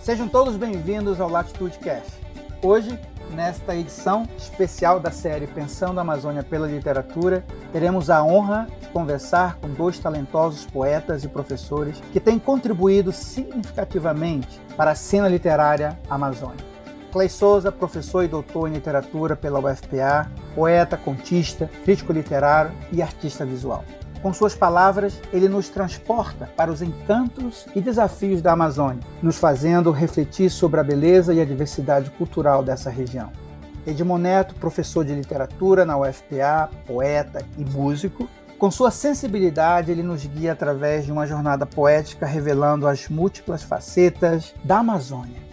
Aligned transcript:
Sejam 0.00 0.26
todos 0.26 0.56
bem-vindos 0.56 1.20
ao 1.20 1.28
Latitude 1.28 1.78
Cast. 1.78 2.10
Hoje, 2.62 2.98
nesta 3.34 3.76
edição 3.76 4.26
especial 4.38 4.98
da 4.98 5.10
série 5.10 5.46
Pensando 5.46 5.98
a 5.98 6.00
Amazônia 6.00 6.42
pela 6.42 6.66
Literatura, 6.66 7.44
teremos 7.70 8.08
a 8.08 8.24
honra 8.24 8.66
de 8.80 8.88
conversar 8.88 9.56
com 9.56 9.68
dois 9.68 9.98
talentosos 9.98 10.64
poetas 10.64 11.22
e 11.22 11.28
professores 11.28 12.00
que 12.14 12.18
têm 12.18 12.38
contribuído 12.38 13.12
significativamente 13.12 14.58
para 14.74 14.92
a 14.92 14.94
cena 14.94 15.28
literária 15.28 15.98
amazônica. 16.08 16.64
Clay 17.12 17.28
Souza, 17.28 17.70
professor 17.70 18.24
e 18.24 18.28
doutor 18.28 18.68
em 18.68 18.72
literatura 18.72 19.36
pela 19.36 19.60
UFPA, 19.60 20.30
poeta, 20.54 20.96
contista, 20.96 21.70
crítico 21.84 22.10
literário 22.10 22.72
e 22.90 23.02
artista 23.02 23.44
visual. 23.44 23.84
Com 24.22 24.34
suas 24.34 24.54
palavras, 24.54 25.18
ele 25.32 25.48
nos 25.48 25.70
transporta 25.70 26.50
para 26.54 26.70
os 26.70 26.82
encantos 26.82 27.66
e 27.74 27.80
desafios 27.80 28.42
da 28.42 28.52
Amazônia, 28.52 29.02
nos 29.22 29.38
fazendo 29.38 29.90
refletir 29.90 30.50
sobre 30.50 30.78
a 30.78 30.84
beleza 30.84 31.32
e 31.32 31.40
a 31.40 31.44
diversidade 31.44 32.10
cultural 32.10 32.62
dessa 32.62 32.90
região. 32.90 33.32
Edmond 33.86 34.22
Neto, 34.22 34.54
professor 34.56 35.06
de 35.06 35.14
literatura 35.14 35.86
na 35.86 35.96
UFPA, 35.96 36.68
poeta 36.86 37.42
e 37.56 37.64
músico, 37.64 38.28
com 38.58 38.70
sua 38.70 38.90
sensibilidade, 38.90 39.90
ele 39.90 40.02
nos 40.02 40.26
guia 40.26 40.52
através 40.52 41.06
de 41.06 41.12
uma 41.12 41.26
jornada 41.26 41.64
poética 41.64 42.26
revelando 42.26 42.86
as 42.86 43.08
múltiplas 43.08 43.62
facetas 43.62 44.54
da 44.62 44.80
Amazônia 44.80 45.49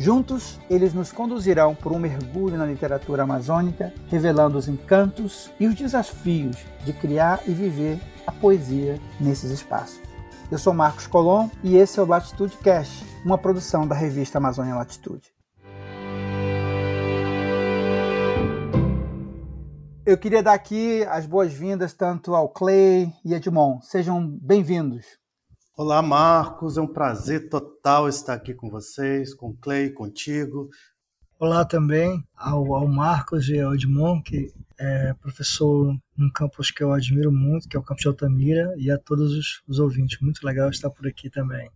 Juntos, 0.00 0.58
eles 0.70 0.94
nos 0.94 1.12
conduzirão 1.12 1.74
por 1.74 1.92
um 1.92 1.98
mergulho 1.98 2.56
na 2.56 2.64
literatura 2.64 3.24
amazônica, 3.24 3.92
revelando 4.08 4.56
os 4.56 4.66
encantos 4.66 5.50
e 5.60 5.66
os 5.66 5.74
desafios 5.74 6.56
de 6.86 6.94
criar 6.94 7.42
e 7.46 7.52
viver 7.52 8.00
a 8.26 8.32
poesia 8.32 8.98
nesses 9.20 9.50
espaços. 9.50 10.00
Eu 10.50 10.56
sou 10.56 10.72
Marcos 10.72 11.06
Colom 11.06 11.50
e 11.62 11.76
esse 11.76 12.00
é 12.00 12.02
o 12.02 12.06
Latitude 12.06 12.56
Cast, 12.56 13.04
uma 13.26 13.36
produção 13.36 13.86
da 13.86 13.94
revista 13.94 14.38
Amazônia 14.38 14.74
Latitude. 14.74 15.34
Eu 20.06 20.16
queria 20.16 20.42
dar 20.42 20.54
aqui 20.54 21.04
as 21.10 21.26
boas-vindas 21.26 21.92
tanto 21.92 22.34
ao 22.34 22.48
Clay 22.48 23.12
e 23.22 23.34
Edmond. 23.34 23.84
Sejam 23.84 24.26
bem-vindos. 24.26 25.19
Olá, 25.82 26.02
Marcos. 26.02 26.76
É 26.76 26.80
um 26.82 26.86
prazer 26.86 27.48
total 27.48 28.06
estar 28.06 28.34
aqui 28.34 28.52
com 28.52 28.68
vocês, 28.68 29.32
com 29.32 29.48
o 29.48 29.56
Clay, 29.56 29.88
contigo. 29.88 30.68
Olá 31.38 31.64
também 31.64 32.22
ao, 32.36 32.74
ao 32.74 32.86
Marcos 32.86 33.48
e 33.48 33.58
ao 33.58 33.74
Edmond, 33.74 34.22
que 34.22 34.52
é 34.78 35.14
professor 35.14 35.96
num 36.14 36.30
campus 36.30 36.70
que 36.70 36.84
eu 36.84 36.92
admiro 36.92 37.32
muito, 37.32 37.66
que 37.66 37.78
é 37.78 37.80
o 37.80 37.82
campus 37.82 38.02
de 38.02 38.08
Altamira, 38.08 38.74
e 38.76 38.90
a 38.90 38.98
todos 38.98 39.32
os, 39.32 39.62
os 39.66 39.78
ouvintes. 39.78 40.20
Muito 40.20 40.44
legal 40.44 40.68
estar 40.68 40.90
por 40.90 41.06
aqui 41.06 41.30
também. 41.30 41.70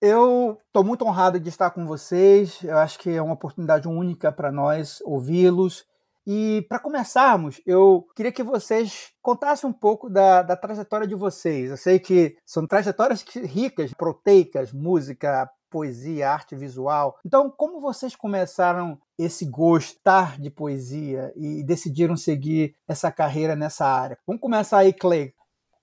Eu 0.00 0.60
estou 0.66 0.82
muito 0.82 1.04
honrado 1.04 1.38
de 1.38 1.48
estar 1.48 1.70
com 1.70 1.86
vocês. 1.86 2.58
Eu 2.64 2.76
acho 2.78 2.98
que 2.98 3.08
é 3.08 3.22
uma 3.22 3.34
oportunidade 3.34 3.86
única 3.86 4.32
para 4.32 4.50
nós 4.50 4.98
ouvi-los 5.04 5.86
e 6.30 6.60
para 6.68 6.78
começarmos, 6.78 7.58
eu 7.64 8.06
queria 8.14 8.30
que 8.30 8.42
vocês 8.42 9.08
contassem 9.22 9.70
um 9.70 9.72
pouco 9.72 10.10
da, 10.10 10.42
da, 10.42 10.54
trajetória 10.54 11.06
de 11.06 11.14
vocês. 11.14 11.70
Eu 11.70 11.76
sei 11.78 11.98
que 11.98 12.36
são 12.44 12.66
trajetórias 12.66 13.22
ricas, 13.22 13.94
proteicas, 13.94 14.70
música, 14.70 15.48
poesia, 15.70 16.30
arte 16.30 16.54
visual. 16.54 17.16
Então, 17.24 17.50
como 17.50 17.80
vocês 17.80 18.14
começaram 18.14 19.00
esse 19.18 19.46
gostar 19.46 20.38
de 20.38 20.50
poesia 20.50 21.32
e 21.34 21.64
decidiram 21.64 22.14
seguir 22.14 22.74
essa 22.86 23.10
carreira 23.10 23.56
nessa 23.56 23.86
área? 23.86 24.18
Vamos 24.26 24.42
começar 24.42 24.80
aí, 24.80 24.92
Clay. 24.92 25.32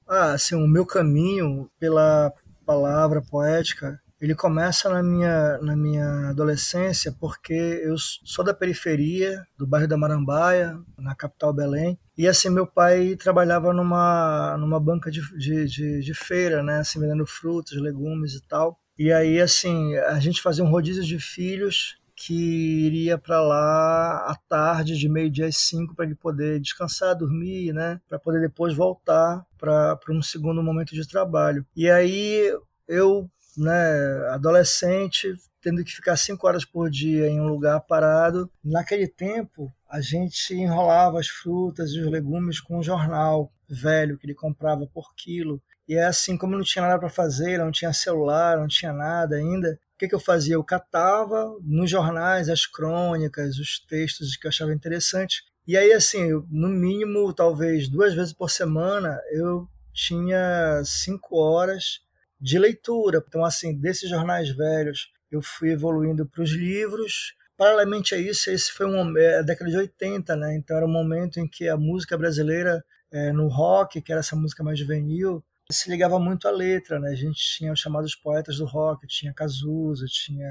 Ah, 0.08 0.34
assim, 0.34 0.54
o 0.54 0.68
meu 0.68 0.86
caminho 0.86 1.72
pela 1.80 2.32
palavra 2.64 3.20
poética 3.20 4.00
ele 4.19 4.33
começa 4.33 4.89
na 4.89 5.03
minha, 5.03 5.58
na 5.59 5.75
minha 5.75 6.30
adolescência, 6.30 7.16
porque 7.19 7.53
eu 7.53 7.95
sou 7.98 8.43
da 8.43 8.53
periferia, 8.53 9.45
do 9.58 9.67
bairro 9.67 9.87
da 9.87 9.98
Marambaia, 9.98 10.77
na 10.98 11.14
capital 11.14 11.53
Belém. 11.53 11.99
E 12.17 12.27
assim, 12.27 12.49
meu 12.49 12.65
pai 12.65 13.15
trabalhava 13.15 13.73
numa, 13.73 14.58
numa 14.58 14.80
banca 14.80 15.11
de, 15.11 15.21
de, 15.37 15.65
de, 15.65 15.99
de 16.02 16.14
feira, 16.14 16.64
né? 16.64 16.80
Assim, 16.80 16.99
vendendo 16.99 17.25
frutas, 17.25 17.80
legumes 17.80 18.33
e 18.33 18.48
tal. 18.48 18.80
E 18.98 19.11
aí, 19.11 19.42
assim, 19.42 19.95
a 19.98 20.20
gente 20.20 20.42
fazia 20.42 20.64
um 20.64 20.70
rodízio 20.70 21.04
de 21.04 21.20
filhos 21.20 21.98
que 22.15 22.86
iria 22.86 23.17
para 23.17 23.42
lá 23.42 24.25
à 24.31 24.36
tarde, 24.48 24.98
de 24.98 25.09
meio-dia 25.09 25.48
às 25.48 25.58
cinco, 25.58 25.93
para 25.93 26.05
ele 26.05 26.15
poder 26.15 26.61
descansar, 26.61 27.14
dormir, 27.14 27.73
né? 27.73 27.99
Para 28.08 28.17
poder 28.17 28.39
depois 28.39 28.73
voltar 28.73 29.45
para 29.58 29.99
um 30.09 30.21
segundo 30.21 30.64
momento 30.64 30.95
de 30.95 31.05
trabalho. 31.05 31.65
E 31.75 31.89
aí 31.89 32.58
eu 32.87 33.30
né, 33.58 34.30
adolescente, 34.30 35.33
tendo 35.61 35.83
que 35.83 35.92
ficar 35.92 36.16
cinco 36.17 36.48
horas 36.48 36.64
por 36.64 36.89
dia 36.89 37.27
em 37.27 37.39
um 37.39 37.48
lugar 37.48 37.80
parado. 37.82 38.49
Naquele 38.64 39.08
tempo, 39.08 39.73
a 39.89 39.99
gente 40.02 40.54
enrolava 40.54 41.20
as 41.20 41.27
frutas 41.27 41.92
e 41.92 41.99
os 41.99 42.10
legumes 42.10 42.60
com 42.60 42.80
um 42.80 42.83
jornal 42.83 43.52
velho 43.67 44.17
que 44.17 44.26
ele 44.26 44.36
comprava 44.36 44.86
por 44.88 45.16
quilo. 45.16 45.61
E 45.88 45.95
é 45.95 46.05
assim, 46.05 46.38
como 46.38 46.55
não 46.55 46.64
tinha 46.64 46.83
nada 46.83 46.99
para 46.99 47.10
fazer, 47.10 47.58
não 47.58 47.71
tinha 47.71 47.93
celular, 47.93 48.58
não 48.58 48.67
tinha 48.67 48.92
nada 48.92 49.36
ainda, 49.36 49.80
o 49.95 49.98
que, 49.98 50.10
que 50.10 50.16
eu 50.16 50.20
fazia? 50.20 50.55
Eu 50.55 50.64
catava 50.64 51.58
nos 51.61 51.89
jornais 51.89 52.49
as 52.49 52.66
crônicas, 52.66 53.58
os 53.58 53.80
textos 53.80 54.36
que 54.36 54.45
eu 54.45 54.49
achava 54.49 54.73
interessante. 54.73 55.42
E 55.66 55.77
aí, 55.77 55.93
assim, 55.93 56.32
no 56.49 56.67
mínimo, 56.67 57.33
talvez 57.33 57.87
duas 57.87 58.14
vezes 58.14 58.33
por 58.33 58.52
semana, 58.52 59.17
eu 59.32 59.67
tinha 59.93 60.82
cinco 60.83 61.37
horas 61.37 62.02
de 62.40 62.58
leitura. 62.60 63.23
Então, 63.28 63.44
assim, 63.44 63.78
desses 63.78 64.10
jornais 64.10 64.50
velhos, 64.50 65.12
eu 65.32 65.42
fui 65.42 65.72
evoluindo 65.72 66.26
para 66.26 66.44
os 66.44 66.52
livros. 66.52 67.36
Paralelamente 67.58 68.14
a 68.14 68.18
isso, 68.18 68.50
esse 68.50 68.72
foi 68.72 68.86
um, 68.86 69.18
é, 69.18 69.40
a 69.40 69.42
década 69.42 69.72
de 69.72 69.78
80, 69.78 70.36
né? 70.36 70.56
Então, 70.56 70.76
era 70.76 70.86
um 70.86 70.92
momento 70.92 71.40
em 71.40 71.48
que 71.48 71.68
a 71.70 71.78
música 71.78 72.18
brasileira, 72.18 72.84
é, 73.12 73.32
no 73.32 73.48
rock, 73.48 74.02
que 74.02 74.12
era 74.12 74.20
essa 74.20 74.36
música 74.36 74.64
mais 74.64 74.78
juvenil, 74.78 75.44
se 75.72 75.90
ligava 75.90 76.20
muito 76.20 76.48
à 76.48 76.52
letra, 76.52 77.00
né? 77.00 77.10
A 77.10 77.16
gente 77.16 77.40
tinha 77.40 77.72
os 77.72 77.80
chamados 77.80 78.16
poetas 78.16 78.58
do 78.58 78.66
rock, 78.66 79.08
tinha 79.08 79.34
Cazuza, 79.34 80.06
tinha 80.08 80.48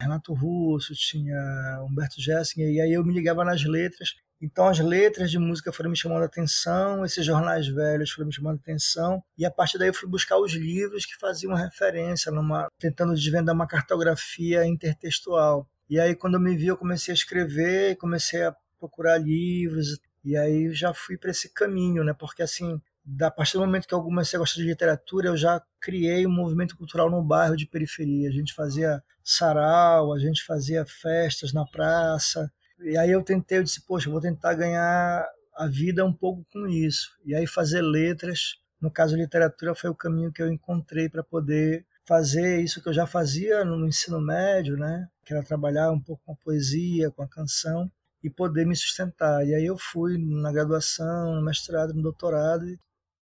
Renato 0.00 0.34
Russo, 0.34 0.94
tinha 0.94 1.82
Humberto 1.88 2.20
Gessinger, 2.20 2.70
e 2.70 2.80
aí 2.80 2.92
eu 2.92 3.04
me 3.04 3.14
ligava 3.14 3.44
nas 3.44 3.64
letras 3.64 4.14
então 4.40 4.68
as 4.68 4.78
letras 4.78 5.30
de 5.30 5.38
música 5.38 5.72
foram 5.72 5.90
me 5.90 5.96
chamando 5.96 6.22
a 6.22 6.26
atenção, 6.26 7.04
esses 7.04 7.24
jornais 7.24 7.66
velhos 7.66 8.10
foram 8.10 8.28
me 8.28 8.34
chamando 8.34 8.56
a 8.56 8.60
atenção, 8.60 9.22
e 9.36 9.44
a 9.44 9.50
partir 9.50 9.78
daí 9.78 9.88
eu 9.88 9.94
fui 9.94 10.08
buscar 10.08 10.38
os 10.38 10.52
livros 10.52 11.06
que 11.06 11.16
faziam 11.18 11.54
referência, 11.54 12.30
numa, 12.30 12.68
tentando 12.78 13.14
desvendar 13.14 13.54
uma 13.54 13.66
cartografia 13.66 14.66
intertextual. 14.66 15.68
E 15.88 15.98
aí 15.98 16.14
quando 16.14 16.34
eu 16.34 16.40
me 16.40 16.56
vi, 16.56 16.66
eu 16.66 16.76
comecei 16.76 17.12
a 17.12 17.14
escrever, 17.14 17.96
comecei 17.96 18.42
a 18.42 18.54
procurar 18.78 19.18
livros, 19.18 19.98
e 20.24 20.36
aí 20.36 20.72
já 20.74 20.92
fui 20.92 21.16
para 21.16 21.30
esse 21.30 21.52
caminho, 21.52 22.02
né? 22.02 22.12
Porque 22.12 22.42
assim, 22.42 22.80
a 23.22 23.30
partir 23.30 23.54
do 23.54 23.60
momento 23.60 23.86
que 23.86 23.94
eu 23.94 24.02
comecei 24.02 24.36
a 24.36 24.40
gostar 24.40 24.60
de 24.60 24.66
literatura, 24.66 25.28
eu 25.28 25.36
já 25.36 25.62
criei 25.80 26.26
um 26.26 26.32
movimento 26.32 26.76
cultural 26.76 27.08
no 27.08 27.22
bairro 27.22 27.56
de 27.56 27.66
periferia. 27.66 28.28
A 28.28 28.32
gente 28.32 28.52
fazia 28.52 29.02
sarau, 29.22 30.12
a 30.12 30.18
gente 30.18 30.44
fazia 30.44 30.84
festas 30.84 31.52
na 31.52 31.64
praça, 31.64 32.50
e 32.80 32.96
aí 32.96 33.10
eu 33.10 33.22
tentei, 33.22 33.58
eu 33.58 33.62
disse, 33.62 33.84
poxa, 33.86 34.08
eu 34.08 34.12
vou 34.12 34.20
tentar 34.20 34.54
ganhar 34.54 35.26
a 35.56 35.66
vida 35.66 36.04
um 36.04 36.12
pouco 36.12 36.44
com 36.52 36.66
isso. 36.66 37.16
E 37.24 37.34
aí 37.34 37.46
fazer 37.46 37.80
letras, 37.80 38.56
no 38.80 38.90
caso 38.90 39.16
literatura, 39.16 39.74
foi 39.74 39.90
o 39.90 39.94
caminho 39.94 40.32
que 40.32 40.42
eu 40.42 40.52
encontrei 40.52 41.08
para 41.08 41.22
poder 41.22 41.86
fazer 42.06 42.60
isso 42.60 42.82
que 42.82 42.88
eu 42.88 42.92
já 42.92 43.06
fazia 43.06 43.64
no 43.64 43.86
ensino 43.86 44.20
médio, 44.20 44.76
né? 44.76 45.08
Que 45.24 45.32
era 45.32 45.42
trabalhar 45.42 45.90
um 45.90 46.00
pouco 46.00 46.22
com 46.24 46.32
a 46.32 46.36
poesia, 46.36 47.10
com 47.10 47.22
a 47.22 47.28
canção 47.28 47.90
e 48.22 48.30
poder 48.30 48.66
me 48.66 48.76
sustentar. 48.76 49.46
E 49.46 49.54
aí 49.54 49.64
eu 49.64 49.76
fui 49.76 50.16
na 50.18 50.52
graduação, 50.52 51.34
no 51.34 51.42
mestrado, 51.42 51.94
no 51.94 52.02
doutorado. 52.02 52.64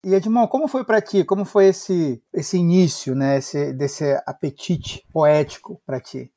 E 0.05 0.15
Edmond, 0.15 0.49
como 0.49 0.69
foi 0.69 0.85
para 0.85 1.01
ti? 1.01 1.25
Como 1.25 1.45
foi 1.45 1.67
esse 1.67 2.23
esse 2.33 2.57
início, 2.59 3.15
né? 3.15 3.39
Esse, 3.39 3.73
desse 3.73 4.05
apetite 4.27 5.05
poético 5.13 5.81
para 5.85 6.01
ti? 6.01 6.33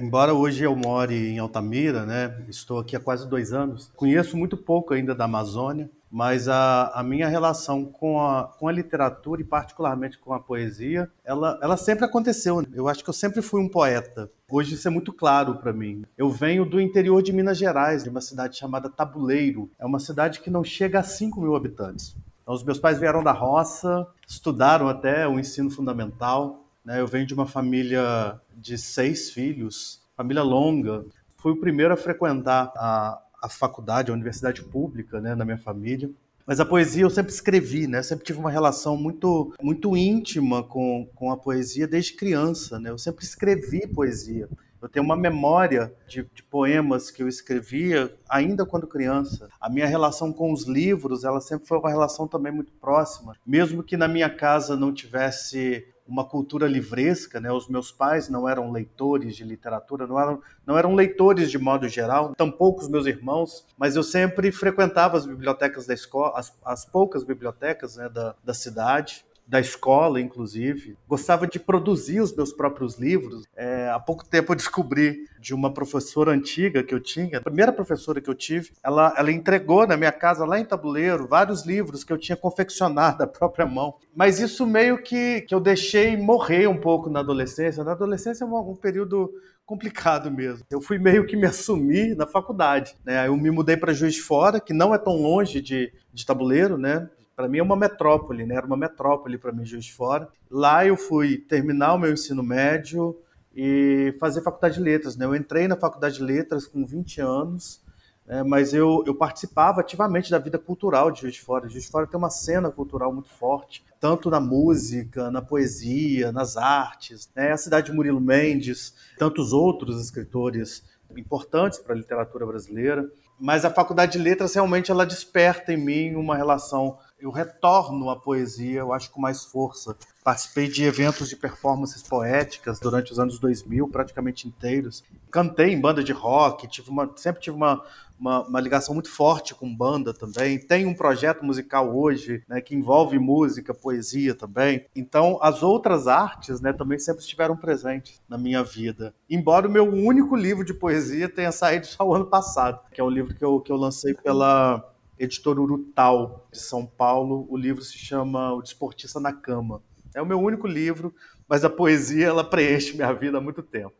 Embora 0.00 0.32
hoje 0.32 0.62
eu 0.62 0.76
more 0.76 1.12
em 1.12 1.40
Altamira, 1.40 2.06
né, 2.06 2.44
estou 2.48 2.78
aqui 2.78 2.94
há 2.94 3.00
quase 3.00 3.28
dois 3.28 3.52
anos, 3.52 3.90
conheço 3.96 4.36
muito 4.36 4.56
pouco 4.56 4.94
ainda 4.94 5.12
da 5.12 5.24
Amazônia, 5.24 5.90
mas 6.08 6.46
a, 6.46 6.92
a 6.94 7.02
minha 7.02 7.26
relação 7.26 7.84
com 7.84 8.20
a, 8.20 8.44
com 8.44 8.68
a 8.68 8.72
literatura 8.72 9.40
e 9.40 9.44
particularmente 9.44 10.16
com 10.16 10.32
a 10.32 10.38
poesia, 10.38 11.10
ela, 11.24 11.58
ela 11.60 11.76
sempre 11.76 12.04
aconteceu. 12.04 12.64
Eu 12.72 12.86
acho 12.86 13.02
que 13.02 13.10
eu 13.10 13.14
sempre 13.14 13.42
fui 13.42 13.60
um 13.60 13.68
poeta. 13.68 14.30
Hoje 14.48 14.76
isso 14.76 14.86
é 14.86 14.90
muito 14.90 15.12
claro 15.12 15.56
para 15.56 15.72
mim. 15.72 16.04
Eu 16.16 16.30
venho 16.30 16.64
do 16.64 16.80
interior 16.80 17.20
de 17.20 17.32
Minas 17.32 17.58
Gerais, 17.58 18.04
de 18.04 18.08
uma 18.08 18.20
cidade 18.20 18.56
chamada 18.56 18.88
Tabuleiro. 18.88 19.68
É 19.80 19.84
uma 19.84 19.98
cidade 19.98 20.38
que 20.38 20.48
não 20.48 20.62
chega 20.62 21.00
a 21.00 21.02
5 21.02 21.40
mil 21.40 21.56
habitantes. 21.56 22.14
Então, 22.42 22.54
os 22.54 22.62
meus 22.62 22.78
pais 22.78 23.00
vieram 23.00 23.22
da 23.22 23.32
roça, 23.32 24.06
estudaram 24.28 24.88
até 24.88 25.26
o 25.26 25.40
ensino 25.40 25.68
fundamental, 25.68 26.67
né? 26.88 27.02
Eu 27.02 27.06
venho 27.06 27.26
de 27.26 27.34
uma 27.34 27.44
família 27.44 28.40
de 28.56 28.78
seis 28.78 29.30
filhos, 29.30 30.00
família 30.16 30.42
longa. 30.42 31.04
Fui 31.36 31.52
o 31.52 31.60
primeiro 31.60 31.92
a 31.92 31.98
frequentar 31.98 32.72
a, 32.74 33.20
a 33.42 33.48
faculdade, 33.50 34.10
a 34.10 34.14
universidade 34.14 34.62
pública, 34.62 35.20
né, 35.20 35.34
na 35.34 35.44
minha 35.44 35.58
família. 35.58 36.10
Mas 36.46 36.60
a 36.60 36.64
poesia 36.64 37.02
eu 37.02 37.10
sempre 37.10 37.30
escrevi, 37.30 37.86
né? 37.86 38.02
Sempre 38.02 38.24
tive 38.24 38.38
uma 38.38 38.50
relação 38.50 38.96
muito, 38.96 39.52
muito 39.60 39.94
íntima 39.94 40.62
com, 40.62 41.06
com 41.14 41.30
a 41.30 41.36
poesia 41.36 41.86
desde 41.86 42.14
criança, 42.14 42.80
né? 42.80 42.88
Eu 42.88 42.96
sempre 42.96 43.22
escrevi 43.22 43.86
poesia. 43.86 44.48
Eu 44.80 44.88
tenho 44.88 45.04
uma 45.04 45.16
memória 45.16 45.92
de, 46.06 46.26
de, 46.32 46.42
poemas 46.42 47.10
que 47.10 47.22
eu 47.22 47.28
escrevia 47.28 48.14
ainda 48.26 48.64
quando 48.64 48.86
criança. 48.86 49.50
A 49.60 49.68
minha 49.68 49.86
relação 49.86 50.32
com 50.32 50.52
os 50.52 50.64
livros, 50.64 51.22
ela 51.22 51.40
sempre 51.40 51.66
foi 51.66 51.78
uma 51.78 51.90
relação 51.90 52.26
também 52.26 52.52
muito 52.52 52.72
próxima. 52.72 53.36
Mesmo 53.44 53.82
que 53.82 53.96
na 53.96 54.08
minha 54.08 54.30
casa 54.30 54.74
não 54.74 54.94
tivesse 54.94 55.84
uma 56.08 56.24
cultura 56.24 56.66
livresca, 56.66 57.38
né? 57.38 57.52
Os 57.52 57.68
meus 57.68 57.92
pais 57.92 58.28
não 58.28 58.48
eram 58.48 58.72
leitores 58.72 59.36
de 59.36 59.44
literatura, 59.44 60.06
não 60.06 60.18
eram, 60.18 60.42
não 60.66 60.78
eram 60.78 60.94
leitores 60.94 61.50
de 61.50 61.58
modo 61.58 61.86
geral, 61.86 62.34
tampouco 62.34 62.80
os 62.80 62.88
meus 62.88 63.06
irmãos, 63.06 63.66
mas 63.76 63.94
eu 63.94 64.02
sempre 64.02 64.50
frequentava 64.50 65.16
as 65.16 65.26
bibliotecas 65.26 65.86
da 65.86 65.94
escola, 65.94 66.32
as, 66.38 66.56
as 66.64 66.84
poucas 66.84 67.22
bibliotecas 67.22 67.96
né, 67.96 68.08
da, 68.08 68.34
da 68.42 68.54
cidade 68.54 69.27
da 69.48 69.58
escola, 69.58 70.20
inclusive. 70.20 70.94
Gostava 71.08 71.46
de 71.46 71.58
produzir 71.58 72.20
os 72.20 72.36
meus 72.36 72.52
próprios 72.52 72.98
livros. 72.98 73.44
É, 73.56 73.88
há 73.88 73.98
pouco 73.98 74.28
tempo 74.28 74.52
eu 74.52 74.56
descobri 74.56 75.26
de 75.40 75.54
uma 75.54 75.72
professora 75.72 76.32
antiga 76.32 76.82
que 76.82 76.94
eu 76.94 77.00
tinha, 77.00 77.38
a 77.38 77.40
primeira 77.40 77.72
professora 77.72 78.20
que 78.20 78.28
eu 78.28 78.34
tive, 78.34 78.72
ela, 78.84 79.14
ela 79.16 79.32
entregou 79.32 79.86
na 79.86 79.96
minha 79.96 80.12
casa, 80.12 80.44
lá 80.44 80.60
em 80.60 80.64
Tabuleiro, 80.64 81.26
vários 81.26 81.64
livros 81.64 82.04
que 82.04 82.12
eu 82.12 82.18
tinha 82.18 82.36
confeccionado 82.36 83.22
à 83.24 83.26
própria 83.26 83.64
mão. 83.64 83.94
Mas 84.14 84.38
isso 84.38 84.66
meio 84.66 85.02
que, 85.02 85.40
que 85.42 85.54
eu 85.54 85.60
deixei 85.60 86.16
morrer 86.16 86.66
um 86.66 86.78
pouco 86.78 87.08
na 87.08 87.20
adolescência. 87.20 87.82
Na 87.82 87.92
adolescência 87.92 88.44
é 88.44 88.46
um, 88.46 88.70
um 88.70 88.76
período 88.76 89.32
complicado 89.64 90.30
mesmo. 90.30 90.64
Eu 90.70 90.80
fui 90.80 90.98
meio 90.98 91.26
que 91.26 91.36
me 91.36 91.46
assumir 91.46 92.16
na 92.16 92.26
faculdade. 92.26 92.94
Né? 93.04 93.26
Eu 93.26 93.36
me 93.36 93.50
mudei 93.50 93.76
para 93.76 93.92
Juiz 93.92 94.14
de 94.14 94.22
Fora, 94.22 94.60
que 94.60 94.72
não 94.72 94.94
é 94.94 94.98
tão 94.98 95.14
longe 95.14 95.60
de, 95.60 95.92
de 96.12 96.24
Tabuleiro, 96.24 96.78
né? 96.78 97.08
Para 97.38 97.46
mim 97.46 97.58
é 97.58 97.62
uma 97.62 97.76
metrópole, 97.76 98.44
né? 98.44 98.56
Era 98.56 98.66
uma 98.66 98.76
metrópole 98.76 99.38
para 99.38 99.52
mim, 99.52 99.64
Juiz 99.64 99.84
de 99.84 99.92
Fora. 99.92 100.28
Lá 100.50 100.84
eu 100.84 100.96
fui 100.96 101.38
terminar 101.38 101.94
o 101.94 101.98
meu 101.98 102.12
ensino 102.12 102.42
médio 102.42 103.16
e 103.54 104.12
fazer 104.18 104.42
faculdade 104.42 104.74
de 104.74 104.80
letras, 104.80 105.16
né? 105.16 105.24
Eu 105.24 105.36
entrei 105.36 105.68
na 105.68 105.76
faculdade 105.76 106.16
de 106.16 106.24
letras 106.24 106.66
com 106.66 106.84
20 106.84 107.20
anos, 107.20 107.80
né? 108.26 108.42
mas 108.42 108.74
eu, 108.74 109.04
eu 109.06 109.14
participava 109.14 109.82
ativamente 109.82 110.32
da 110.32 110.38
vida 110.40 110.58
cultural 110.58 111.12
de 111.12 111.20
Juiz 111.20 111.34
de 111.34 111.40
Fora. 111.40 111.68
Juiz 111.68 111.84
de 111.84 111.90
Fora 111.92 112.08
tem 112.08 112.18
uma 112.18 112.28
cena 112.28 112.72
cultural 112.72 113.12
muito 113.12 113.28
forte, 113.28 113.84
tanto 114.00 114.28
na 114.28 114.40
música, 114.40 115.30
na 115.30 115.40
poesia, 115.40 116.32
nas 116.32 116.56
artes. 116.56 117.30
Né? 117.36 117.52
A 117.52 117.56
cidade 117.56 117.92
de 117.92 117.96
Murilo 117.96 118.20
Mendes, 118.20 118.94
tantos 119.16 119.52
outros 119.52 120.02
escritores 120.02 120.82
importantes 121.16 121.78
para 121.78 121.94
a 121.94 121.96
literatura 121.96 122.44
brasileira. 122.44 123.08
Mas 123.38 123.64
a 123.64 123.70
faculdade 123.70 124.12
de 124.12 124.18
letras 124.18 124.54
realmente 124.54 124.90
ela 124.90 125.06
desperta 125.06 125.72
em 125.72 125.76
mim 125.76 126.16
uma 126.16 126.36
relação 126.36 126.98
eu 127.20 127.30
retorno 127.30 128.10
à 128.10 128.16
poesia, 128.16 128.80
eu 128.80 128.92
acho 128.92 129.10
com 129.10 129.20
mais 129.20 129.44
força. 129.44 129.96
Participei 130.22 130.68
de 130.68 130.84
eventos 130.84 131.28
de 131.28 131.36
performances 131.36 132.02
poéticas 132.02 132.78
durante 132.78 133.12
os 133.12 133.18
anos 133.18 133.38
2000, 133.38 133.88
praticamente 133.88 134.46
inteiros. 134.46 135.02
Cantei 135.30 135.72
em 135.72 135.80
banda 135.80 136.02
de 136.04 136.12
rock, 136.12 136.68
tive 136.68 136.90
uma, 136.90 137.10
sempre 137.16 137.40
tive 137.40 137.56
uma, 137.56 137.82
uma, 138.18 138.46
uma, 138.46 138.60
ligação 138.60 138.94
muito 138.94 139.10
forte 139.10 139.54
com 139.54 139.74
banda 139.74 140.14
também. 140.14 140.58
Tem 140.58 140.86
um 140.86 140.94
projeto 140.94 141.44
musical 141.44 141.96
hoje 141.96 142.42
né, 142.48 142.60
que 142.60 142.74
envolve 142.74 143.18
música, 143.18 143.74
poesia 143.74 144.34
também. 144.34 144.86
Então, 144.94 145.38
as 145.42 145.62
outras 145.62 146.06
artes 146.06 146.60
né, 146.60 146.72
também 146.72 146.98
sempre 146.98 147.22
estiveram 147.22 147.56
presentes 147.56 148.20
na 148.28 148.38
minha 148.38 148.62
vida. 148.62 149.14
Embora 149.28 149.66
o 149.66 149.70
meu 149.70 149.90
único 149.92 150.36
livro 150.36 150.64
de 150.64 150.74
poesia 150.74 151.28
tenha 151.28 151.52
saído 151.52 151.86
só 151.86 152.06
o 152.06 152.14
ano 152.14 152.26
passado, 152.26 152.80
que 152.92 153.00
é 153.00 153.04
um 153.04 153.10
livro 153.10 153.34
que 153.34 153.44
eu, 153.44 153.60
que 153.60 153.72
eu 153.72 153.76
lancei 153.76 154.14
pela 154.14 154.94
editor 155.18 155.58
Urutau, 155.58 156.48
de 156.52 156.58
São 156.58 156.86
Paulo. 156.86 157.46
O 157.50 157.56
livro 157.56 157.82
se 157.82 157.96
chama 157.98 158.52
O 158.54 158.62
Desportista 158.62 159.18
na 159.20 159.32
Cama. 159.32 159.82
É 160.14 160.22
o 160.22 160.26
meu 160.26 160.40
único 160.40 160.66
livro, 160.66 161.14
mas 161.48 161.64
a 161.64 161.70
poesia 161.70 162.26
ela 162.26 162.44
preenche 162.44 162.94
minha 162.94 163.12
vida 163.12 163.38
há 163.38 163.40
muito 163.40 163.62
tempo. 163.62 163.94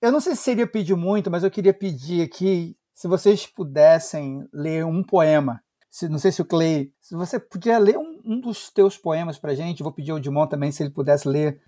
Eu 0.00 0.12
não 0.12 0.20
sei 0.20 0.34
se 0.36 0.42
seria 0.42 0.66
pedir 0.66 0.94
muito, 0.94 1.30
mas 1.30 1.42
eu 1.42 1.50
queria 1.50 1.72
pedir 1.72 2.22
aqui 2.22 2.76
se 2.92 3.08
vocês 3.08 3.46
pudessem 3.46 4.46
ler 4.52 4.84
um 4.84 5.02
poema. 5.02 5.60
Se, 5.90 6.08
não 6.08 6.18
sei 6.18 6.30
se 6.30 6.42
o 6.42 6.44
Clay. 6.44 6.92
Se 7.00 7.14
você 7.14 7.38
podia 7.38 7.78
ler 7.78 7.96
um, 7.96 8.20
um 8.24 8.40
dos 8.40 8.70
teus 8.70 8.98
poemas 8.98 9.38
para 9.38 9.54
gente, 9.54 9.82
vou 9.82 9.92
pedir 9.92 10.10
ao 10.10 10.20
Dimon 10.20 10.46
também 10.46 10.70
se 10.70 10.82
ele 10.82 10.90
pudesse 10.90 11.28
ler 11.28 11.60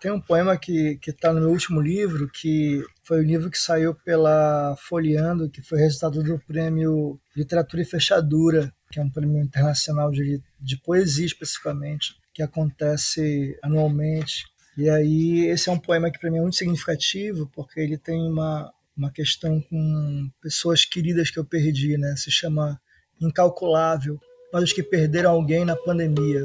tem 0.00 0.10
um 0.10 0.20
poema 0.20 0.56
que 0.56 0.98
está 1.06 1.32
no 1.32 1.40
meu 1.40 1.50
último 1.50 1.80
livro, 1.80 2.28
que 2.28 2.82
foi 3.02 3.20
o 3.20 3.24
livro 3.24 3.50
que 3.50 3.58
saiu 3.58 3.94
pela 3.94 4.76
Folheando, 4.76 5.48
que 5.50 5.62
foi 5.62 5.78
resultado 5.78 6.22
do 6.22 6.38
prêmio 6.40 7.18
Literatura 7.34 7.82
e 7.82 7.86
Fechadura, 7.86 8.72
que 8.90 8.98
é 8.98 9.02
um 9.02 9.10
prêmio 9.10 9.42
internacional 9.42 10.10
de, 10.10 10.40
de 10.60 10.76
poesia 10.78 11.26
especificamente, 11.26 12.14
que 12.32 12.42
acontece 12.42 13.58
anualmente. 13.62 14.44
E 14.76 14.90
aí 14.90 15.46
esse 15.46 15.68
é 15.68 15.72
um 15.72 15.78
poema 15.78 16.10
que 16.10 16.18
para 16.18 16.30
mim 16.30 16.38
é 16.38 16.42
muito 16.42 16.56
significativo, 16.56 17.50
porque 17.54 17.80
ele 17.80 17.96
tem 17.96 18.20
uma, 18.20 18.72
uma 18.96 19.10
questão 19.10 19.60
com 19.60 20.30
pessoas 20.42 20.84
queridas 20.84 21.30
que 21.30 21.38
eu 21.38 21.44
perdi, 21.44 21.96
né? 21.96 22.14
Se 22.16 22.30
chama 22.30 22.80
Incalculável, 23.20 24.20
para 24.52 24.64
os 24.64 24.72
que 24.72 24.82
perderam 24.82 25.30
alguém 25.30 25.64
na 25.64 25.74
pandemia. 25.74 26.44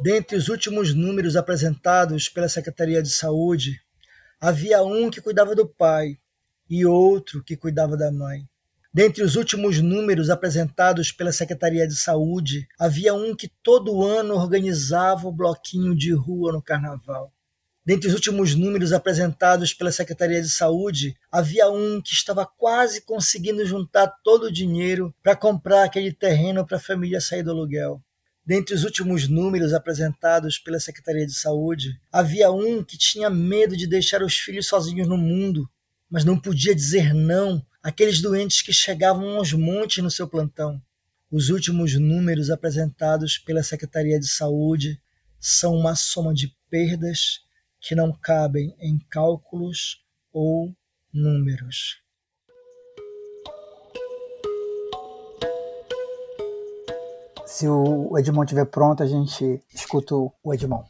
Dentre 0.00 0.36
os 0.36 0.48
últimos 0.48 0.94
números 0.94 1.34
apresentados 1.34 2.28
pela 2.28 2.48
Secretaria 2.48 3.02
de 3.02 3.10
Saúde, 3.10 3.80
havia 4.40 4.80
um 4.80 5.10
que 5.10 5.20
cuidava 5.20 5.56
do 5.56 5.66
pai 5.66 6.16
e 6.70 6.86
outro 6.86 7.42
que 7.42 7.56
cuidava 7.56 7.96
da 7.96 8.12
mãe. 8.12 8.48
Dentre 8.94 9.24
os 9.24 9.34
últimos 9.34 9.80
números 9.80 10.30
apresentados 10.30 11.10
pela 11.10 11.32
Secretaria 11.32 11.84
de 11.84 11.96
Saúde, 11.96 12.68
havia 12.78 13.12
um 13.12 13.34
que 13.34 13.50
todo 13.60 14.04
ano 14.04 14.34
organizava 14.34 15.26
o 15.26 15.32
bloquinho 15.32 15.96
de 15.96 16.12
rua 16.12 16.52
no 16.52 16.62
carnaval. 16.62 17.32
Dentre 17.84 18.06
os 18.06 18.14
últimos 18.14 18.54
números 18.54 18.92
apresentados 18.92 19.74
pela 19.74 19.90
Secretaria 19.90 20.40
de 20.40 20.48
Saúde, 20.48 21.16
havia 21.28 21.68
um 21.70 22.00
que 22.00 22.12
estava 22.12 22.46
quase 22.46 23.00
conseguindo 23.00 23.66
juntar 23.66 24.06
todo 24.22 24.44
o 24.44 24.52
dinheiro 24.52 25.12
para 25.24 25.34
comprar 25.34 25.82
aquele 25.82 26.12
terreno 26.12 26.64
para 26.64 26.76
a 26.76 26.80
família 26.80 27.20
sair 27.20 27.42
do 27.42 27.50
aluguel. 27.50 28.00
Dentre 28.48 28.74
os 28.74 28.82
últimos 28.82 29.28
números 29.28 29.74
apresentados 29.74 30.58
pela 30.58 30.80
Secretaria 30.80 31.26
de 31.26 31.34
Saúde, 31.34 32.00
havia 32.10 32.50
um 32.50 32.82
que 32.82 32.96
tinha 32.96 33.28
medo 33.28 33.76
de 33.76 33.86
deixar 33.86 34.22
os 34.22 34.38
filhos 34.38 34.66
sozinhos 34.66 35.06
no 35.06 35.18
mundo, 35.18 35.68
mas 36.08 36.24
não 36.24 36.40
podia 36.40 36.74
dizer 36.74 37.12
não 37.12 37.62
àqueles 37.82 38.22
doentes 38.22 38.62
que 38.62 38.72
chegavam 38.72 39.36
aos 39.36 39.52
montes 39.52 40.02
no 40.02 40.10
seu 40.10 40.26
plantão. 40.26 40.80
Os 41.30 41.50
últimos 41.50 41.94
números 42.00 42.48
apresentados 42.48 43.36
pela 43.36 43.62
Secretaria 43.62 44.18
de 44.18 44.26
Saúde 44.26 44.98
são 45.38 45.76
uma 45.76 45.94
soma 45.94 46.32
de 46.32 46.56
perdas 46.70 47.40
que 47.78 47.94
não 47.94 48.10
cabem 48.10 48.74
em 48.80 48.98
cálculos 49.10 50.02
ou 50.32 50.74
números. 51.12 51.98
Se 57.48 57.66
o 57.66 58.18
Edmond 58.18 58.44
estiver 58.44 58.66
pronto, 58.66 59.02
a 59.02 59.06
gente 59.06 59.58
escuta 59.74 60.14
o 60.14 60.52
Edmond. 60.52 60.86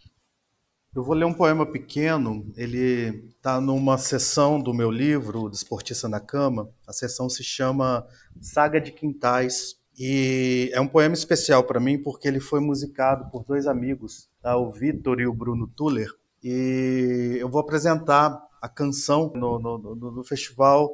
Eu 0.93 1.05
vou 1.05 1.15
ler 1.15 1.25
um 1.25 1.33
poema 1.33 1.65
pequeno, 1.65 2.53
ele 2.57 3.29
está 3.29 3.61
numa 3.61 3.97
sessão 3.97 4.61
do 4.61 4.75
meu 4.75 4.91
livro, 4.91 5.49
Desportista 5.49 6.09
na 6.09 6.19
Cama. 6.19 6.69
A 6.85 6.93
sessão 6.93 7.29
se 7.31 7.45
chama 7.45 8.05
Saga 8.41 8.81
de 8.81 8.91
Quintais. 8.91 9.77
E 9.97 10.69
é 10.75 10.81
um 10.81 10.89
poema 10.89 11.15
especial 11.15 11.63
para 11.63 11.79
mim 11.79 11.97
porque 11.97 12.27
ele 12.27 12.41
foi 12.41 12.59
musicado 12.59 13.31
por 13.31 13.45
dois 13.45 13.69
amigos, 13.69 14.29
tá? 14.43 14.57
o 14.57 14.73
Vitor 14.73 15.21
e 15.21 15.29
o 15.29 15.33
Bruno 15.33 15.69
Tuller. 15.69 16.09
E 16.43 17.37
eu 17.39 17.49
vou 17.49 17.61
apresentar 17.61 18.37
a 18.61 18.69
canção 18.69 19.31
no, 19.33 19.61
no, 19.61 19.79
no, 19.79 20.11
no 20.11 20.25
festival 20.25 20.91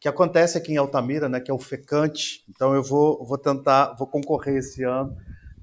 que 0.00 0.08
acontece 0.08 0.56
aqui 0.56 0.72
em 0.72 0.78
Altamira, 0.78 1.28
né, 1.28 1.38
que 1.40 1.50
é 1.50 1.54
o 1.54 1.58
Fecante. 1.58 2.42
Então 2.48 2.74
eu 2.74 2.82
vou, 2.82 3.22
vou 3.22 3.36
tentar, 3.36 3.94
vou 3.98 4.06
concorrer 4.06 4.56
esse 4.56 4.82
ano. 4.82 5.14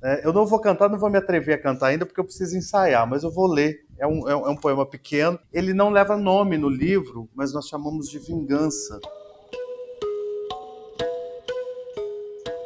É, 0.03 0.23
eu 0.23 0.31
não 0.31 0.45
vou 0.45 0.61
cantar, 0.61 0.87
não 0.87 0.99
vou 0.99 1.09
me 1.09 1.17
atrever 1.17 1.55
a 1.55 1.61
cantar 1.61 1.87
ainda 1.87 2.05
porque 2.05 2.19
eu 2.19 2.23
preciso 2.23 2.55
ensaiar, 2.55 3.09
mas 3.09 3.23
eu 3.23 3.31
vou 3.31 3.47
ler. 3.47 3.83
É 3.97 4.05
um, 4.05 4.29
é 4.29 4.35
um, 4.35 4.45
é 4.45 4.49
um 4.51 4.55
poema 4.55 4.85
pequeno. 4.85 5.39
Ele 5.51 5.73
não 5.73 5.89
leva 5.89 6.15
nome 6.15 6.55
no 6.55 6.69
livro, 6.69 7.27
mas 7.33 7.51
nós 7.51 7.67
chamamos 7.67 8.07
de 8.07 8.19
Vingança. 8.19 8.99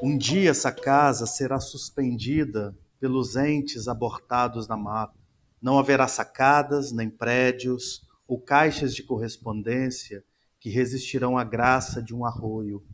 Um 0.03 0.17
dia 0.17 0.49
essa 0.49 0.73
casa 0.73 1.25
será 1.25 1.57
suspendida 1.61 2.75
pelos 2.99 3.37
entes 3.37 3.87
abortados 3.87 4.67
na 4.67 4.75
mata. 4.75 5.17
Não 5.61 5.79
haverá 5.79 6.05
sacadas, 6.05 6.91
nem 6.91 7.09
prédios 7.09 8.01
ou 8.27 8.41
caixas 8.41 8.93
de 8.93 9.03
correspondência 9.03 10.21
que 10.61 10.69
resistirão 10.69 11.37
à 11.37 11.43
graça 11.43 12.01
de 12.01 12.13
um 12.13 12.23
arroio. 12.23 12.85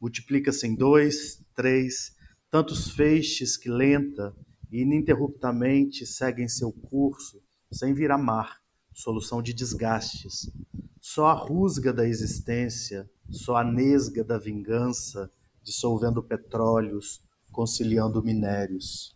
Multiplica-se 0.00 0.66
em 0.66 0.74
dois, 0.74 1.44
três, 1.54 2.16
tantos 2.50 2.90
feixes 2.90 3.56
que 3.56 3.68
lenta 3.68 4.34
e 4.72 4.80
ininterruptamente 4.80 6.06
seguem 6.06 6.48
seu 6.48 6.72
curso, 6.72 7.42
sem 7.70 7.92
vir 7.92 8.10
a 8.10 8.18
mar, 8.18 8.62
solução 8.94 9.42
de 9.42 9.52
desgastes. 9.52 10.50
Só 10.98 11.26
a 11.26 11.34
rusga 11.34 11.92
da 11.92 12.08
existência, 12.08 13.08
só 13.30 13.56
a 13.56 13.64
nesga 13.64 14.24
da 14.24 14.38
vingança, 14.38 15.30
dissolvendo 15.62 16.22
petróleos, 16.22 17.22
conciliando 17.52 18.22
minérios. 18.22 19.15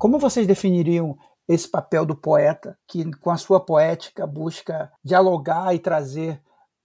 Como 0.00 0.18
vocês 0.18 0.46
definiriam 0.46 1.18
esse 1.46 1.68
papel 1.68 2.06
do 2.06 2.16
poeta, 2.16 2.74
que 2.88 3.04
com 3.18 3.30
a 3.30 3.36
sua 3.36 3.60
poética 3.60 4.26
busca 4.26 4.90
dialogar 5.04 5.74
e 5.74 5.78
trazer, 5.78 6.40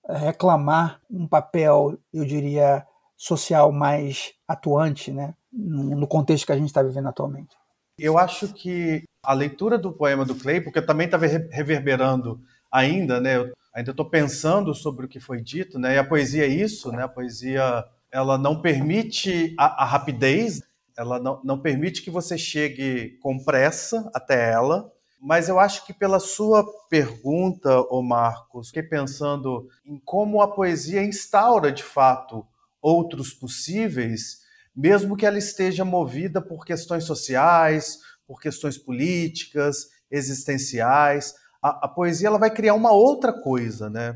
eh, 0.10 0.18
reclamar 0.18 1.00
um 1.10 1.26
papel, 1.26 1.98
eu 2.14 2.26
diria, 2.26 2.86
social 3.16 3.72
mais 3.72 4.34
atuante, 4.46 5.14
né, 5.14 5.34
no 5.50 6.06
contexto 6.06 6.46
que 6.46 6.52
a 6.52 6.58
gente 6.58 6.68
está 6.68 6.84
vivendo 6.84 7.08
atualmente? 7.08 7.56
Eu 7.98 8.18
acho 8.18 8.54
que 8.54 9.04
a 9.24 9.32
leitura 9.32 9.78
do 9.78 9.94
poema 9.94 10.26
do 10.26 10.36
Clay, 10.36 10.60
porque 10.60 10.82
também 10.82 11.06
estava 11.06 11.26
reverberando 11.26 12.42
ainda, 12.70 13.22
né, 13.22 13.38
eu 13.38 13.54
ainda 13.74 13.92
estou 13.92 14.10
pensando 14.10 14.76
sobre 14.76 15.06
o 15.06 15.10
que 15.10 15.22
foi 15.22 15.42
dito, 15.42 15.80
né, 15.80 15.96
e 15.96 15.98
a 15.98 16.04
poesia 16.04 16.44
é 16.44 16.50
isso, 16.50 16.92
né, 16.92 17.04
a 17.04 17.08
poesia 17.08 17.86
ela 18.12 18.38
não 18.38 18.62
permite 18.62 19.56
a, 19.58 19.84
a 19.84 19.86
rapidez, 19.86 20.62
ela 20.98 21.20
não, 21.20 21.42
não 21.44 21.60
permite 21.60 22.02
que 22.02 22.10
você 22.10 22.38
chegue 22.38 23.18
com 23.22 23.44
pressa 23.44 24.10
até 24.14 24.52
ela, 24.52 24.92
mas 25.20 25.50
eu 25.50 25.60
acho 25.60 25.86
que 25.86 25.94
pela 25.94 26.20
sua 26.20 26.66
pergunta, 26.90 27.82
ô 27.90 28.02
Marcos, 28.02 28.68
fiquei 28.68 28.84
pensando 28.84 29.68
em 29.86 30.00
como 30.00 30.42
a 30.42 30.54
poesia 30.54 31.04
instaura 31.04 31.72
de 31.72 31.84
fato 31.84 32.46
outros 32.82 33.34
possíveis, 33.34 34.42
mesmo 34.76 35.18
que 35.18 35.26
ela 35.26 35.38
esteja 35.38 35.84
movida 35.84 36.42
por 36.42 36.66
questões 36.66 37.06
sociais, 37.06 38.00
por 38.28 38.40
questões 38.40 38.78
políticas, 38.78 39.88
existenciais. 40.12 41.34
A, 41.62 41.86
a 41.86 41.88
poesia 41.88 42.28
ela 42.28 42.38
vai 42.38 42.52
criar 42.52 42.76
uma 42.76 42.92
outra 42.92 43.34
coisa, 43.34 43.90
né? 43.90 44.16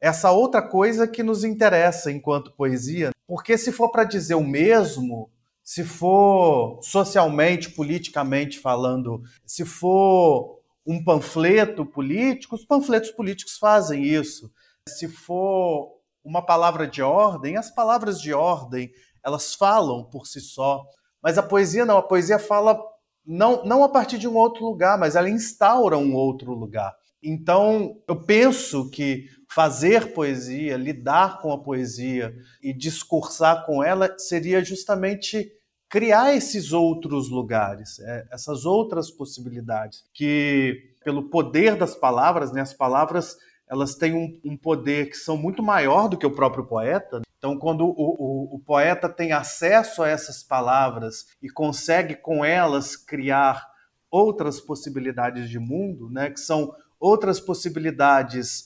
Essa 0.00 0.30
outra 0.30 0.62
coisa 0.62 1.06
que 1.06 1.22
nos 1.22 1.44
interessa 1.44 2.10
enquanto 2.10 2.54
poesia, 2.54 3.10
porque 3.26 3.56
se 3.56 3.70
for 3.70 3.90
para 3.90 4.04
dizer 4.04 4.34
o 4.34 4.44
mesmo, 4.44 5.30
se 5.70 5.84
for 5.84 6.80
socialmente, 6.82 7.70
politicamente 7.70 8.58
falando, 8.58 9.22
se 9.46 9.64
for 9.64 10.58
um 10.84 11.04
panfleto 11.04 11.86
político, 11.86 12.56
os 12.56 12.64
panfletos 12.64 13.12
políticos 13.12 13.56
fazem 13.56 14.02
isso. 14.02 14.50
Se 14.88 15.06
for 15.06 16.00
uma 16.24 16.44
palavra 16.44 16.88
de 16.88 17.00
ordem, 17.02 17.56
as 17.56 17.70
palavras 17.70 18.20
de 18.20 18.34
ordem, 18.34 18.90
elas 19.24 19.54
falam 19.54 20.02
por 20.02 20.26
si 20.26 20.40
só. 20.40 20.82
Mas 21.22 21.38
a 21.38 21.42
poesia 21.42 21.84
não, 21.84 21.98
a 21.98 22.02
poesia 22.02 22.40
fala 22.40 22.76
não, 23.24 23.64
não 23.64 23.84
a 23.84 23.88
partir 23.88 24.18
de 24.18 24.26
um 24.26 24.34
outro 24.34 24.64
lugar, 24.64 24.98
mas 24.98 25.14
ela 25.14 25.30
instaura 25.30 25.96
um 25.96 26.16
outro 26.16 26.52
lugar. 26.52 26.92
Então, 27.22 27.96
eu 28.08 28.20
penso 28.20 28.90
que 28.90 29.26
fazer 29.48 30.14
poesia, 30.14 30.76
lidar 30.76 31.40
com 31.40 31.52
a 31.52 31.62
poesia 31.62 32.34
e 32.60 32.72
discursar 32.72 33.64
com 33.64 33.84
ela 33.84 34.18
seria 34.18 34.64
justamente 34.64 35.59
criar 35.90 36.34
esses 36.36 36.72
outros 36.72 37.28
lugares, 37.28 37.98
é, 37.98 38.24
essas 38.30 38.64
outras 38.64 39.10
possibilidades, 39.10 40.04
que 40.14 40.94
pelo 41.04 41.24
poder 41.24 41.76
das 41.76 41.96
palavras, 41.96 42.52
né, 42.52 42.60
as 42.60 42.72
palavras 42.72 43.36
elas 43.68 43.94
têm 43.94 44.14
um, 44.14 44.40
um, 44.44 44.56
poder 44.56 45.10
que 45.10 45.16
são 45.16 45.36
muito 45.36 45.62
maior 45.62 46.08
do 46.08 46.16
que 46.16 46.26
o 46.26 46.34
próprio 46.34 46.64
poeta. 46.64 47.22
Então, 47.38 47.56
quando 47.56 47.84
o, 47.84 47.92
o, 47.96 48.56
o, 48.56 48.58
poeta 48.58 49.08
tem 49.08 49.30
acesso 49.30 50.02
a 50.02 50.08
essas 50.08 50.42
palavras 50.42 51.26
e 51.40 51.48
consegue 51.48 52.16
com 52.16 52.44
elas 52.44 52.96
criar 52.96 53.64
outras 54.10 54.60
possibilidades 54.60 55.48
de 55.48 55.58
mundo, 55.60 56.10
né, 56.10 56.30
que 56.30 56.40
são 56.40 56.74
outras 56.98 57.38
possibilidades 57.38 58.64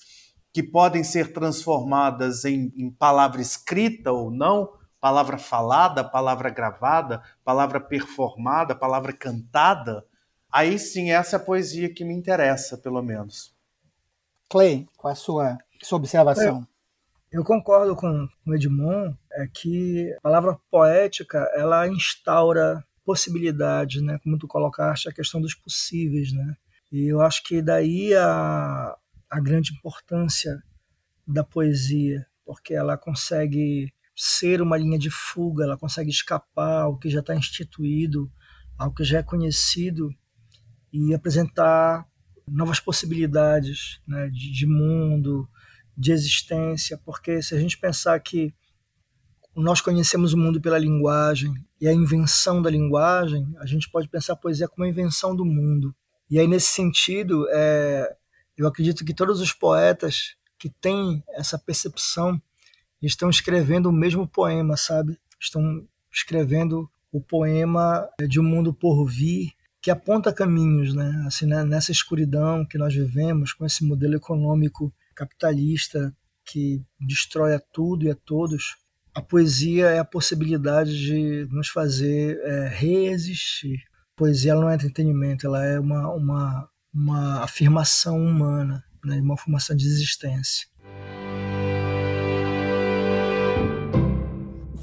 que 0.53 0.63
podem 0.63 1.05
ser 1.05 1.33
transformadas 1.33 2.45
em, 2.47 2.73
em 2.75 2.91
palavra 2.91 3.43
escrita 3.43 4.11
ou 4.11 4.31
não, 4.31 4.71
palavra 5.05 5.37
falada, 5.37 6.03
palavra 6.03 6.49
gravada, 6.49 7.23
palavra 7.45 7.79
performada, 7.79 8.75
palavra 8.75 9.13
cantada, 9.13 10.03
aí 10.51 10.79
sim 10.79 11.11
essa 11.11 11.37
é 11.37 11.39
a 11.39 11.43
poesia 11.43 11.93
que 11.93 12.03
me 12.07 12.15
interessa, 12.15 12.79
pelo 12.79 13.03
menos. 13.03 13.55
Clay, 14.49 14.89
qual 14.97 15.11
é 15.11 15.13
a 15.13 15.15
sua, 15.15 15.59
sua 15.83 15.99
observação? 15.99 16.67
Eu, 17.31 17.41
eu 17.41 17.45
concordo 17.45 17.95
com 17.95 18.27
o 18.47 18.55
Edmond, 18.55 19.15
é 19.33 19.47
que 19.47 20.11
a 20.17 20.21
palavra 20.23 20.59
poética, 20.71 21.51
ela 21.55 21.87
instaura 21.87 22.83
possibilidades, 23.05 24.01
né? 24.01 24.19
Como 24.25 24.39
tu 24.39 24.49
colocaste, 24.49 25.07
a 25.07 25.13
questão 25.13 25.39
dos 25.39 25.55
possíveis, 25.55 26.33
né? 26.33 26.57
E 26.91 27.13
eu 27.13 27.21
acho 27.21 27.43
que 27.45 27.61
daí 27.61 28.15
a, 28.15 28.97
a 29.29 29.39
grande 29.39 29.75
importância 29.75 30.63
da 31.29 31.45
poesia, 31.45 32.27
porque 32.47 32.73
ela 32.73 32.97
consegue 32.97 33.93
ser 34.17 34.63
uma 34.63 34.77
linha 34.77 34.99
de 34.99 35.11
fuga, 35.11 35.65
ela 35.65 35.77
consegue 35.77 36.11
escapar 36.11 36.83
ao 36.83 36.99
que 36.99 37.11
já 37.11 37.21
está 37.21 37.35
instituído, 37.35 38.31
ao 38.79 38.93
que 38.93 39.05
já 39.05 39.19
é 39.19 39.23
conhecido 39.23 40.15
e 40.93 41.13
apresentar 41.13 42.07
novas 42.47 42.79
possibilidades 42.79 44.01
né, 44.07 44.29
de, 44.29 44.53
de 44.53 44.67
mundo, 44.67 45.49
de 45.97 46.13
existência, 46.13 46.99
porque 47.05 47.43
se 47.43 47.55
a 47.55 47.59
gente 47.59 47.79
pensar 47.79 48.19
que 48.21 48.55
nós 49.57 49.81
conhecemos 49.81 50.33
o 50.33 50.39
mundo 50.39 50.61
pela 50.61 50.79
linguagem 50.79 51.55
e 51.81 51.87
a 51.87 51.93
invenção 51.93 52.61
da 52.61 52.71
linguagem, 52.71 53.55
a 53.59 53.67
gente 53.67 53.89
pode 53.91 54.09
pensar 54.09 54.33
a 54.33 54.37
poesia 54.37 54.69
como 54.69 54.85
a 54.85 54.89
invenção 54.89 55.35
do 55.35 55.45
mundo. 55.45 55.95
E 56.29 56.39
aí, 56.39 56.49
nesse 56.49 56.69
sentido, 56.69 57.47
é, 57.51 58.17
eu 58.57 58.67
acredito 58.67 59.05
que 59.05 59.15
todos 59.15 59.41
os 59.41 59.53
poetas 59.53 60.37
que 60.59 60.69
têm 60.69 61.23
essa 61.29 61.59
percepção 61.59 62.41
estão 63.07 63.31
escrevendo 63.31 63.89
o 63.89 63.93
mesmo 63.93 64.27
poema, 64.27 64.77
sabe? 64.77 65.19
Estão 65.41 65.87
escrevendo 66.13 66.89
o 67.13 67.21
poema 67.21 68.09
de 68.29 68.41
um 68.41 68.45
mundo 68.45 68.73
por 68.73 69.07
vir 69.07 69.53
que 69.85 69.91
aponta 69.91 70.33
caminhos, 70.33 70.95
né? 70.95 71.25
Assim, 71.27 71.45
né? 71.45 71.63
nessa 71.63 71.93
escuridão 71.93 72.65
que 72.65 72.79
nós 72.79 72.95
vivemos, 72.95 73.53
com 73.53 73.67
esse 73.67 73.85
modelo 73.85 74.15
econômico 74.15 74.91
capitalista 75.15 76.11
que 76.43 76.83
destrói 76.99 77.55
a 77.55 77.61
tudo 77.61 78.07
e 78.07 78.11
a 78.11 78.15
todos, 78.15 78.77
a 79.15 79.21
poesia 79.21 79.89
é 79.91 79.99
a 79.99 80.05
possibilidade 80.05 80.99
de 80.99 81.47
nos 81.51 81.69
fazer 81.69 82.41
é, 82.43 82.69
reexistir. 82.69 83.85
A 84.15 84.17
poesia 84.17 84.55
não 84.55 84.71
é 84.71 84.75
entretenimento, 84.75 85.47
ela 85.47 85.63
é 85.63 85.79
uma, 85.79 86.11
uma, 86.15 86.69
uma 86.93 87.45
afirmação 87.45 88.17
humana, 88.17 88.83
né? 89.05 89.21
uma 89.21 89.35
afirmação 89.35 89.77
de 89.77 89.87
existência. 89.87 90.67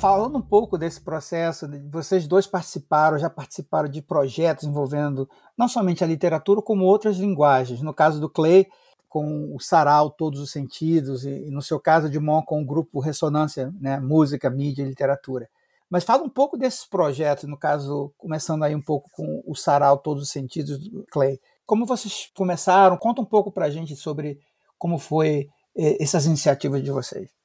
Falando 0.01 0.39
um 0.39 0.41
pouco 0.41 0.79
desse 0.79 0.99
processo, 0.99 1.67
vocês 1.91 2.27
dois 2.27 2.47
participaram, 2.47 3.19
já 3.19 3.29
participaram 3.29 3.87
de 3.87 4.01
projetos 4.01 4.63
envolvendo 4.63 5.29
não 5.55 5.67
somente 5.67 6.03
a 6.03 6.07
literatura, 6.07 6.59
como 6.59 6.85
outras 6.85 7.17
linguagens. 7.17 7.83
No 7.83 7.93
caso 7.93 8.19
do 8.19 8.27
Clay, 8.27 8.65
com 9.07 9.55
o 9.55 9.59
Sarau 9.59 10.09
Todos 10.09 10.39
os 10.39 10.51
Sentidos, 10.51 11.23
e 11.23 11.51
no 11.51 11.61
seu 11.61 11.79
caso 11.79 12.09
de 12.09 12.19
Mon, 12.19 12.41
com 12.41 12.63
o 12.63 12.65
grupo 12.65 12.99
Ressonância, 12.99 13.71
né, 13.79 13.99
Música, 13.99 14.49
Mídia 14.49 14.81
e 14.81 14.87
Literatura. 14.87 15.47
Mas 15.87 16.03
fala 16.03 16.23
um 16.23 16.29
pouco 16.29 16.57
desses 16.57 16.83
projetos, 16.83 17.47
no 17.47 17.57
caso, 17.57 18.11
começando 18.17 18.63
aí 18.63 18.73
um 18.73 18.81
pouco 18.81 19.07
com 19.11 19.43
o 19.45 19.53
Sarau 19.53 19.99
Todos 19.99 20.23
os 20.23 20.31
Sentidos 20.31 20.79
do 20.79 21.05
Clay. 21.11 21.39
Como 21.63 21.85
vocês 21.85 22.31
começaram? 22.35 22.97
Conta 22.97 23.21
um 23.21 23.25
pouco 23.25 23.51
para 23.51 23.67
a 23.67 23.69
gente 23.69 23.95
sobre 23.95 24.39
como 24.79 24.97
foi 24.97 25.47
eh, 25.77 26.01
essas 26.01 26.25
iniciativas 26.25 26.81
de 26.81 26.89
vocês. 26.89 27.40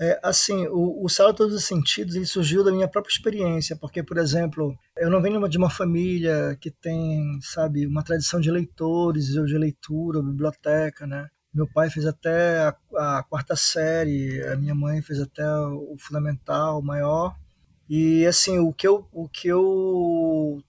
É, 0.00 0.18
assim, 0.22 0.66
o, 0.68 1.04
o 1.04 1.08
Sala 1.10 1.34
Todos 1.34 1.54
os 1.54 1.64
Sentidos 1.64 2.14
ele 2.14 2.24
surgiu 2.24 2.64
da 2.64 2.72
minha 2.72 2.88
própria 2.88 3.12
experiência, 3.12 3.76
porque, 3.76 4.02
por 4.02 4.16
exemplo, 4.16 4.74
eu 4.96 5.10
não 5.10 5.20
venho 5.20 5.46
de 5.46 5.58
uma 5.58 5.68
família 5.68 6.56
que 6.58 6.70
tem, 6.70 7.38
sabe, 7.42 7.86
uma 7.86 8.02
tradição 8.02 8.40
de 8.40 8.50
leitores, 8.50 9.36
ou 9.36 9.44
de 9.44 9.58
leitura, 9.58 10.22
biblioteca, 10.22 11.06
né? 11.06 11.28
Meu 11.52 11.66
pai 11.70 11.90
fez 11.90 12.06
até 12.06 12.60
a, 12.60 13.18
a 13.18 13.22
quarta 13.24 13.54
série, 13.54 14.42
a 14.44 14.56
minha 14.56 14.74
mãe 14.74 15.02
fez 15.02 15.20
até 15.20 15.44
o 15.46 15.96
fundamental, 15.98 16.78
o 16.80 16.82
maior. 16.82 17.36
E, 17.88 18.24
assim, 18.24 18.58
o 18.58 18.72
que 18.72 18.88
eu, 18.88 19.06
o 19.12 19.28
que 19.28 19.48
eu 19.48 20.62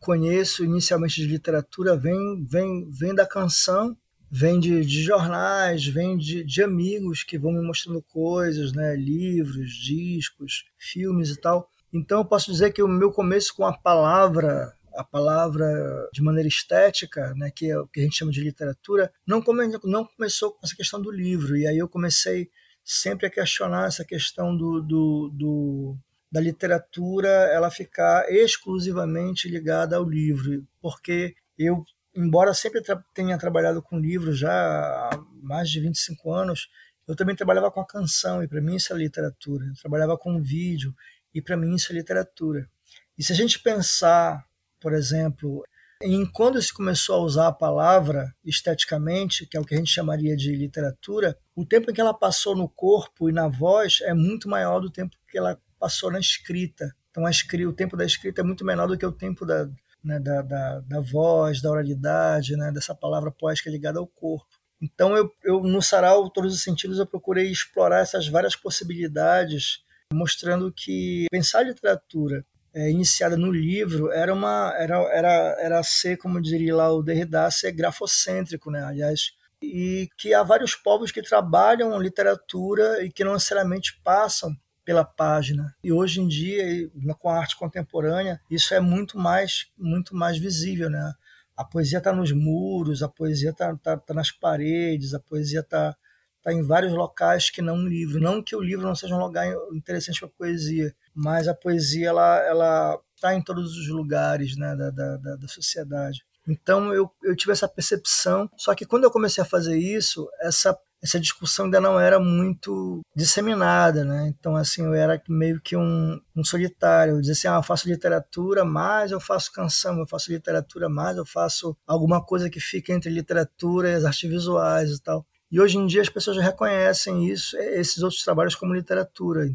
conheço 0.00 0.64
inicialmente 0.64 1.20
de 1.20 1.28
literatura 1.28 1.96
vem, 1.96 2.44
vem, 2.44 2.90
vem 2.90 3.14
da 3.14 3.26
canção 3.26 3.96
vem 4.30 4.58
de, 4.58 4.84
de 4.84 5.02
jornais, 5.02 5.86
vem 5.86 6.16
de, 6.16 6.44
de, 6.44 6.62
amigos 6.62 7.22
que 7.22 7.38
vão 7.38 7.52
me 7.52 7.62
mostrando 7.62 8.02
coisas, 8.02 8.72
né? 8.72 8.96
livros, 8.96 9.72
discos, 9.72 10.64
filmes 10.78 11.30
e 11.30 11.40
tal. 11.40 11.68
Então 11.92 12.18
eu 12.18 12.24
posso 12.24 12.50
dizer 12.50 12.72
que 12.72 12.82
o 12.82 12.88
meu 12.88 13.12
começo 13.12 13.54
com 13.54 13.64
a 13.64 13.76
palavra, 13.76 14.74
a 14.94 15.04
palavra 15.04 15.66
de 16.12 16.22
maneira 16.22 16.48
estética, 16.48 17.32
né, 17.34 17.50
que 17.54 17.70
é 17.70 17.78
o 17.78 17.86
que 17.86 18.00
a 18.00 18.02
gente 18.02 18.16
chama 18.16 18.32
de 18.32 18.42
literatura, 18.42 19.12
não, 19.26 19.40
come, 19.40 19.68
não 19.84 20.04
começou 20.04 20.52
com 20.52 20.60
essa 20.64 20.76
questão 20.76 21.00
do 21.00 21.10
livro. 21.10 21.56
E 21.56 21.66
aí 21.66 21.78
eu 21.78 21.88
comecei 21.88 22.50
sempre 22.84 23.26
a 23.26 23.30
questionar 23.30 23.86
essa 23.86 24.04
questão 24.04 24.56
do, 24.56 24.80
do, 24.80 25.30
do 25.32 25.96
da 26.30 26.40
literatura 26.40 27.28
ela 27.28 27.70
ficar 27.70 28.30
exclusivamente 28.30 29.48
ligada 29.48 29.96
ao 29.96 30.08
livro, 30.08 30.66
porque 30.80 31.34
eu, 31.58 31.84
embora 32.16 32.54
sempre 32.54 32.82
tra 32.82 33.02
tenha 33.14 33.38
trabalhado 33.38 33.82
com 33.82 33.98
livros 33.98 34.38
já 34.38 34.50
há 34.52 35.10
mais 35.42 35.70
de 35.70 35.80
25 35.80 36.32
anos, 36.32 36.68
eu 37.06 37.14
também 37.14 37.36
trabalhava 37.36 37.70
com 37.70 37.80
a 37.80 37.86
canção 37.86 38.42
e 38.42 38.48
para 38.48 38.60
mim 38.60 38.76
isso 38.76 38.92
é 38.92 38.96
literatura. 38.96 39.66
Eu 39.66 39.74
trabalhava 39.74 40.18
com 40.18 40.42
vídeo 40.42 40.94
e 41.32 41.40
para 41.40 41.56
mim 41.56 41.74
isso 41.74 41.92
é 41.92 41.94
literatura. 41.94 42.68
E 43.16 43.22
se 43.22 43.32
a 43.32 43.36
gente 43.36 43.60
pensar, 43.60 44.44
por 44.80 44.92
exemplo, 44.92 45.62
em 46.02 46.26
quando 46.26 46.60
se 46.60 46.72
começou 46.72 47.16
a 47.16 47.20
usar 47.20 47.46
a 47.48 47.52
palavra 47.52 48.34
esteticamente, 48.44 49.46
que 49.46 49.56
é 49.56 49.60
o 49.60 49.64
que 49.64 49.74
a 49.74 49.78
gente 49.78 49.90
chamaria 49.90 50.36
de 50.36 50.54
literatura, 50.54 51.38
o 51.54 51.64
tempo 51.64 51.90
em 51.90 51.94
que 51.94 52.00
ela 52.00 52.12
passou 52.12 52.54
no 52.54 52.68
corpo 52.68 53.28
e 53.28 53.32
na 53.32 53.48
voz 53.48 53.98
é 54.02 54.12
muito 54.12 54.48
maior 54.48 54.80
do 54.80 54.90
tempo 54.90 55.16
que 55.28 55.38
ela 55.38 55.58
passou 55.78 56.10
na 56.10 56.18
escrita. 56.18 56.94
Então, 57.10 57.24
a 57.24 57.30
escrita, 57.30 57.68
o 57.68 57.72
tempo 57.72 57.96
da 57.96 58.04
escrita 58.04 58.42
é 58.42 58.44
muito 58.44 58.64
menor 58.64 58.88
do 58.88 58.98
que 58.98 59.06
o 59.06 59.12
tempo 59.12 59.46
da, 59.46 59.66
né, 60.06 60.20
da, 60.20 60.40
da, 60.40 60.80
da, 60.80 61.00
voz, 61.00 61.60
da 61.60 61.70
oralidade, 61.70 62.56
né, 62.56 62.70
dessa 62.72 62.94
palavra 62.94 63.30
poética 63.30 63.68
ligada 63.68 63.98
ao 63.98 64.06
corpo. 64.06 64.46
Então, 64.80 65.16
eu, 65.16 65.30
eu 65.42 65.60
no 65.60 65.82
Sarau, 65.82 66.30
Todos 66.30 66.54
os 66.54 66.62
Sentidos, 66.62 66.98
eu 66.98 67.06
procurei 67.06 67.50
explorar 67.50 68.00
essas 68.00 68.28
várias 68.28 68.54
possibilidades, 68.54 69.84
mostrando 70.12 70.72
que 70.72 71.26
pensar 71.30 71.62
literatura 71.62 72.44
é, 72.72 72.90
iniciada 72.90 73.36
no 73.36 73.50
livro 73.50 74.12
era 74.12 74.32
uma 74.32 74.72
era, 74.76 74.96
era, 75.10 75.56
era 75.58 75.82
ser, 75.82 76.18
como 76.18 76.40
diria 76.40 76.76
lá 76.76 76.92
o 76.92 77.02
Derrida, 77.02 77.50
ser 77.50 77.72
grafocêntrico, 77.72 78.70
né? 78.70 78.84
aliás, 78.84 79.32
e 79.60 80.08
que 80.18 80.34
há 80.34 80.42
vários 80.42 80.76
povos 80.76 81.10
que 81.10 81.22
trabalham 81.22 81.98
literatura 81.98 83.02
e 83.02 83.10
que 83.10 83.24
não 83.24 83.32
necessariamente 83.32 83.98
passam 84.04 84.54
pela 84.86 85.04
página. 85.04 85.74
E 85.82 85.92
hoje 85.92 86.20
em 86.20 86.28
dia, 86.28 86.88
com 87.18 87.28
a 87.28 87.36
arte 87.36 87.56
contemporânea, 87.56 88.40
isso 88.48 88.72
é 88.72 88.78
muito 88.78 89.18
mais 89.18 89.66
muito 89.76 90.14
mais 90.14 90.38
visível, 90.38 90.88
né? 90.88 91.12
A 91.56 91.64
poesia 91.64 91.98
está 91.98 92.12
nos 92.12 92.30
muros, 92.30 93.02
a 93.02 93.08
poesia 93.08 93.50
está 93.50 93.76
tá, 93.76 93.96
tá 93.96 94.14
nas 94.14 94.30
paredes, 94.30 95.12
a 95.12 95.18
poesia 95.18 95.60
está 95.60 95.96
tá 96.40 96.52
em 96.52 96.62
vários 96.62 96.92
locais 96.92 97.50
que 97.50 97.60
não 97.60 97.74
um 97.74 97.88
livro. 97.88 98.20
Não 98.20 98.40
que 98.40 98.54
o 98.54 98.60
livro 98.60 98.86
não 98.86 98.94
seja 98.94 99.16
um 99.16 99.18
lugar 99.18 99.46
interessante 99.72 100.20
para 100.20 100.28
poesia, 100.28 100.94
mas 101.12 101.48
a 101.48 101.54
poesia 101.54 102.08
ela 102.08 102.38
ela 102.46 103.00
está 103.16 103.34
em 103.34 103.42
todos 103.42 103.76
os 103.76 103.88
lugares 103.88 104.56
né, 104.56 104.76
da, 104.76 104.90
da, 104.90 105.16
da 105.36 105.48
sociedade. 105.48 106.24
Então 106.46 106.94
eu, 106.94 107.10
eu 107.24 107.34
tive 107.34 107.50
essa 107.50 107.66
percepção, 107.66 108.48
só 108.56 108.72
que 108.72 108.86
quando 108.86 109.02
eu 109.02 109.10
comecei 109.10 109.42
a 109.42 109.46
fazer 109.46 109.76
isso, 109.76 110.28
essa 110.40 110.78
essa 111.02 111.20
discussão 111.20 111.66
ainda 111.66 111.80
não 111.80 112.00
era 112.00 112.18
muito 112.18 113.00
disseminada, 113.14 114.04
né? 114.04 114.28
Então, 114.28 114.56
assim, 114.56 114.82
eu 114.82 114.94
era 114.94 115.22
meio 115.28 115.60
que 115.60 115.76
um, 115.76 116.20
um 116.34 116.44
solitário. 116.44 117.14
Eu 117.14 117.20
dizia 117.20 117.32
assim, 117.32 117.48
ah, 117.48 117.58
eu 117.58 117.62
faço 117.62 117.88
literatura, 117.88 118.64
mas 118.64 119.12
eu 119.12 119.20
faço 119.20 119.52
canção, 119.52 119.98
eu 119.98 120.06
faço 120.06 120.32
literatura, 120.32 120.88
mas 120.88 121.16
eu 121.16 121.26
faço 121.26 121.76
alguma 121.86 122.24
coisa 122.24 122.50
que 122.50 122.60
fica 122.60 122.92
entre 122.92 123.10
literatura 123.10 123.90
e 123.90 123.94
as 123.94 124.04
artes 124.04 124.28
visuais 124.28 124.90
e 124.90 125.02
tal. 125.02 125.24
E 125.50 125.60
hoje 125.60 125.78
em 125.78 125.86
dia 125.86 126.02
as 126.02 126.08
pessoas 126.08 126.36
já 126.36 126.42
reconhecem 126.42 127.28
isso, 127.28 127.56
esses 127.56 128.02
outros 128.02 128.22
trabalhos 128.22 128.54
como 128.54 128.74
literatura. 128.74 129.48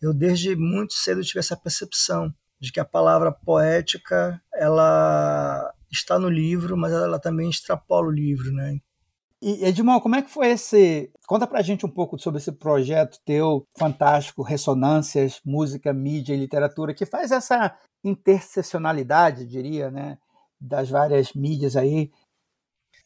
Eu 0.00 0.14
desde 0.14 0.56
muito 0.56 0.94
cedo 0.94 1.22
tive 1.22 1.40
essa 1.40 1.56
percepção 1.56 2.32
de 2.58 2.72
que 2.72 2.80
a 2.80 2.84
palavra 2.84 3.30
poética 3.30 4.40
ela 4.54 5.72
está 5.90 6.18
no 6.18 6.28
livro, 6.28 6.76
mas 6.76 6.92
ela 6.92 7.18
também 7.18 7.50
extrapola 7.50 8.08
o 8.08 8.10
livro, 8.10 8.52
né? 8.52 8.78
E 9.46 9.62
Edmond, 9.66 10.00
como 10.00 10.16
é 10.16 10.22
que 10.22 10.30
foi 10.30 10.52
esse? 10.52 11.12
Conta 11.26 11.46
pra 11.46 11.60
gente 11.60 11.84
um 11.84 11.90
pouco 11.90 12.18
sobre 12.18 12.40
esse 12.40 12.50
projeto 12.50 13.20
teu 13.26 13.66
fantástico, 13.76 14.42
Ressonâncias, 14.42 15.38
Música, 15.44 15.92
Mídia 15.92 16.32
e 16.32 16.38
Literatura, 16.38 16.94
que 16.94 17.04
faz 17.04 17.30
essa 17.30 17.76
interseccionalidade, 18.02 19.44
diria, 19.44 19.90
né, 19.90 20.16
das 20.58 20.88
várias 20.88 21.34
mídias 21.34 21.76
aí. 21.76 22.10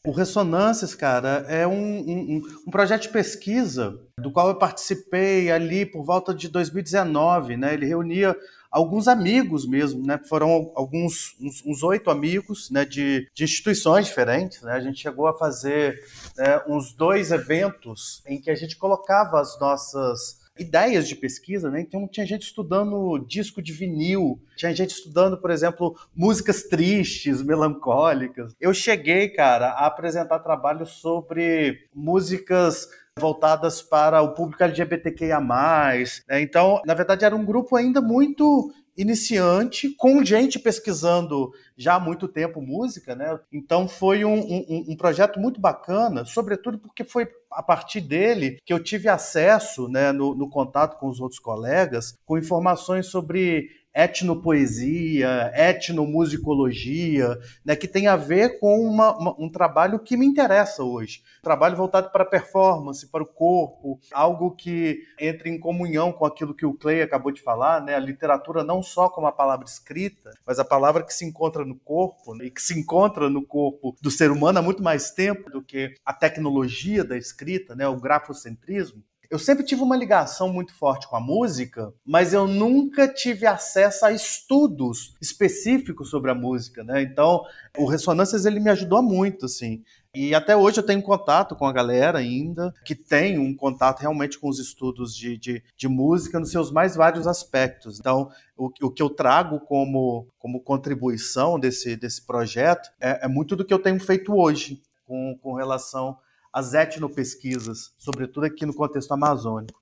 O 0.05 0.11
Ressonâncias, 0.11 0.95
cara, 0.95 1.45
é 1.49 1.67
um, 1.67 1.73
um, 1.73 2.41
um, 2.65 2.71
projeto 2.71 3.01
de 3.01 3.09
pesquisa 3.09 3.99
do 4.17 4.31
qual 4.31 4.47
eu 4.47 4.55
participei 4.55 5.51
ali 5.51 5.85
por 5.85 6.05
volta 6.05 6.33
de 6.33 6.47
2019. 6.47 7.57
Né? 7.57 7.73
Ele 7.73 7.85
reunia 7.85 8.33
alguns 8.71 9.07
amigos 9.07 9.67
mesmo, 9.67 10.05
né? 10.05 10.19
Foram 10.27 10.71
alguns 10.75 11.35
uns 11.39 11.83
oito 11.83 12.09
amigos, 12.09 12.69
né? 12.69 12.85
De, 12.85 13.29
de, 13.33 13.43
instituições 13.43 14.07
diferentes, 14.07 14.61
né? 14.61 14.73
A 14.73 14.79
gente 14.79 14.99
chegou 15.01 15.27
a 15.27 15.37
fazer 15.37 15.99
né, 16.37 16.61
uns 16.67 16.93
dois 16.93 17.31
eventos 17.31 18.21
em 18.27 18.39
que 18.39 18.49
a 18.49 18.55
gente 18.55 18.77
colocava 18.77 19.39
as 19.39 19.59
nossas 19.59 20.39
ideias 20.59 21.07
de 21.07 21.15
pesquisa, 21.15 21.69
né? 21.71 21.81
Então 21.81 22.07
tinha 22.07 22.25
gente 22.25 22.43
estudando 22.43 23.17
disco 23.19 23.61
de 23.61 23.71
vinil, 23.71 24.39
tinha 24.57 24.75
gente 24.75 24.91
estudando, 24.91 25.37
por 25.37 25.49
exemplo, 25.49 25.97
músicas 26.15 26.63
tristes, 26.63 27.41
melancólicas. 27.41 28.53
Eu 28.59 28.73
cheguei, 28.73 29.29
cara, 29.29 29.69
a 29.69 29.87
apresentar 29.87 30.39
trabalho 30.39 30.85
sobre 30.85 31.87
músicas 31.93 32.87
voltadas 33.17 33.81
para 33.81 34.21
o 34.21 34.33
público 34.33 34.63
LGBTQIA+. 34.63 35.39
Né? 35.39 36.41
Então, 36.41 36.81
na 36.85 36.93
verdade, 36.93 37.25
era 37.25 37.35
um 37.35 37.45
grupo 37.45 37.75
ainda 37.75 38.01
muito 38.01 38.73
iniciante, 38.99 39.95
com 39.97 40.23
gente 40.25 40.59
pesquisando 40.59 41.53
já 41.77 41.95
há 41.95 41.99
muito 41.99 42.27
tempo 42.27 42.61
música, 42.61 43.15
né? 43.15 43.39
Então 43.49 43.87
foi 43.87 44.25
um, 44.25 44.37
um, 44.37 44.85
um, 44.89 44.97
projeto 44.97 45.39
muito 45.39 45.57
bacana, 45.61 46.25
sobretudo 46.25 46.77
porque 46.77 47.05
foi 47.05 47.25
a 47.49 47.63
partir 47.63 48.01
dele 48.01 48.57
que 48.65 48.73
eu 48.73 48.83
tive 48.83 49.07
acesso, 49.07 49.87
né, 49.87 50.11
no, 50.11 50.35
no 50.35 50.49
contato 50.49 50.99
com 50.99 51.07
os 51.07 51.21
outros 51.21 51.39
colegas, 51.39 52.13
com 52.25 52.37
informações 52.37 53.05
sobre 53.05 53.69
etnopoesia, 53.93 55.51
etnomusicologia, 55.55 57.37
né, 57.65 57.75
que 57.75 57.87
tem 57.87 58.07
a 58.07 58.15
ver 58.15 58.59
com 58.59 58.79
uma, 58.79 59.17
uma, 59.17 59.35
um 59.39 59.49
trabalho 59.49 59.99
que 59.99 60.15
me 60.15 60.25
interessa 60.25 60.83
hoje. 60.83 61.23
trabalho 61.41 61.75
voltado 61.75 62.11
para 62.11 62.23
a 62.23 62.27
performance, 62.27 63.07
para 63.07 63.23
o 63.23 63.25
corpo, 63.25 63.99
algo 64.13 64.51
que 64.51 64.99
entra 65.19 65.49
em 65.49 65.59
comunhão 65.59 66.11
com 66.11 66.25
aquilo 66.25 66.53
que 66.53 66.65
o 66.65 66.73
Clay 66.73 67.01
acabou 67.01 67.31
de 67.31 67.41
falar, 67.41 67.81
né, 67.83 67.95
a 67.95 67.99
literatura 67.99 68.63
não 68.63 68.81
só 68.81 69.09
como 69.09 69.27
a 69.27 69.31
palavra 69.31 69.65
escrita, 69.65 70.31
mas 70.45 70.59
a 70.59 70.65
palavra 70.65 71.03
que 71.03 71.13
se 71.13 71.25
encontra 71.25 71.65
no 71.65 71.75
corpo, 71.75 72.35
né, 72.35 72.45
e 72.45 72.51
que 72.51 72.61
se 72.61 72.77
encontra 72.77 73.29
no 73.29 73.45
corpo 73.45 73.95
do 74.01 74.11
ser 74.11 74.31
humano 74.31 74.59
há 74.59 74.61
muito 74.61 74.83
mais 74.83 75.11
tempo 75.11 75.49
do 75.49 75.61
que 75.61 75.95
a 76.05 76.13
tecnologia 76.13 77.03
da 77.03 77.17
escrita, 77.17 77.75
né, 77.75 77.87
o 77.87 77.99
grafocentrismo. 77.99 79.03
Eu 79.29 79.37
sempre 79.37 79.63
tive 79.63 79.83
uma 79.83 79.95
ligação 79.95 80.51
muito 80.51 80.73
forte 80.73 81.07
com 81.07 81.15
a 81.15 81.19
música, 81.19 81.93
mas 82.03 82.33
eu 82.33 82.47
nunca 82.47 83.07
tive 83.07 83.45
acesso 83.45 84.03
a 84.03 84.11
estudos 84.11 85.13
específicos 85.21 86.09
sobre 86.09 86.31
a 86.31 86.35
música, 86.35 86.83
né? 86.83 87.03
Então, 87.03 87.43
o 87.77 87.85
Ressonâncias 87.85 88.45
ele 88.45 88.59
me 88.59 88.71
ajudou 88.71 89.03
muito, 89.03 89.45
assim. 89.45 89.83
E 90.15 90.33
até 90.33 90.57
hoje 90.57 90.79
eu 90.79 90.85
tenho 90.85 91.03
contato 91.03 91.55
com 91.55 91.67
a 91.67 91.71
galera 91.71 92.17
ainda, 92.17 92.73
que 92.83 92.95
tem 92.95 93.37
um 93.37 93.55
contato 93.55 93.99
realmente 93.99 94.39
com 94.39 94.49
os 94.49 94.57
estudos 94.57 95.15
de, 95.15 95.37
de, 95.37 95.63
de 95.77 95.87
música 95.87 96.39
nos 96.39 96.49
seus 96.49 96.71
mais 96.71 96.95
vários 96.95 97.27
aspectos. 97.27 97.99
Então, 97.99 98.31
o, 98.57 98.71
o, 98.81 98.89
que 98.89 99.03
eu 99.03 99.11
trago 99.11 99.59
como, 99.59 100.27
como 100.39 100.59
contribuição 100.59 101.59
desse, 101.59 101.95
desse 101.95 102.25
projeto 102.25 102.89
é, 102.99 103.25
é 103.25 103.27
muito 103.27 103.55
do 103.55 103.63
que 103.63 103.73
eu 103.73 103.79
tenho 103.79 103.99
feito 103.99 104.33
hoje 104.33 104.81
com, 105.05 105.37
com 105.39 105.53
relação 105.53 106.17
as 106.53 106.73
etnopesquisas, 106.73 107.93
sobretudo 107.97 108.45
aqui 108.45 108.65
no 108.65 108.73
contexto 108.73 109.13
amazônico. 109.13 109.79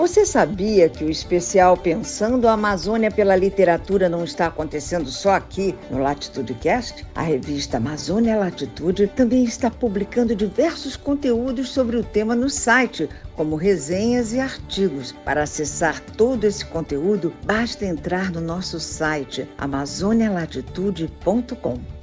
Você 0.00 0.24
sabia 0.24 0.88
que 0.88 1.04
o 1.04 1.10
especial 1.10 1.76
Pensando 1.76 2.48
a 2.48 2.54
Amazônia 2.54 3.10
pela 3.10 3.36
Literatura 3.36 4.08
não 4.08 4.24
está 4.24 4.46
acontecendo 4.46 5.10
só 5.10 5.32
aqui 5.32 5.74
no 5.90 5.98
Latitude 5.98 6.54
Cast? 6.54 7.04
A 7.14 7.20
revista 7.20 7.76
Amazônia 7.76 8.38
Latitude 8.38 9.08
também 9.08 9.44
está 9.44 9.70
publicando 9.70 10.34
diversos 10.34 10.96
conteúdos 10.96 11.68
sobre 11.68 11.98
o 11.98 12.02
tema 12.02 12.34
no 12.34 12.48
site, 12.48 13.10
como 13.36 13.56
resenhas 13.56 14.32
e 14.32 14.40
artigos. 14.40 15.12
Para 15.22 15.42
acessar 15.42 16.00
todo 16.16 16.44
esse 16.44 16.64
conteúdo, 16.64 17.30
basta 17.44 17.84
entrar 17.84 18.30
no 18.30 18.40
nosso 18.40 18.80
site 18.80 19.46
amazonialatitude.com. 19.58 21.99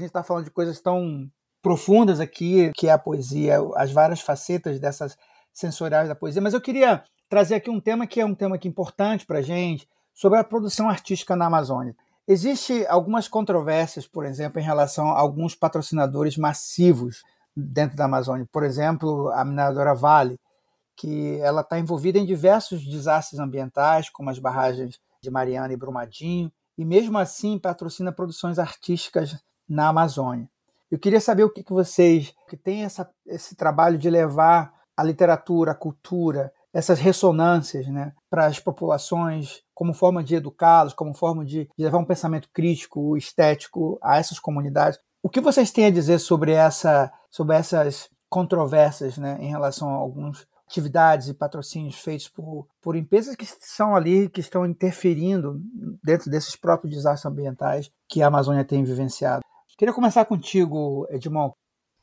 Gente 0.00 0.08
está 0.08 0.22
falando 0.22 0.46
de 0.46 0.50
coisas 0.50 0.80
tão 0.80 1.30
profundas 1.60 2.20
aqui, 2.20 2.72
que 2.74 2.88
é 2.88 2.90
a 2.90 2.98
poesia, 2.98 3.58
as 3.76 3.92
várias 3.92 4.22
facetas 4.22 4.80
dessas 4.80 5.14
sensoriais 5.52 6.08
da 6.08 6.14
poesia, 6.14 6.40
mas 6.40 6.54
eu 6.54 6.60
queria 6.60 7.04
trazer 7.28 7.56
aqui 7.56 7.68
um 7.68 7.78
tema 7.78 8.06
que 8.06 8.18
é 8.18 8.24
um 8.24 8.34
tema 8.34 8.56
que 8.56 8.66
é 8.66 8.70
importante 8.70 9.26
para 9.26 9.40
a 9.40 9.42
gente, 9.42 9.86
sobre 10.14 10.38
a 10.38 10.44
produção 10.44 10.88
artística 10.88 11.36
na 11.36 11.46
Amazônia. 11.46 11.94
Existe 12.26 12.86
algumas 12.86 13.28
controvérsias, 13.28 14.06
por 14.06 14.24
exemplo, 14.24 14.58
em 14.58 14.64
relação 14.64 15.10
a 15.10 15.18
alguns 15.18 15.54
patrocinadores 15.54 16.38
massivos 16.38 17.22
dentro 17.54 17.94
da 17.94 18.06
Amazônia. 18.06 18.48
Por 18.50 18.64
exemplo, 18.64 19.30
a 19.32 19.44
mineradora 19.44 19.94
Vale, 19.94 20.40
que 20.96 21.38
ela 21.40 21.60
está 21.60 21.78
envolvida 21.78 22.18
em 22.18 22.24
diversos 22.24 22.86
desastres 22.86 23.38
ambientais, 23.38 24.08
como 24.08 24.30
as 24.30 24.38
barragens 24.38 24.98
de 25.22 25.30
Mariana 25.30 25.74
e 25.74 25.76
Brumadinho, 25.76 26.50
e 26.78 26.86
mesmo 26.86 27.18
assim 27.18 27.58
patrocina 27.58 28.10
produções 28.10 28.58
artísticas 28.58 29.36
na 29.70 29.88
Amazônia. 29.88 30.50
Eu 30.90 30.98
queria 30.98 31.20
saber 31.20 31.44
o 31.44 31.50
que, 31.50 31.62
que 31.62 31.72
vocês, 31.72 32.34
que 32.48 32.56
têm 32.56 32.82
essa, 32.82 33.08
esse 33.24 33.54
trabalho 33.54 33.96
de 33.96 34.10
levar 34.10 34.74
a 34.96 35.04
literatura, 35.04 35.70
a 35.70 35.74
cultura, 35.74 36.52
essas 36.72 36.98
ressonâncias 36.98 37.86
né, 37.86 38.12
para 38.28 38.46
as 38.46 38.58
populações, 38.58 39.62
como 39.72 39.94
forma 39.94 40.22
de 40.22 40.34
educá-los, 40.34 40.92
como 40.92 41.14
forma 41.14 41.44
de, 41.44 41.70
de 41.76 41.84
levar 41.84 41.98
um 41.98 42.04
pensamento 42.04 42.48
crítico, 42.52 43.16
estético 43.16 43.98
a 44.02 44.18
essas 44.18 44.40
comunidades. 44.40 44.98
O 45.22 45.28
que 45.28 45.40
vocês 45.40 45.70
têm 45.70 45.86
a 45.86 45.90
dizer 45.90 46.18
sobre, 46.18 46.52
essa, 46.52 47.12
sobre 47.30 47.56
essas 47.56 48.10
controvérsias 48.28 49.16
né, 49.16 49.38
em 49.40 49.50
relação 49.50 49.88
a 49.88 49.96
algumas 49.96 50.46
atividades 50.66 51.28
e 51.28 51.34
patrocínios 51.34 51.96
feitos 51.96 52.28
por, 52.28 52.66
por 52.80 52.94
empresas 52.94 53.34
que 53.34 53.44
são 53.44 53.96
ali, 53.96 54.28
que 54.28 54.40
estão 54.40 54.64
interferindo 54.64 55.60
dentro 56.02 56.30
desses 56.30 56.54
próprios 56.54 56.94
desastres 56.94 57.30
ambientais 57.30 57.90
que 58.08 58.22
a 58.22 58.28
Amazônia 58.28 58.64
tem 58.64 58.84
vivenciado? 58.84 59.42
Queria 59.80 59.94
começar 59.94 60.26
contigo, 60.26 61.06
Edmond. 61.08 61.54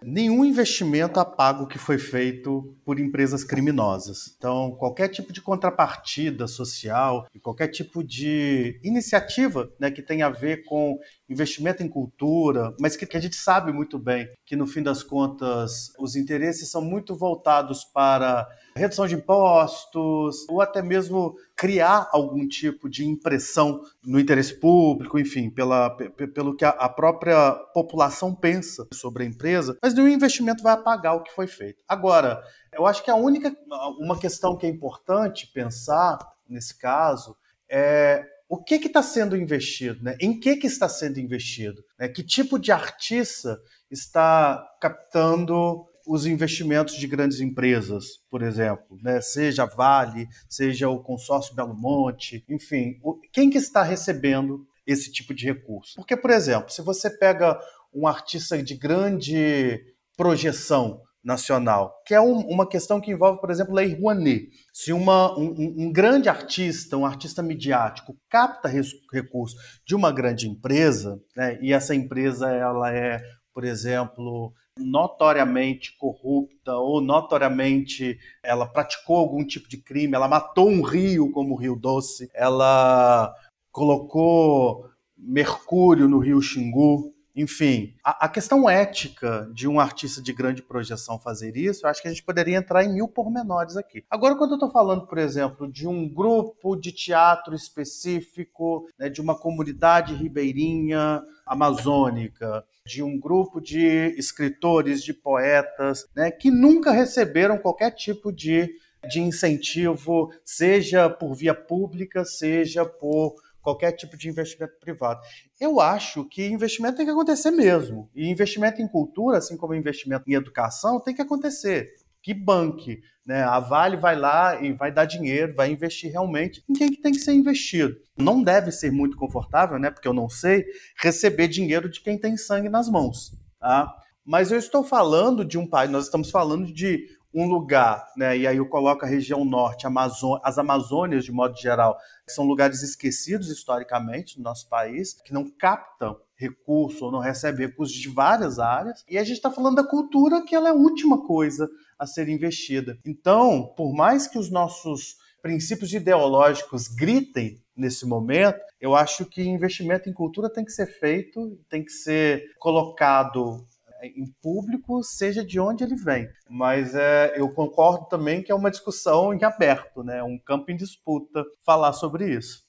Nenhum 0.02 0.44
investimento 0.44 1.20
apaga 1.20 1.62
o 1.62 1.68
que 1.68 1.78
foi 1.78 2.00
feito 2.00 2.76
por 2.84 3.00
empresas 3.00 3.44
criminosas. 3.44 4.36
Então, 4.36 4.72
qualquer 4.80 5.10
tipo 5.10 5.32
de 5.32 5.40
contrapartida 5.42 6.48
social 6.48 7.28
qualquer 7.40 7.68
tipo 7.68 8.04
de 8.04 8.80
iniciativa 8.84 9.72
né, 9.80 9.92
que 9.92 10.02
tenha 10.02 10.26
a 10.26 10.32
ver 10.32 10.64
com 10.66 10.98
investimento 11.30 11.84
em 11.84 11.90
cultura, 11.90 12.74
mas 12.80 12.96
que, 12.96 13.06
que 13.06 13.18
a 13.18 13.20
gente 13.20 13.36
sabe 13.36 13.72
muito 13.72 14.00
bem 14.00 14.30
que, 14.46 14.56
no 14.56 14.66
fim 14.66 14.82
das 14.82 15.04
contas, 15.04 15.94
os 16.00 16.16
interesses 16.16 16.70
são 16.70 16.82
muito 16.82 17.16
voltados 17.16 17.84
para 17.84 18.48
redução 18.76 19.08
de 19.08 19.16
impostos, 19.16 20.48
ou 20.48 20.62
até 20.62 20.82
mesmo 20.82 21.36
criar 21.56 22.08
algum 22.12 22.48
tipo 22.48 22.90
de 22.90 23.06
impressão 23.06 23.82
no 24.06 24.20
interesse 24.20 24.60
público, 24.60 25.20
enfim, 25.20 25.50
pela, 25.50 25.90
pelo 25.90 26.56
que 26.56 26.64
a 26.64 26.90
própria 26.90 27.54
população 27.74 28.34
pensa 28.34 28.88
sobre 28.94 29.24
a 29.24 29.28
empresa, 29.28 29.78
mas 29.82 29.94
nenhum 29.94 30.08
investimento 30.08 30.64
vai 30.64 30.74
apagar 30.74 31.16
o 31.16 31.24
que 31.24 31.34
foi 31.34 31.48
feito. 31.48 31.84
Agora, 31.88 32.42
eu 32.72 32.86
acho 32.86 33.04
que 33.04 33.12
a 33.12 33.16
única 33.16 33.56
uma 34.00 34.18
questão 34.20 34.56
que 34.56 34.66
é 34.66 34.70
importante 34.70 35.52
pensar 35.52 36.20
nesse 36.48 36.78
caso 36.78 37.36
é 37.70 38.24
o 38.50 38.64
que 38.64 38.76
está 38.76 39.04
sendo 39.04 39.36
investido, 39.36 40.02
né? 40.04 40.18
em 40.22 40.40
que, 40.40 40.56
que 40.56 40.68
está 40.68 40.88
sendo 40.88 41.20
investido, 41.20 41.84
né? 42.00 42.08
que 42.08 42.24
tipo 42.24 42.58
de 42.58 42.72
artista 42.72 43.60
está 43.92 44.66
captando 44.82 45.86
os 46.06 46.26
investimentos 46.26 46.96
de 46.96 47.06
grandes 47.06 47.42
empresas, 47.42 48.06
por 48.30 48.42
exemplo, 48.42 48.98
né? 49.04 49.20
seja 49.20 49.66
Vale, 49.66 50.28
seja 50.48 50.88
o 50.88 51.04
consórcio 51.04 51.54
Belo 51.54 51.76
Monte, 51.76 52.46
enfim, 52.48 52.98
quem 53.34 53.50
que 53.50 53.58
está 53.58 53.84
recebendo 53.84 54.66
esse 54.86 55.12
tipo 55.12 55.34
de 55.34 55.46
recurso? 55.46 55.96
Porque, 55.98 56.16
por 56.16 56.32
exemplo, 56.32 56.70
se 56.70 56.82
você 56.82 57.10
pega 57.10 57.60
um 57.94 58.08
artista 58.08 58.62
de 58.64 58.76
grande 58.76 59.82
projeção 60.16 61.02
nacional, 61.24 61.94
que 62.06 62.14
é 62.14 62.22
um, 62.22 62.40
uma 62.48 62.68
questão 62.68 63.02
que 63.02 63.12
envolve, 63.12 63.42
por 63.42 63.52
exemplo, 63.52 63.74
Lei 63.74 63.94
Rouanet. 63.94 64.50
Se 64.72 64.94
uma, 64.94 65.38
um, 65.38 65.76
um, 65.78 65.92
grande 65.92 66.30
artista, 66.30 66.96
um 66.96 67.06
artista 67.06 67.44
midiático, 67.44 68.18
capta 68.30 68.70
recurso 69.12 69.56
de 69.86 69.96
uma 69.96 70.12
grande 70.12 70.48
empresa, 70.48 71.22
né, 71.36 71.58
e 71.62 71.74
essa 71.74 71.94
empresa 71.94 72.50
ela 72.50 72.94
é, 72.94 73.22
por 73.54 73.66
exemplo, 73.66 74.54
notoriamente 74.78 75.98
corrupta 75.98 76.76
ou 76.76 77.02
notoriamente 77.02 78.18
ela 78.44 78.68
praticou 78.68 79.18
algum 79.18 79.46
tipo 79.46 79.68
de 79.68 79.78
crime, 79.78 80.16
ela 80.16 80.28
matou 80.28 80.70
um 80.70 80.82
rio 80.82 81.32
como 81.32 81.56
o 81.56 81.58
Rio 81.58 81.76
Doce, 81.76 82.30
ela 82.34 83.34
colocou 83.72 84.86
mercúrio 85.18 86.08
no 86.08 86.20
Rio 86.20 86.42
Xingu, 86.42 87.14
enfim, 87.38 87.94
a, 88.04 88.26
a, 88.26 88.28
questão 88.28 88.68
ética 88.68 89.48
de 89.54 89.68
um 89.68 89.80
artista 89.80 90.20
de 90.24 90.34
grande 90.34 90.64
projeção 90.64 91.20
fazer 91.20 91.56
isso, 91.56 91.86
eu 91.86 91.90
acho 91.90 92.02
que 92.02 92.08
a 92.08 92.12
gente 92.12 92.24
poderia 92.24 92.58
entrar 92.58 92.84
em 92.84 92.92
mil 92.92 93.08
pormenores 93.08 93.78
aqui. 93.78 94.04
Agora, 94.10 94.36
quando 94.36 94.52
eu 94.52 94.56
estou 94.56 94.72
falando, 94.72 95.06
por 95.06 95.20
exemplo, 95.20 95.72
de 95.72 95.88
um 95.88 96.10
grupo 96.10 96.76
de 96.76 96.92
teatro 96.92 97.54
específico, 97.54 98.90
né, 98.98 99.08
de 99.08 99.22
uma 99.22 99.38
comunidade 99.38 100.16
ribeirinha 100.16 101.22
amazônica, 101.46 102.66
de 102.84 103.04
um 103.04 103.20
grupo 103.20 103.62
de 103.62 104.16
escritores, 104.18 105.04
de 105.04 105.14
poetas, 105.14 106.08
né, 106.16 106.32
que 106.32 106.50
nunca 106.50 106.92
receberam 106.92 107.60
qualquer 107.60 107.92
tipo 107.92 108.34
de, 108.34 108.68
de 109.08 109.22
incentivo, 109.22 110.34
seja 110.44 111.08
por 111.08 111.36
via 111.36 111.54
pública, 111.54 112.26
seja 112.26 112.84
por 112.84 113.36
qualquer 113.68 113.92
tipo 113.92 114.16
de 114.16 114.30
investimento 114.30 114.80
privado. 114.80 115.20
Eu 115.60 115.82
acho 115.82 116.24
que 116.24 116.48
investimento 116.48 116.96
tem 116.96 117.06
que 117.06 117.12
acontecer 117.12 117.52
mesmo. 117.52 118.10
E 118.16 118.30
investimento 118.30 118.82
em 118.82 118.88
cultura, 118.88 119.40
assim 119.40 119.58
como 119.58 119.76
investimento 119.76 120.24
em 120.30 120.36
educação, 120.36 121.02
tem 121.02 121.14
que 121.14 121.22
acontecer. 121.22 121.92
Que 122.24 122.34
banque, 122.34 123.02
né? 123.26 123.44
A 123.44 123.60
Vale 123.60 123.98
vai 123.98 124.16
lá 124.16 124.62
e 124.62 124.72
vai 124.72 124.90
dar 124.90 125.04
dinheiro, 125.04 125.54
vai 125.54 125.70
investir 125.70 126.10
realmente 126.10 126.64
em 126.70 126.74
quem 126.74 126.90
que 126.90 127.02
tem 127.02 127.12
que 127.12 127.20
ser 127.20 127.34
investido. 127.34 127.98
Não 128.18 128.42
deve 128.42 128.72
ser 128.72 128.90
muito 128.90 129.18
confortável, 129.18 129.78
né? 129.78 129.92
Porque 129.92 130.08
eu 130.08 130.14
não 130.14 130.30
sei 130.30 130.66
receber 131.02 131.50
dinheiro 131.50 131.90
de 131.90 132.00
quem 132.00 132.18
tem 132.18 132.38
sangue 132.38 132.70
nas 132.70 132.88
mãos, 132.88 133.38
tá? 133.60 133.94
Mas 134.26 134.50
eu 134.50 134.58
estou 134.58 134.82
falando 134.82 135.44
de 135.44 135.58
um 135.58 135.68
país, 135.68 135.92
nós 135.92 136.06
estamos 136.06 136.32
falando 136.32 136.74
de 136.74 137.06
um 137.34 137.46
lugar, 137.46 138.08
né, 138.16 138.38
e 138.38 138.48
aí 138.48 138.58
eu 138.58 138.68
coloco 138.68 139.06
a 139.06 139.08
região 139.08 139.44
norte, 139.44 139.86
Amazô 139.86 140.40
as 140.44 140.58
Amazônias 140.58 141.26
de 141.26 141.32
modo 141.32 141.58
geral, 141.58 141.98
que 142.26 142.34
são 142.34 142.46
lugares 142.46 142.82
esquecidos 142.82 143.50
historicamente 143.50 144.38
no 144.38 144.44
nosso 144.44 144.68
país, 144.70 145.14
que 145.22 145.34
não 145.34 145.50
captam 145.50 146.18
recurso 146.36 147.06
ou 147.06 147.12
não 147.12 147.20
recebem 147.20 147.68
recursos 147.68 147.96
de 147.96 148.10
várias 148.10 148.60
áreas, 148.60 149.04
e 149.10 149.18
a 149.18 149.24
gente 149.24 149.38
está 149.38 149.52
falando 149.52 149.76
da 149.76 149.84
cultura 149.84 150.44
que 150.44 150.56
ela 150.56 150.70
é 150.70 150.72
a 150.72 150.76
última 150.76 151.26
coisa 151.26 151.70
a 151.98 152.06
ser 152.06 152.30
investida. 152.30 152.98
Então, 153.06 153.74
por 153.76 153.94
mais 153.94 154.28
que 154.28 154.38
os 154.38 154.50
nossos 154.50 155.18
princípios 155.42 155.94
ideológicos 155.94 156.88
gritem 156.88 157.62
nesse 157.76 158.06
momento, 158.06 158.60
eu 158.80 158.96
acho 158.96 159.26
que 159.26 159.42
investimento 159.42 160.10
em 160.10 160.14
cultura 160.14 160.52
tem 160.52 160.66
que 160.66 160.72
ser 160.72 160.88
feito, 160.88 161.58
tem 161.70 161.84
que 161.84 161.92
ser 161.92 162.44
colocado 162.60 163.66
em 164.04 164.26
público, 164.42 165.04
seja 165.04 165.44
de 165.44 165.60
onde 165.60 165.84
ele 165.84 165.96
vem. 165.96 166.30
Mas 166.50 166.96
é, 166.96 167.34
eu 167.36 167.50
concordo 167.50 168.06
também 168.08 168.44
que 168.44 168.52
é 168.52 168.56
uma 168.56 168.72
discussão 168.72 169.34
em 169.34 169.44
aberto, 169.44 170.04
né? 170.04 170.24
um 170.24 170.38
campo 170.38 170.72
em 170.72 170.76
disputa 170.76 171.44
falar 171.66 171.94
sobre 171.94 172.34
isso. 172.34 172.66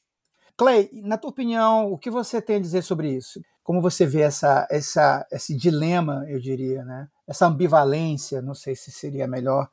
Clay, 0.56 0.90
na 0.92 1.16
tua 1.16 1.30
opinião, 1.30 1.92
o 1.92 1.98
que 1.98 2.10
você 2.10 2.42
tem 2.42 2.56
a 2.56 2.60
dizer 2.60 2.82
sobre 2.82 3.10
isso? 3.10 3.40
Como 3.62 3.80
você 3.80 4.04
vê 4.06 4.22
essa, 4.22 4.66
essa, 4.70 5.26
esse 5.30 5.56
dilema, 5.56 6.24
eu 6.28 6.40
diria, 6.40 6.84
né? 6.84 7.06
essa 7.26 7.46
ambivalência, 7.46 8.42
não 8.42 8.54
sei 8.54 8.74
se 8.74 8.90
seria 8.90 9.28
melhor. 9.28 9.68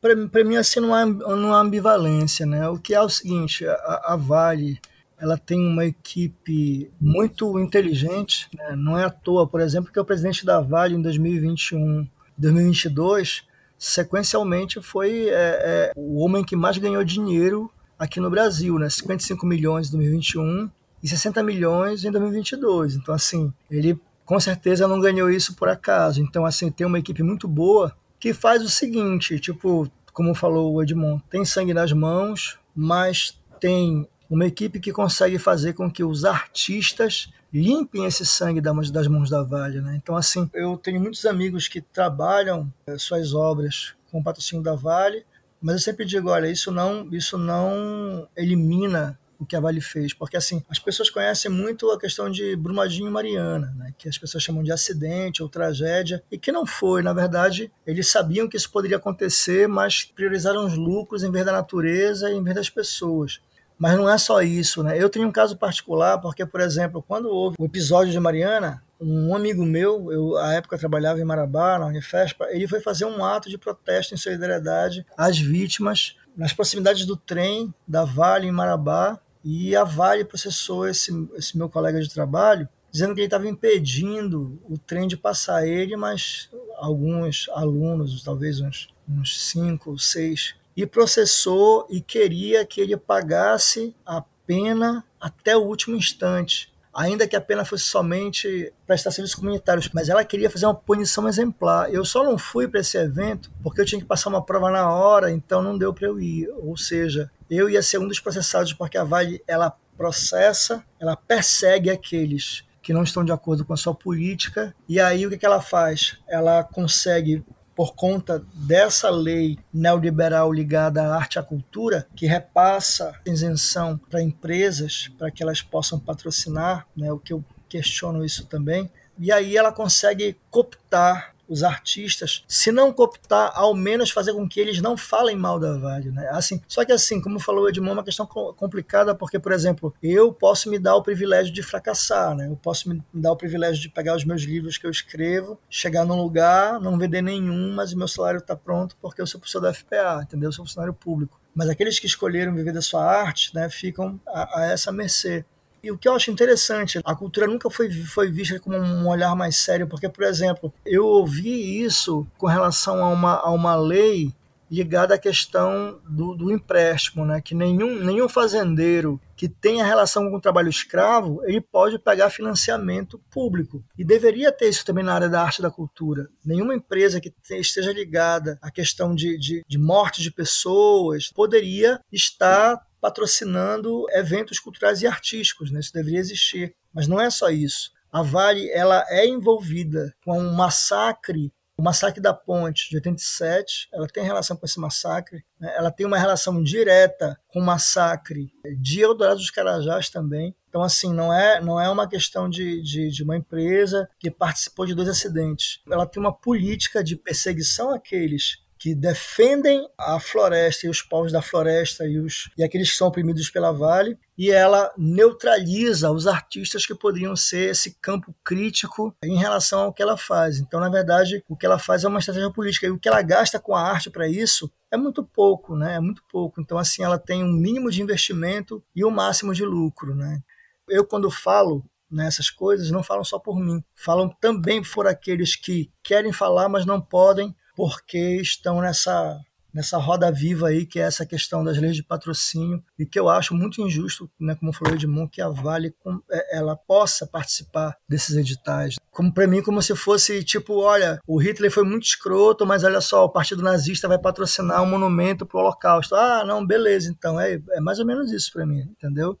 Para 0.00 0.44
mim, 0.44 0.56
assim, 0.56 0.80
não 0.80 0.94
há, 0.94 1.06
não 1.06 1.54
há 1.54 1.60
ambivalência. 1.60 2.44
Né? 2.44 2.68
O 2.68 2.78
que 2.78 2.94
é 2.94 3.00
o 3.00 3.08
seguinte, 3.08 3.66
a, 3.66 4.12
a 4.12 4.16
Vale 4.16 4.78
ela 5.18 5.38
tem 5.38 5.58
uma 5.58 5.84
equipe 5.84 6.90
muito 7.00 7.58
inteligente. 7.58 8.48
Né? 8.54 8.76
Não 8.76 8.98
é 8.98 9.04
à 9.04 9.10
toa, 9.10 9.46
por 9.46 9.60
exemplo, 9.60 9.92
que 9.92 10.00
o 10.00 10.04
presidente 10.04 10.44
da 10.44 10.60
Vale 10.60 10.94
em 10.94 11.02
2021, 11.02 12.06
2022, 12.36 13.44
sequencialmente 13.78 14.80
foi 14.80 15.28
é, 15.28 15.32
é, 15.32 15.92
o 15.96 16.22
homem 16.22 16.44
que 16.44 16.56
mais 16.56 16.78
ganhou 16.78 17.04
dinheiro 17.04 17.70
aqui 17.98 18.20
no 18.20 18.30
Brasil, 18.30 18.78
né? 18.78 18.88
55 18.88 19.46
milhões 19.46 19.88
em 19.88 19.92
2021 19.92 20.70
e 21.02 21.08
60 21.08 21.42
milhões 21.42 22.04
em 22.04 22.10
2022. 22.10 22.96
Então, 22.96 23.14
assim, 23.14 23.52
ele 23.70 23.98
com 24.24 24.40
certeza 24.40 24.88
não 24.88 25.00
ganhou 25.00 25.30
isso 25.30 25.54
por 25.54 25.68
acaso. 25.68 26.20
Então, 26.20 26.44
assim, 26.46 26.70
tem 26.70 26.86
uma 26.86 26.98
equipe 26.98 27.22
muito 27.22 27.46
boa 27.46 27.94
que 28.18 28.32
faz 28.32 28.62
o 28.62 28.70
seguinte, 28.70 29.38
tipo, 29.38 29.90
como 30.12 30.34
falou 30.34 30.72
o 30.72 30.82
Edmond, 30.82 31.22
tem 31.28 31.44
sangue 31.44 31.74
nas 31.74 31.92
mãos, 31.92 32.58
mas 32.74 33.38
tem 33.60 34.08
uma 34.28 34.46
equipe 34.46 34.80
que 34.80 34.92
consegue 34.92 35.38
fazer 35.38 35.74
com 35.74 35.90
que 35.90 36.02
os 36.02 36.24
artistas 36.24 37.30
limpem 37.52 38.04
esse 38.04 38.26
sangue 38.26 38.60
das 38.60 39.06
mãos 39.06 39.30
da 39.30 39.42
Vale. 39.42 39.80
Né? 39.80 39.94
Então, 40.02 40.16
assim, 40.16 40.50
eu 40.52 40.76
tenho 40.76 41.00
muitos 41.00 41.24
amigos 41.24 41.68
que 41.68 41.80
trabalham 41.80 42.72
é, 42.86 42.98
suas 42.98 43.32
obras 43.32 43.94
com 44.10 44.18
o 44.18 44.24
patrocínio 44.24 44.62
da 44.62 44.74
Vale, 44.74 45.24
mas 45.60 45.76
eu 45.76 45.80
sempre 45.80 46.04
digo, 46.04 46.30
olha, 46.30 46.48
isso 46.48 46.70
não, 46.70 47.08
isso 47.12 47.38
não 47.38 48.28
elimina 48.36 49.18
o 49.38 49.46
que 49.46 49.56
a 49.56 49.60
Vale 49.60 49.80
fez, 49.80 50.12
porque 50.12 50.36
assim, 50.36 50.64
as 50.68 50.78
pessoas 50.78 51.10
conhecem 51.10 51.50
muito 51.50 51.90
a 51.90 51.98
questão 51.98 52.30
de 52.30 52.56
Brumadinho 52.56 53.08
e 53.08 53.10
Mariana, 53.10 53.74
né, 53.76 53.94
que 53.98 54.08
as 54.08 54.16
pessoas 54.16 54.42
chamam 54.42 54.62
de 54.62 54.72
acidente 54.72 55.42
ou 55.42 55.48
tragédia, 55.48 56.22
e 56.30 56.38
que 56.38 56.52
não 56.52 56.64
foi, 56.64 57.02
na 57.02 57.12
verdade, 57.12 57.70
eles 57.86 58.10
sabiam 58.10 58.48
que 58.48 58.56
isso 58.56 58.70
poderia 58.70 58.96
acontecer, 58.96 59.68
mas 59.68 60.04
priorizaram 60.04 60.64
os 60.64 60.76
lucros 60.76 61.22
em 61.22 61.30
vez 61.30 61.44
da 61.44 61.52
natureza 61.52 62.30
e 62.30 62.34
em 62.34 62.42
vez 62.42 62.56
das 62.56 62.70
pessoas. 62.70 63.40
Mas 63.78 63.96
não 63.96 64.08
é 64.08 64.16
só 64.16 64.40
isso, 64.42 64.82
né? 64.82 65.00
Eu 65.00 65.10
tenho 65.10 65.26
um 65.26 65.32
caso 65.32 65.56
particular, 65.56 66.18
porque, 66.20 66.46
por 66.46 66.60
exemplo, 66.60 67.02
quando 67.02 67.28
houve 67.28 67.56
o 67.58 67.64
episódio 67.64 68.12
de 68.12 68.20
Mariana, 68.20 68.82
um 69.00 69.34
amigo 69.34 69.64
meu, 69.64 70.10
eu 70.12 70.36
à 70.38 70.54
época 70.54 70.78
trabalhava 70.78 71.20
em 71.20 71.24
Marabá, 71.24 71.78
na 71.78 71.86
Unifespa, 71.86 72.46
ele 72.50 72.68
foi 72.68 72.80
fazer 72.80 73.04
um 73.04 73.24
ato 73.24 73.50
de 73.50 73.58
protesto 73.58 74.14
em 74.14 74.16
solidariedade 74.16 75.04
às 75.16 75.38
vítimas 75.38 76.16
nas 76.36 76.52
proximidades 76.52 77.06
do 77.06 77.16
trem 77.16 77.72
da 77.86 78.04
Vale 78.04 78.46
em 78.48 78.52
Marabá, 78.52 79.18
e 79.44 79.76
a 79.76 79.84
Vale 79.84 80.24
processou 80.24 80.88
esse, 80.88 81.12
esse 81.36 81.56
meu 81.56 81.68
colega 81.68 82.00
de 82.00 82.08
trabalho 82.08 82.68
dizendo 82.90 83.12
que 83.12 83.20
ele 83.20 83.26
estava 83.26 83.48
impedindo 83.48 84.56
o 84.68 84.78
trem 84.78 85.08
de 85.08 85.16
passar 85.16 85.66
ele, 85.66 85.96
mas 85.96 86.48
alguns 86.76 87.48
alunos, 87.52 88.22
talvez 88.22 88.60
uns, 88.60 88.88
uns 89.08 89.50
cinco, 89.50 89.98
seis, 89.98 90.54
e 90.76 90.86
processou 90.86 91.86
e 91.90 92.00
queria 92.00 92.64
que 92.64 92.80
ele 92.80 92.96
pagasse 92.96 93.94
a 94.04 94.22
pena 94.46 95.04
até 95.20 95.56
o 95.56 95.62
último 95.62 95.96
instante 95.96 96.74
ainda 96.94 97.26
que 97.26 97.34
a 97.34 97.40
pena 97.40 97.64
fosse 97.64 97.84
somente 97.84 98.72
prestar 98.86 99.10
serviços 99.10 99.34
comunitários, 99.34 99.90
mas 99.92 100.08
ela 100.08 100.24
queria 100.24 100.48
fazer 100.48 100.66
uma 100.66 100.74
punição 100.74 101.28
exemplar. 101.28 101.92
Eu 101.92 102.04
só 102.04 102.22
não 102.22 102.38
fui 102.38 102.68
para 102.68 102.80
esse 102.80 102.96
evento 102.96 103.50
porque 103.62 103.80
eu 103.80 103.84
tinha 103.84 104.00
que 104.00 104.06
passar 104.06 104.30
uma 104.30 104.44
prova 104.44 104.70
na 104.70 104.88
hora, 104.90 105.30
então 105.30 105.60
não 105.60 105.76
deu 105.76 105.92
para 105.92 106.06
eu 106.06 106.20
ir. 106.20 106.48
Ou 106.62 106.76
seja, 106.76 107.30
eu 107.50 107.68
ia 107.68 107.82
ser 107.82 107.98
um 107.98 108.06
dos 108.06 108.20
processados 108.20 108.72
porque 108.72 108.96
a 108.96 109.04
Vale 109.04 109.42
ela 109.46 109.76
processa, 109.96 110.84
ela 111.00 111.16
persegue 111.16 111.90
aqueles 111.90 112.64
que 112.80 112.92
não 112.92 113.02
estão 113.02 113.24
de 113.24 113.32
acordo 113.32 113.64
com 113.64 113.72
a 113.72 113.76
sua 113.76 113.94
política. 113.94 114.74
E 114.88 115.00
aí 115.00 115.26
o 115.26 115.30
que, 115.30 115.38
que 115.38 115.46
ela 115.46 115.60
faz? 115.60 116.18
Ela 116.28 116.62
consegue 116.62 117.44
por 117.74 117.94
conta 117.94 118.44
dessa 118.54 119.10
lei 119.10 119.58
neoliberal 119.72 120.52
ligada 120.52 121.02
à 121.02 121.16
arte 121.16 121.34
e 121.34 121.38
à 121.38 121.42
cultura, 121.42 122.06
que 122.14 122.26
repassa 122.26 123.12
isenção 123.26 123.98
para 124.10 124.22
empresas 124.22 125.10
para 125.18 125.30
que 125.30 125.42
elas 125.42 125.60
possam 125.60 125.98
patrocinar, 125.98 126.86
né, 126.96 127.10
o 127.12 127.18
que 127.18 127.32
eu 127.32 127.44
questiono 127.68 128.24
isso 128.24 128.46
também, 128.46 128.90
e 129.18 129.32
aí 129.32 129.56
ela 129.56 129.72
consegue 129.72 130.36
cooptar 130.50 131.33
os 131.48 131.62
artistas, 131.62 132.44
se 132.48 132.72
não 132.72 132.92
cooptar, 132.92 133.52
ao 133.54 133.74
menos 133.74 134.10
fazer 134.10 134.32
com 134.32 134.48
que 134.48 134.60
eles 134.60 134.80
não 134.80 134.96
falem 134.96 135.36
mal 135.36 135.58
da 135.58 135.76
Vale, 135.78 136.10
né? 136.10 136.28
Assim, 136.30 136.60
só 136.66 136.84
que 136.84 136.92
assim, 136.92 137.20
como 137.20 137.38
falou 137.38 137.64
o 137.64 137.68
Edmond, 137.68 137.90
é 137.90 137.94
uma 137.94 138.04
questão 138.04 138.26
complicada 138.26 139.14
porque, 139.14 139.38
por 139.38 139.52
exemplo, 139.52 139.94
eu 140.02 140.32
posso 140.32 140.70
me 140.70 140.78
dar 140.78 140.96
o 140.96 141.02
privilégio 141.02 141.52
de 141.52 141.62
fracassar, 141.62 142.34
né? 142.34 142.48
Eu 142.48 142.56
posso 142.56 142.88
me 142.88 143.02
dar 143.12 143.32
o 143.32 143.36
privilégio 143.36 143.80
de 143.80 143.88
pegar 143.88 144.16
os 144.16 144.24
meus 144.24 144.42
livros 144.42 144.78
que 144.78 144.86
eu 144.86 144.90
escrevo, 144.90 145.58
chegar 145.68 146.04
num 146.04 146.20
lugar, 146.20 146.80
não 146.80 146.98
vender 146.98 147.22
nenhum, 147.22 147.72
mas 147.74 147.92
o 147.92 147.98
meu 147.98 148.08
salário 148.08 148.38
está 148.38 148.56
pronto 148.56 148.96
porque 149.00 149.20
eu 149.20 149.26
sou 149.26 149.40
professor 149.40 149.60
da 149.60 149.72
FPA, 149.74 150.20
entendeu? 150.22 150.48
Eu 150.48 150.52
sou 150.52 150.64
funcionário 150.64 150.94
público. 150.94 151.40
Mas 151.54 151.68
aqueles 151.68 152.00
que 152.00 152.06
escolheram 152.06 152.54
viver 152.54 152.72
da 152.72 152.82
sua 152.82 153.04
arte, 153.04 153.54
né, 153.54 153.68
ficam 153.70 154.20
a, 154.26 154.60
a 154.60 154.66
essa 154.66 154.90
mercê. 154.90 155.44
E 155.84 155.90
o 155.90 155.98
que 155.98 156.08
eu 156.08 156.14
acho 156.14 156.30
interessante, 156.30 156.98
a 157.04 157.14
cultura 157.14 157.46
nunca 157.46 157.68
foi, 157.68 157.90
foi 157.92 158.30
vista 158.30 158.58
com 158.58 158.70
um 158.70 159.06
olhar 159.06 159.36
mais 159.36 159.56
sério, 159.56 159.86
porque, 159.86 160.08
por 160.08 160.24
exemplo, 160.24 160.72
eu 160.86 161.04
ouvi 161.04 161.84
isso 161.84 162.26
com 162.38 162.46
relação 162.46 163.04
a 163.04 163.10
uma, 163.10 163.34
a 163.34 163.50
uma 163.50 163.76
lei 163.76 164.32
ligada 164.70 165.14
à 165.14 165.18
questão 165.18 166.00
do, 166.08 166.34
do, 166.34 166.50
empréstimo, 166.50 167.24
né? 167.24 167.40
que 167.40 167.54
nenhum, 167.54 168.02
nenhum 168.02 168.28
fazendeiro 168.28 169.20
que 169.36 169.46
tenha 169.46 169.84
relação 169.84 170.30
com 170.30 170.36
o 170.36 170.40
trabalho 170.40 170.70
escravo, 170.70 171.42
ele 171.44 171.60
pode 171.60 171.98
pegar 171.98 172.30
financiamento 172.30 173.20
público. 173.30 173.84
E 173.98 174.04
deveria 174.04 174.50
ter 174.50 174.68
isso 174.68 174.84
também 174.84 175.04
na 175.04 175.14
área 175.14 175.28
da 175.28 175.42
arte 175.42 175.58
e 175.58 175.62
da 175.62 175.70
cultura. 175.70 176.28
Nenhuma 176.44 176.74
empresa 176.74 177.20
que 177.20 177.32
esteja 177.50 177.92
ligada 177.92 178.58
à 178.62 178.70
questão 178.70 179.14
de, 179.14 179.38
de, 179.38 179.62
de 179.68 179.78
morte 179.78 180.22
de 180.22 180.30
pessoas 180.30 181.30
poderia 181.30 182.00
estar 182.10 182.80
patrocinando 183.04 184.06
eventos 184.12 184.58
culturais 184.58 185.02
e 185.02 185.06
artísticos, 185.06 185.70
né? 185.70 185.78
isso 185.78 185.92
deveria 185.92 186.20
existir. 186.20 186.74
Mas 186.90 187.06
não 187.06 187.20
é 187.20 187.28
só 187.28 187.50
isso. 187.50 187.90
A 188.10 188.22
Vale 188.22 188.70
ela 188.70 189.04
é 189.10 189.26
envolvida 189.26 190.14
com 190.24 190.40
um 190.40 190.54
massacre, 190.54 191.52
o 191.76 191.82
massacre 191.82 192.18
da 192.18 192.32
Ponte 192.32 192.88
de 192.88 192.96
87, 192.96 193.88
ela 193.92 194.06
tem 194.06 194.24
relação 194.24 194.56
com 194.56 194.64
esse 194.64 194.80
massacre, 194.80 195.44
né? 195.60 195.74
ela 195.76 195.90
tem 195.90 196.06
uma 196.06 196.16
relação 196.16 196.62
direta 196.62 197.38
com 197.48 197.60
o 197.60 197.62
massacre 197.62 198.50
de 198.80 199.02
Eldorado 199.02 199.36
dos 199.36 199.50
Carajás 199.50 200.08
também. 200.08 200.56
Então, 200.70 200.82
assim, 200.82 201.12
não 201.12 201.30
é, 201.30 201.60
não 201.60 201.78
é 201.78 201.90
uma 201.90 202.08
questão 202.08 202.48
de, 202.48 202.80
de, 202.80 203.10
de 203.10 203.22
uma 203.22 203.36
empresa 203.36 204.08
que 204.18 204.30
participou 204.30 204.86
de 204.86 204.94
dois 204.94 205.10
acidentes. 205.10 205.82
Ela 205.90 206.06
tem 206.06 206.22
uma 206.22 206.34
política 206.34 207.04
de 207.04 207.16
perseguição 207.16 207.90
àqueles 207.90 208.63
que 208.84 208.94
defendem 208.94 209.88
a 209.96 210.20
floresta 210.20 210.86
e 210.86 210.90
os 210.90 211.00
povos 211.00 211.32
da 211.32 211.40
floresta 211.40 212.06
e, 212.06 212.18
os, 212.18 212.50
e 212.54 212.62
aqueles 212.62 212.90
que 212.90 212.98
são 212.98 213.08
oprimidos 213.08 213.48
pela 213.48 213.72
Vale, 213.72 214.18
e 214.36 214.50
ela 214.50 214.92
neutraliza 214.98 216.10
os 216.10 216.26
artistas 216.26 216.84
que 216.84 216.94
poderiam 216.94 217.34
ser 217.34 217.70
esse 217.70 217.94
campo 217.98 218.34
crítico 218.44 219.16
em 219.24 219.38
relação 219.38 219.84
ao 219.84 219.92
que 219.94 220.02
ela 220.02 220.18
faz. 220.18 220.58
Então, 220.58 220.80
na 220.80 220.90
verdade, 220.90 221.42
o 221.48 221.56
que 221.56 221.64
ela 221.64 221.78
faz 221.78 222.04
é 222.04 222.08
uma 222.08 222.18
estratégia 222.18 222.52
política, 222.52 222.86
e 222.86 222.90
o 222.90 222.98
que 222.98 223.08
ela 223.08 223.22
gasta 223.22 223.58
com 223.58 223.74
a 223.74 223.80
arte 223.80 224.10
para 224.10 224.28
isso 224.28 224.70
é 224.90 224.98
muito 224.98 225.24
pouco, 225.24 225.74
né? 225.74 225.94
É 225.94 226.00
muito 226.00 226.22
pouco. 226.30 226.60
Então, 226.60 226.76
assim, 226.76 227.02
ela 227.02 227.18
tem 227.18 227.42
um 227.42 227.54
mínimo 227.54 227.90
de 227.90 228.02
investimento 228.02 228.84
e 228.94 229.02
o 229.02 229.08
um 229.08 229.10
máximo 229.10 229.54
de 229.54 229.64
lucro, 229.64 230.14
né? 230.14 230.42
Eu, 230.86 231.06
quando 231.06 231.30
falo 231.30 231.82
nessas 232.10 232.50
coisas, 232.50 232.90
não 232.90 233.02
falam 233.02 233.24
só 233.24 233.38
por 233.38 233.58
mim, 233.58 233.82
falam 233.94 234.28
também 234.28 234.82
por 234.82 235.06
aqueles 235.06 235.56
que 235.56 235.90
querem 236.02 236.34
falar, 236.34 236.68
mas 236.68 236.84
não 236.84 237.00
podem, 237.00 237.56
porque 237.74 238.40
estão 238.40 238.80
nessa 238.80 239.40
nessa 239.74 239.98
roda 239.98 240.30
viva 240.30 240.68
aí, 240.68 240.86
que 240.86 241.00
é 241.00 241.02
essa 241.02 241.26
questão 241.26 241.64
das 241.64 241.76
leis 241.76 241.96
de 241.96 242.04
patrocínio, 242.04 242.80
e 242.96 243.04
que 243.04 243.18
eu 243.18 243.28
acho 243.28 243.52
muito 243.54 243.82
injusto, 243.82 244.30
né, 244.38 244.54
como 244.54 244.72
falou 244.72 244.94
Edmond, 244.94 245.28
que 245.28 245.42
a 245.42 245.48
Vale 245.48 245.92
é, 246.30 246.58
ela 246.58 246.76
possa 246.76 247.26
participar 247.26 247.96
desses 248.08 248.36
editais. 248.36 248.94
Como 249.10 249.34
para 249.34 249.48
mim, 249.48 249.60
como 249.62 249.82
se 249.82 249.96
fosse 249.96 250.44
tipo, 250.44 250.74
olha, 250.74 251.18
o 251.26 251.38
Hitler 251.38 251.72
foi 251.72 251.82
muito 251.82 252.04
escroto, 252.04 252.64
mas 252.64 252.84
olha 252.84 253.00
só, 253.00 253.24
o 253.24 253.28
Partido 253.28 253.62
Nazista 253.62 254.06
vai 254.06 254.18
patrocinar 254.18 254.80
um 254.80 254.86
monumento 254.86 255.44
para 255.44 255.58
o 255.58 255.60
Holocausto. 255.60 256.14
Ah, 256.14 256.44
não, 256.44 256.64
beleza, 256.64 257.10
então 257.10 257.40
é, 257.40 257.60
é 257.72 257.80
mais 257.80 257.98
ou 257.98 258.06
menos 258.06 258.30
isso 258.30 258.52
para 258.52 258.64
mim, 258.64 258.82
entendeu? 258.82 259.36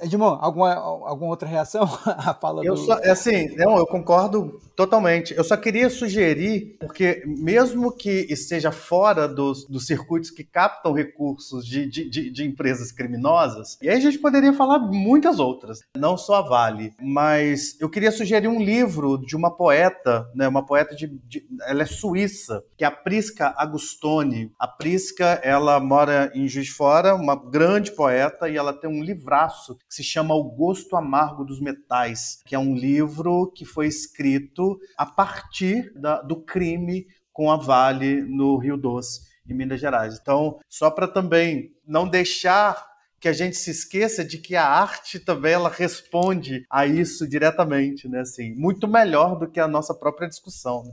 Edmond, 0.00 0.38
alguma, 0.40 0.74
alguma 0.74 1.30
outra 1.30 1.48
reação 1.48 1.82
à 2.06 2.34
fala 2.34 2.64
eu 2.64 2.74
do... 2.74 2.80
Só, 2.80 2.98
é 2.98 3.10
assim, 3.10 3.54
não, 3.56 3.76
eu 3.76 3.86
concordo 3.86 4.60
totalmente. 4.76 5.34
Eu 5.34 5.42
só 5.42 5.56
queria 5.56 5.90
sugerir, 5.90 6.76
porque 6.78 7.22
mesmo 7.26 7.90
que 7.90 8.26
esteja 8.30 8.70
fora 8.70 9.26
dos, 9.26 9.66
dos 9.66 9.86
circuitos 9.86 10.30
que 10.30 10.44
captam 10.44 10.92
recursos 10.92 11.66
de, 11.66 11.86
de, 11.90 12.08
de, 12.08 12.30
de, 12.30 12.44
empresas 12.44 12.92
criminosas, 12.92 13.76
e 13.82 13.88
aí 13.88 13.96
a 13.96 14.00
gente 14.00 14.18
poderia 14.18 14.52
falar 14.52 14.78
muitas 14.78 15.40
outras, 15.40 15.80
não 15.96 16.16
só 16.16 16.36
a 16.36 16.42
Vale, 16.42 16.92
mas 17.00 17.76
eu 17.80 17.90
queria 17.90 18.12
sugerir 18.12 18.46
um 18.46 18.62
livro 18.62 19.18
de 19.18 19.34
uma 19.34 19.50
poeta, 19.50 20.30
né, 20.34 20.46
uma 20.46 20.64
poeta 20.64 20.94
de, 20.94 21.08
de 21.24 21.44
ela 21.66 21.82
é 21.82 21.86
suíça, 21.86 22.62
que 22.76 22.84
é 22.84 22.86
a 22.86 22.92
Prisca 22.92 23.52
Agustoni. 23.56 24.52
A 24.58 24.68
Prisca, 24.68 25.40
ela 25.42 25.80
mora 25.80 26.30
em 26.34 26.46
Juiz 26.46 26.66
de 26.66 26.72
Fora, 26.72 27.14
uma 27.14 27.34
grande 27.34 27.92
poeta, 27.92 28.48
e 28.48 28.56
ela 28.56 28.72
tem 28.72 28.88
um 28.88 29.02
livraço 29.02 29.76
que 29.88 29.94
se 29.94 30.04
chama 30.04 30.34
O 30.34 30.44
Gosto 30.44 30.96
Amargo 30.96 31.44
dos 31.44 31.60
Metais, 31.60 32.42
que 32.44 32.54
é 32.54 32.58
um 32.58 32.74
livro 32.74 33.50
que 33.54 33.64
foi 33.64 33.86
escrito 33.86 34.78
a 34.96 35.06
partir 35.06 35.90
da, 35.98 36.20
do 36.20 36.36
crime 36.42 37.06
com 37.32 37.50
a 37.50 37.56
Vale 37.56 38.20
no 38.20 38.58
Rio 38.58 38.76
Doce, 38.76 39.20
em 39.48 39.54
Minas 39.54 39.80
Gerais. 39.80 40.18
Então, 40.20 40.58
só 40.68 40.90
para 40.90 41.08
também 41.08 41.72
não 41.86 42.06
deixar 42.06 42.86
que 43.20 43.28
a 43.28 43.32
gente 43.32 43.56
se 43.56 43.70
esqueça 43.70 44.24
de 44.24 44.38
que 44.38 44.54
a 44.54 44.64
arte 44.64 45.18
também 45.18 45.52
ela 45.52 45.68
responde 45.68 46.64
a 46.70 46.86
isso 46.86 47.28
diretamente, 47.28 48.08
né? 48.08 48.20
Assim, 48.20 48.54
muito 48.54 48.86
melhor 48.86 49.36
do 49.38 49.50
que 49.50 49.58
a 49.58 49.66
nossa 49.66 49.94
própria 49.94 50.28
discussão. 50.28 50.84
Né? 50.84 50.92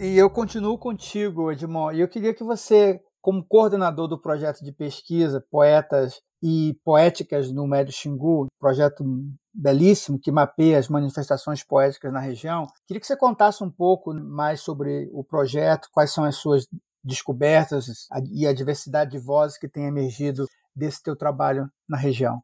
E 0.00 0.16
eu 0.16 0.30
continuo 0.30 0.78
contigo, 0.78 1.50
Edmond. 1.50 1.96
E 1.96 2.00
eu 2.00 2.08
queria 2.08 2.32
que 2.32 2.44
você 2.44 3.00
como 3.28 3.44
coordenador 3.44 4.08
do 4.08 4.18
projeto 4.18 4.64
de 4.64 4.72
pesquisa 4.72 5.44
Poetas 5.50 6.18
e 6.42 6.74
Poéticas 6.82 7.52
no 7.52 7.66
Médio 7.66 7.92
Xingu, 7.92 8.46
projeto 8.58 9.04
belíssimo 9.52 10.18
que 10.18 10.32
mapeia 10.32 10.78
as 10.78 10.88
manifestações 10.88 11.62
poéticas 11.62 12.10
na 12.10 12.20
região. 12.20 12.66
Queria 12.86 12.98
que 12.98 13.06
você 13.06 13.18
contasse 13.18 13.62
um 13.62 13.70
pouco 13.70 14.14
mais 14.14 14.62
sobre 14.62 15.10
o 15.12 15.22
projeto, 15.22 15.90
quais 15.92 16.10
são 16.10 16.24
as 16.24 16.36
suas 16.36 16.66
descobertas 17.04 18.08
e 18.32 18.46
a 18.46 18.52
diversidade 18.54 19.10
de 19.10 19.18
vozes 19.18 19.58
que 19.58 19.68
tem 19.68 19.84
emergido 19.84 20.46
desse 20.74 21.02
teu 21.02 21.14
trabalho 21.14 21.70
na 21.86 21.98
região. 21.98 22.42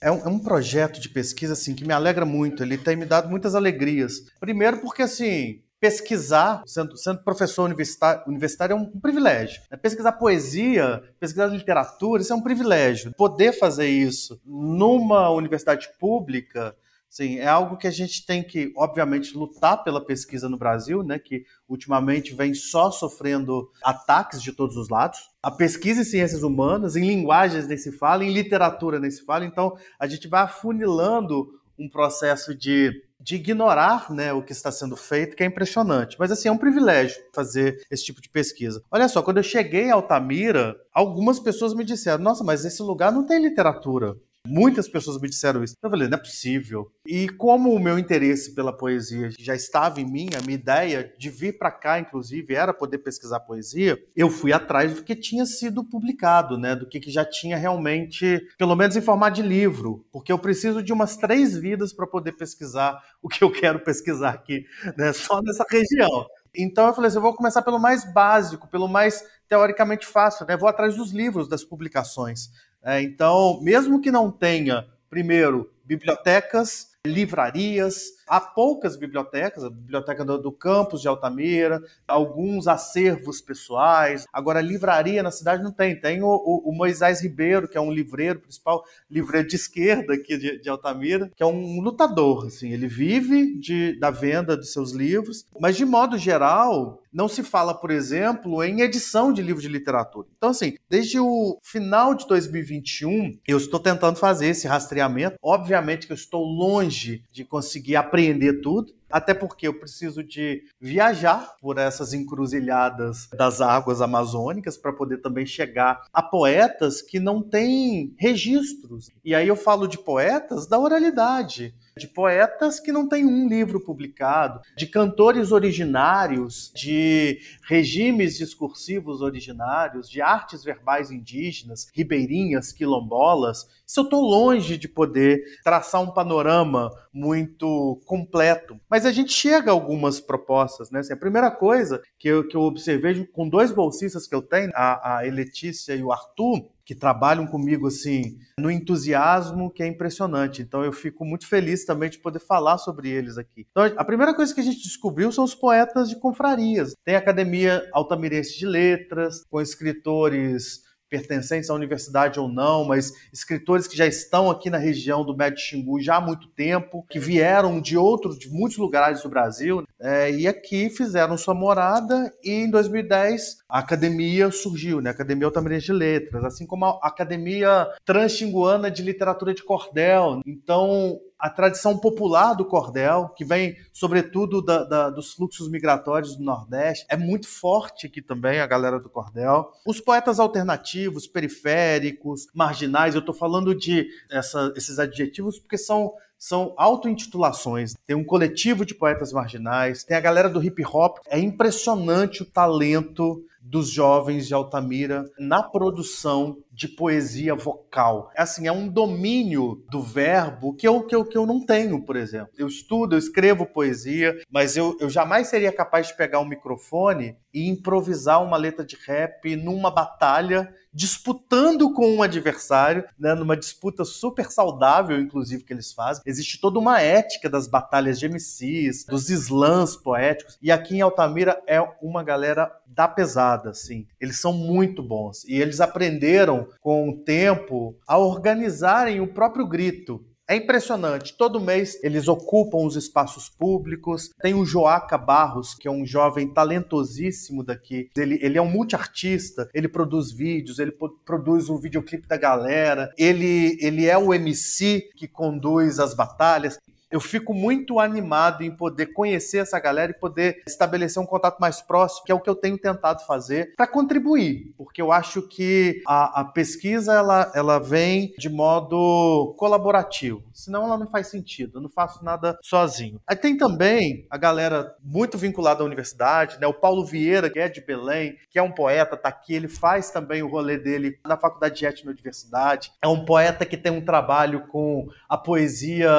É 0.00 0.10
um, 0.10 0.20
é 0.20 0.28
um, 0.28 0.38
projeto 0.38 0.98
de 0.98 1.10
pesquisa 1.10 1.52
assim 1.52 1.74
que 1.74 1.84
me 1.84 1.92
alegra 1.92 2.24
muito. 2.24 2.62
Ele 2.62 2.78
tem 2.78 2.96
me 2.96 3.04
dado 3.04 3.28
muitas 3.28 3.54
alegrias. 3.54 4.14
Primeiro 4.40 4.80
porque 4.80 5.02
assim 5.02 5.62
pesquisar, 5.86 6.64
sendo, 6.66 6.96
sendo 6.96 7.22
professor 7.22 7.62
universitário, 7.62 8.24
universitário 8.26 8.72
é 8.72 8.76
um, 8.76 8.86
privilégio. 8.86 9.62
Né? 9.70 9.76
Pesquisar 9.76 10.12
poesia, 10.12 11.00
pesquisar 11.20 11.46
literatura, 11.46 12.20
isso 12.20 12.32
é 12.32 12.36
um 12.36 12.42
privilégio. 12.42 13.14
Poder 13.14 13.52
fazer 13.52 13.86
isso 13.86 14.40
numa 14.44 15.30
universidade 15.30 15.88
pública, 16.00 16.74
sim, 17.08 17.38
é 17.38 17.46
algo 17.46 17.76
que 17.76 17.86
a 17.86 17.90
gente 17.92 18.26
tem 18.26 18.42
que, 18.42 18.72
obviamente, 18.76 19.36
lutar 19.36 19.84
pela 19.84 20.04
pesquisa 20.04 20.48
no 20.48 20.58
Brasil, 20.58 21.04
né, 21.04 21.20
que 21.20 21.44
ultimamente 21.68 22.34
vem 22.34 22.52
só 22.52 22.90
sofrendo 22.90 23.70
ataques 23.84 24.42
de 24.42 24.50
todos 24.50 24.76
os 24.76 24.88
lados. 24.88 25.20
A 25.40 25.52
pesquisa 25.52 26.00
em 26.00 26.04
ciências 26.04 26.42
humanas, 26.42 26.96
em 26.96 27.06
linguagens 27.06 27.68
nem 27.68 27.78
se 27.78 27.92
fala, 27.92 28.24
em 28.24 28.32
literatura 28.32 28.98
nem 28.98 29.10
se 29.10 29.24
fala, 29.24 29.44
então 29.44 29.78
a 30.00 30.08
gente 30.08 30.26
vai 30.26 30.42
afunilando 30.42 31.46
um 31.78 31.88
processo 31.88 32.54
de 32.54 33.04
de 33.26 33.34
ignorar 33.34 34.08
né, 34.08 34.32
o 34.32 34.40
que 34.40 34.52
está 34.52 34.70
sendo 34.70 34.96
feito, 34.96 35.34
que 35.34 35.42
é 35.42 35.46
impressionante. 35.46 36.16
Mas 36.16 36.30
assim, 36.30 36.48
é 36.48 36.52
um 36.52 36.56
privilégio 36.56 37.20
fazer 37.34 37.84
esse 37.90 38.04
tipo 38.04 38.20
de 38.20 38.28
pesquisa. 38.28 38.80
Olha 38.88 39.08
só, 39.08 39.20
quando 39.20 39.38
eu 39.38 39.42
cheguei 39.42 39.86
em 39.86 39.90
Altamira, 39.90 40.76
algumas 40.94 41.40
pessoas 41.40 41.74
me 41.74 41.82
disseram: 41.82 42.22
nossa, 42.22 42.44
mas 42.44 42.64
esse 42.64 42.80
lugar 42.80 43.10
não 43.10 43.26
tem 43.26 43.42
literatura. 43.42 44.14
Muitas 44.46 44.88
pessoas 44.88 45.20
me 45.20 45.28
disseram 45.28 45.62
isso. 45.62 45.74
Eu 45.82 45.90
falei, 45.90 46.08
não 46.08 46.16
é 46.16 46.20
possível. 46.20 46.90
E 47.06 47.28
como 47.28 47.72
o 47.72 47.78
meu 47.78 47.98
interesse 47.98 48.54
pela 48.54 48.76
poesia 48.76 49.30
já 49.38 49.54
estava 49.54 50.00
em 50.00 50.04
mim, 50.04 50.28
a 50.36 50.42
minha 50.42 50.54
ideia 50.54 51.12
de 51.18 51.30
vir 51.30 51.58
para 51.58 51.70
cá, 51.70 51.98
inclusive, 51.98 52.54
era 52.54 52.72
poder 52.72 52.98
pesquisar 52.98 53.40
poesia, 53.40 53.98
eu 54.14 54.30
fui 54.30 54.52
atrás 54.52 54.94
do 54.94 55.02
que 55.02 55.14
tinha 55.14 55.46
sido 55.46 55.84
publicado, 55.84 56.58
né? 56.58 56.74
Do 56.74 56.88
que, 56.88 57.00
que 57.00 57.10
já 57.10 57.24
tinha 57.24 57.56
realmente, 57.56 58.40
pelo 58.58 58.76
menos 58.76 58.96
em 58.96 59.00
formato 59.00 59.36
de 59.36 59.42
livro. 59.42 60.04
Porque 60.12 60.32
eu 60.32 60.38
preciso 60.38 60.82
de 60.82 60.92
umas 60.92 61.16
três 61.16 61.56
vidas 61.56 61.92
para 61.92 62.06
poder 62.06 62.32
pesquisar 62.32 63.02
o 63.22 63.28
que 63.28 63.42
eu 63.42 63.50
quero 63.50 63.80
pesquisar 63.80 64.30
aqui, 64.30 64.64
né? 64.96 65.12
Só 65.12 65.40
nessa 65.42 65.64
região. 65.70 66.26
Então 66.56 66.86
eu 66.86 66.94
falei 66.94 67.08
assim, 67.08 67.18
eu 67.18 67.22
vou 67.22 67.34
começar 67.34 67.60
pelo 67.62 67.78
mais 67.78 68.10
básico, 68.12 68.66
pelo 68.68 68.88
mais 68.88 69.22
teoricamente 69.48 70.06
fácil, 70.06 70.46
né? 70.46 70.56
Vou 70.56 70.68
atrás 70.68 70.96
dos 70.96 71.12
livros, 71.12 71.48
das 71.48 71.62
publicações. 71.62 72.50
É, 72.86 73.02
então, 73.02 73.58
mesmo 73.60 74.00
que 74.00 74.12
não 74.12 74.30
tenha, 74.30 74.86
primeiro, 75.10 75.68
bibliotecas, 75.84 76.92
livrarias, 77.04 78.12
há 78.26 78.40
poucas 78.40 78.96
bibliotecas, 78.96 79.64
a 79.64 79.70
biblioteca 79.70 80.24
do, 80.24 80.38
do, 80.38 80.52
campus 80.52 81.00
de 81.00 81.08
Altamira, 81.08 81.82
alguns 82.06 82.66
acervos 82.66 83.40
pessoais. 83.40 84.26
Agora, 84.32 84.60
livraria 84.60 85.22
na 85.22 85.30
cidade 85.30 85.62
não 85.62 85.70
tem. 85.70 85.98
Tem 85.98 86.22
o, 86.22 86.26
o, 86.26 86.70
o 86.70 86.72
Moisés 86.72 87.22
Ribeiro, 87.22 87.68
que 87.68 87.78
é 87.78 87.80
um 87.80 87.92
livreiro 87.92 88.40
principal, 88.40 88.84
livreiro 89.10 89.48
de 89.48 89.56
esquerda 89.56 90.14
aqui 90.14 90.36
de, 90.36 90.60
de, 90.60 90.68
Altamira, 90.68 91.30
que 91.36 91.42
é 91.42 91.46
um 91.46 91.80
lutador. 91.80 92.46
Assim, 92.46 92.72
ele 92.72 92.88
vive 92.88 93.58
de, 93.58 93.98
da 93.98 94.10
venda 94.10 94.56
de 94.56 94.66
seus 94.66 94.92
livros, 94.92 95.46
mas 95.58 95.76
de 95.76 95.84
modo 95.84 96.18
geral, 96.18 97.02
não 97.12 97.28
se 97.28 97.42
fala, 97.42 97.74
por 97.74 97.90
exemplo, 97.90 98.62
em 98.62 98.80
edição 98.80 99.32
de 99.32 99.42
livro 99.42 99.62
de 99.62 99.68
literatura. 99.68 100.26
Então, 100.36 100.50
assim, 100.50 100.74
desde 100.88 101.18
o 101.18 101.58
final 101.62 102.14
de 102.14 102.26
2021, 102.26 103.38
eu 103.46 103.56
estou 103.56 103.80
tentando 103.80 104.18
fazer 104.18 104.48
esse 104.48 104.66
rastreamento. 104.66 105.36
Obviamente 105.42 106.06
que 106.06 106.12
eu 106.12 106.16
estou 106.16 106.44
longe 106.44 107.22
de 107.32 107.44
conseguir 107.44 107.96
aprender 107.96 108.15
apreender 108.16 108.62
tudo, 108.62 108.94
até 109.10 109.34
porque 109.34 109.68
eu 109.68 109.78
preciso 109.78 110.24
de 110.24 110.64
viajar 110.80 111.54
por 111.60 111.78
essas 111.78 112.12
encruzilhadas 112.12 113.28
das 113.36 113.60
águas 113.60 114.00
amazônicas 114.00 114.76
para 114.76 114.92
poder 114.92 115.18
também 115.18 115.44
chegar 115.44 116.02
a 116.12 116.22
poetas 116.22 117.02
que 117.02 117.20
não 117.20 117.42
têm 117.42 118.14
registros. 118.18 119.10
E 119.24 119.34
aí 119.34 119.46
eu 119.46 119.54
falo 119.54 119.86
de 119.86 119.98
poetas 119.98 120.66
da 120.66 120.78
oralidade 120.78 121.74
de 121.98 122.06
poetas 122.06 122.78
que 122.78 122.92
não 122.92 123.08
têm 123.08 123.24
um 123.24 123.48
livro 123.48 123.80
publicado, 123.80 124.60
de 124.76 124.86
cantores 124.86 125.50
originários, 125.50 126.70
de 126.74 127.40
regimes 127.66 128.36
discursivos 128.36 129.22
originários, 129.22 130.08
de 130.08 130.20
artes 130.20 130.62
verbais 130.62 131.10
indígenas, 131.10 131.90
ribeirinhas, 131.94 132.70
quilombolas. 132.70 133.66
Isso 133.86 134.00
eu 134.00 134.04
estou 134.04 134.20
longe 134.20 134.76
de 134.76 134.86
poder 134.86 135.42
traçar 135.64 136.02
um 136.02 136.10
panorama 136.10 136.90
muito 137.10 137.98
completo. 138.04 138.78
Mas 138.90 139.06
a 139.06 139.12
gente 139.12 139.32
chega 139.32 139.70
a 139.70 139.74
algumas 139.74 140.20
propostas, 140.20 140.90
né? 140.90 141.00
Assim, 141.00 141.14
a 141.14 141.16
primeira 141.16 141.50
coisa 141.50 142.02
que 142.18 142.28
eu, 142.28 142.46
que 142.46 142.56
eu 142.56 142.60
observei 142.60 143.24
com 143.24 143.48
dois 143.48 143.72
bolsistas 143.72 144.26
que 144.26 144.34
eu 144.34 144.42
tenho, 144.42 144.70
a, 144.74 145.20
a 145.20 145.22
Letícia 145.22 145.94
e 145.94 146.02
o 146.02 146.12
Arthur, 146.12 146.68
que 146.86 146.94
trabalham 146.94 147.48
comigo 147.48 147.88
assim 147.88 148.38
no 148.58 148.70
entusiasmo 148.70 149.70
que 149.70 149.82
é 149.82 149.86
impressionante. 149.88 150.62
Então 150.62 150.84
eu 150.84 150.92
fico 150.92 151.24
muito 151.24 151.46
feliz 151.48 151.84
também 151.84 152.08
de 152.08 152.18
poder 152.18 152.38
falar 152.38 152.78
sobre 152.78 153.10
eles 153.10 153.36
aqui. 153.36 153.66
Então 153.68 153.82
a 153.96 154.04
primeira 154.04 154.32
coisa 154.32 154.54
que 154.54 154.60
a 154.60 154.64
gente 154.64 154.82
descobriu 154.82 155.32
são 155.32 155.42
os 155.42 155.54
poetas 155.54 156.08
de 156.08 156.16
confrarias. 156.16 156.94
Tem 157.04 157.16
a 157.16 157.18
Academia 157.18 157.86
Altamirense 157.92 158.56
de 158.56 158.64
Letras, 158.64 159.42
com 159.50 159.60
escritores 159.60 160.85
pertencentes 161.08 161.70
à 161.70 161.74
universidade 161.74 162.38
ou 162.38 162.48
não, 162.48 162.84
mas 162.84 163.12
escritores 163.32 163.86
que 163.86 163.96
já 163.96 164.06
estão 164.06 164.50
aqui 164.50 164.70
na 164.70 164.78
região 164.78 165.24
do 165.24 165.36
Médio 165.36 165.60
Xingu 165.60 166.00
já 166.00 166.16
há 166.16 166.20
muito 166.20 166.48
tempo, 166.48 167.04
que 167.08 167.18
vieram 167.18 167.80
de 167.80 167.96
outros, 167.96 168.38
de 168.38 168.48
muitos 168.48 168.78
lugares 168.78 169.22
do 169.22 169.28
Brasil, 169.28 169.84
é, 170.00 170.30
e 170.30 170.46
aqui 170.46 170.90
fizeram 170.90 171.36
sua 171.36 171.54
morada, 171.54 172.32
e 172.42 172.50
em 172.50 172.70
2010 172.70 173.58
a 173.68 173.78
academia 173.78 174.50
surgiu, 174.50 175.00
né? 175.00 175.10
A 175.10 175.12
Academia 175.12 175.46
Altamirense 175.46 175.86
de 175.86 175.92
Letras, 175.92 176.44
assim 176.44 176.66
como 176.66 176.84
a 176.84 176.98
Academia 177.02 177.88
Transxinguana 178.04 178.90
de 178.90 179.02
Literatura 179.02 179.54
de 179.54 179.62
Cordel. 179.62 180.40
Então, 180.46 181.18
a 181.38 181.50
tradição 181.50 181.98
popular 181.98 182.54
do 182.54 182.64
cordel, 182.64 183.28
que 183.36 183.44
vem 183.44 183.76
sobretudo 183.92 184.62
da, 184.62 184.84
da, 184.84 185.10
dos 185.10 185.32
fluxos 185.34 185.70
migratórios 185.70 186.36
do 186.36 186.44
Nordeste, 186.44 187.06
é 187.08 187.16
muito 187.16 187.46
forte 187.46 188.06
aqui 188.06 188.22
também, 188.22 188.60
a 188.60 188.66
galera 188.66 188.98
do 188.98 189.08
cordel. 189.08 189.70
Os 189.86 190.00
poetas 190.00 190.40
alternativos, 190.40 191.26
periféricos, 191.26 192.46
marginais, 192.54 193.14
eu 193.14 193.20
estou 193.20 193.34
falando 193.34 193.74
de 193.74 194.08
essa, 194.30 194.72
esses 194.76 194.98
adjetivos 194.98 195.58
porque 195.58 195.78
são 195.78 196.12
são 196.38 196.74
auto-intitulações. 196.76 197.94
Tem 198.06 198.14
um 198.14 198.22
coletivo 198.22 198.84
de 198.84 198.94
poetas 198.94 199.32
marginais, 199.32 200.04
tem 200.04 200.16
a 200.16 200.20
galera 200.20 200.50
do 200.50 200.62
hip 200.62 200.84
hop. 200.84 201.18
É 201.28 201.38
impressionante 201.38 202.42
o 202.42 202.46
talento 202.46 203.42
dos 203.60 203.90
jovens 203.90 204.46
de 204.46 204.54
Altamira 204.54 205.24
na 205.38 205.62
produção 205.62 206.58
de 206.76 206.86
poesia 206.86 207.54
vocal. 207.54 208.30
É 208.36 208.42
assim, 208.42 208.66
é 208.66 208.72
um 208.72 208.86
domínio 208.86 209.82
do 209.90 210.02
verbo 210.02 210.74
que 210.74 210.86
eu, 210.86 211.02
que 211.04 211.16
eu, 211.16 211.24
que 211.24 211.36
eu 211.36 211.46
não 211.46 211.64
tenho, 211.64 212.04
por 212.04 212.16
exemplo. 212.16 212.52
Eu 212.58 212.66
estudo, 212.66 213.14
eu 213.14 213.18
escrevo 213.18 213.64
poesia, 213.64 214.36
mas 214.50 214.76
eu, 214.76 214.94
eu 215.00 215.08
jamais 215.08 215.46
seria 215.46 215.72
capaz 215.72 216.08
de 216.08 216.16
pegar 216.16 216.38
um 216.38 216.44
microfone 216.44 217.34
e 217.52 217.66
improvisar 217.66 218.44
uma 218.44 218.58
letra 218.58 218.84
de 218.84 218.94
rap 219.06 219.56
numa 219.56 219.90
batalha 219.90 220.70
disputando 220.96 221.92
com 221.92 222.10
um 222.10 222.22
adversário, 222.22 223.04
né, 223.18 223.34
numa 223.34 223.54
disputa 223.54 224.02
super 224.02 224.50
saudável, 224.50 225.20
inclusive, 225.20 225.62
que 225.62 225.74
eles 225.74 225.92
fazem. 225.92 226.22
Existe 226.24 226.58
toda 226.58 226.78
uma 226.78 227.02
ética 227.02 227.50
das 227.50 227.68
batalhas 227.68 228.18
de 228.18 228.26
MCs, 228.26 229.04
dos 229.04 229.28
slams 229.28 229.94
poéticos, 229.94 230.56
e 230.62 230.72
aqui 230.72 230.96
em 230.96 231.02
Altamira 231.02 231.62
é 231.66 231.78
uma 232.00 232.24
galera 232.24 232.72
da 232.86 233.06
pesada, 233.06 233.70
assim. 233.70 234.06
Eles 234.18 234.40
são 234.40 234.54
muito 234.54 235.02
bons, 235.02 235.44
e 235.44 235.60
eles 235.60 235.82
aprenderam 235.82 236.66
com 236.80 237.10
o 237.10 237.18
tempo 237.18 237.94
a 238.08 238.16
organizarem 238.16 239.20
o 239.20 239.28
próprio 239.28 239.66
grito. 239.66 240.24
É 240.48 240.54
impressionante. 240.54 241.36
Todo 241.36 241.60
mês 241.60 241.98
eles 242.04 242.28
ocupam 242.28 242.78
os 242.78 242.94
espaços 242.94 243.48
públicos. 243.48 244.30
Tem 244.40 244.54
o 244.54 244.64
Joaca 244.64 245.18
Barros, 245.18 245.74
que 245.74 245.88
é 245.88 245.90
um 245.90 246.06
jovem 246.06 246.46
talentosíssimo 246.46 247.64
daqui. 247.64 248.08
Ele, 248.16 248.38
ele 248.40 248.56
é 248.56 248.62
um 248.62 248.70
multiartista. 248.70 249.68
Ele 249.74 249.88
produz 249.88 250.30
vídeos, 250.30 250.78
ele 250.78 250.92
produz 251.24 251.68
o 251.68 251.78
videoclipe 251.78 252.28
da 252.28 252.36
galera. 252.36 253.12
Ele, 253.18 253.76
ele 253.80 254.06
é 254.06 254.16
o 254.16 254.32
MC 254.32 255.10
que 255.16 255.26
conduz 255.26 255.98
as 255.98 256.14
batalhas 256.14 256.78
eu 257.10 257.20
fico 257.20 257.54
muito 257.54 258.00
animado 258.00 258.62
em 258.62 258.70
poder 258.70 259.06
conhecer 259.06 259.58
essa 259.58 259.78
galera 259.78 260.12
e 260.12 260.18
poder 260.18 260.62
estabelecer 260.66 261.22
um 261.22 261.26
contato 261.26 261.58
mais 261.58 261.80
próximo, 261.80 262.24
que 262.24 262.32
é 262.32 262.34
o 262.34 262.40
que 262.40 262.50
eu 262.50 262.54
tenho 262.54 262.78
tentado 262.78 263.24
fazer 263.24 263.74
para 263.76 263.86
contribuir, 263.86 264.74
porque 264.76 265.00
eu 265.00 265.12
acho 265.12 265.42
que 265.42 266.02
a, 266.06 266.40
a, 266.40 266.44
pesquisa 266.44 267.12
ela, 267.12 267.52
ela 267.54 267.78
vem 267.78 268.34
de 268.38 268.48
modo 268.48 269.54
colaborativo, 269.58 270.42
senão 270.52 270.84
ela 270.84 270.98
não 270.98 271.06
faz 271.06 271.28
sentido, 271.28 271.78
eu 271.78 271.82
não 271.82 271.88
faço 271.88 272.24
nada 272.24 272.58
sozinho. 272.62 273.20
Aí 273.26 273.36
tem 273.36 273.56
também 273.56 274.26
a 274.30 274.36
galera 274.36 274.94
muito 275.02 275.38
vinculada 275.38 275.82
à 275.82 275.86
universidade, 275.86 276.58
né? 276.60 276.66
O 276.66 276.74
Paulo 276.74 277.04
Vieira, 277.04 277.50
que 277.50 277.58
é 277.58 277.68
de 277.68 277.80
Belém, 277.80 278.36
que 278.50 278.58
é 278.58 278.62
um 278.62 278.72
poeta, 278.72 279.16
tá 279.16 279.28
aqui, 279.28 279.54
ele 279.54 279.68
faz 279.68 280.10
também 280.10 280.42
o 280.42 280.48
rolê 280.48 280.78
dele 280.78 281.18
na 281.24 281.36
Faculdade 281.36 281.76
de 281.76 282.08
Universidade. 282.08 282.92
É 283.02 283.08
um 283.08 283.24
poeta 283.24 283.64
que 283.64 283.76
tem 283.76 283.92
um 283.92 284.04
trabalho 284.04 284.66
com 284.68 285.08
a 285.28 285.36
poesia 285.36 286.10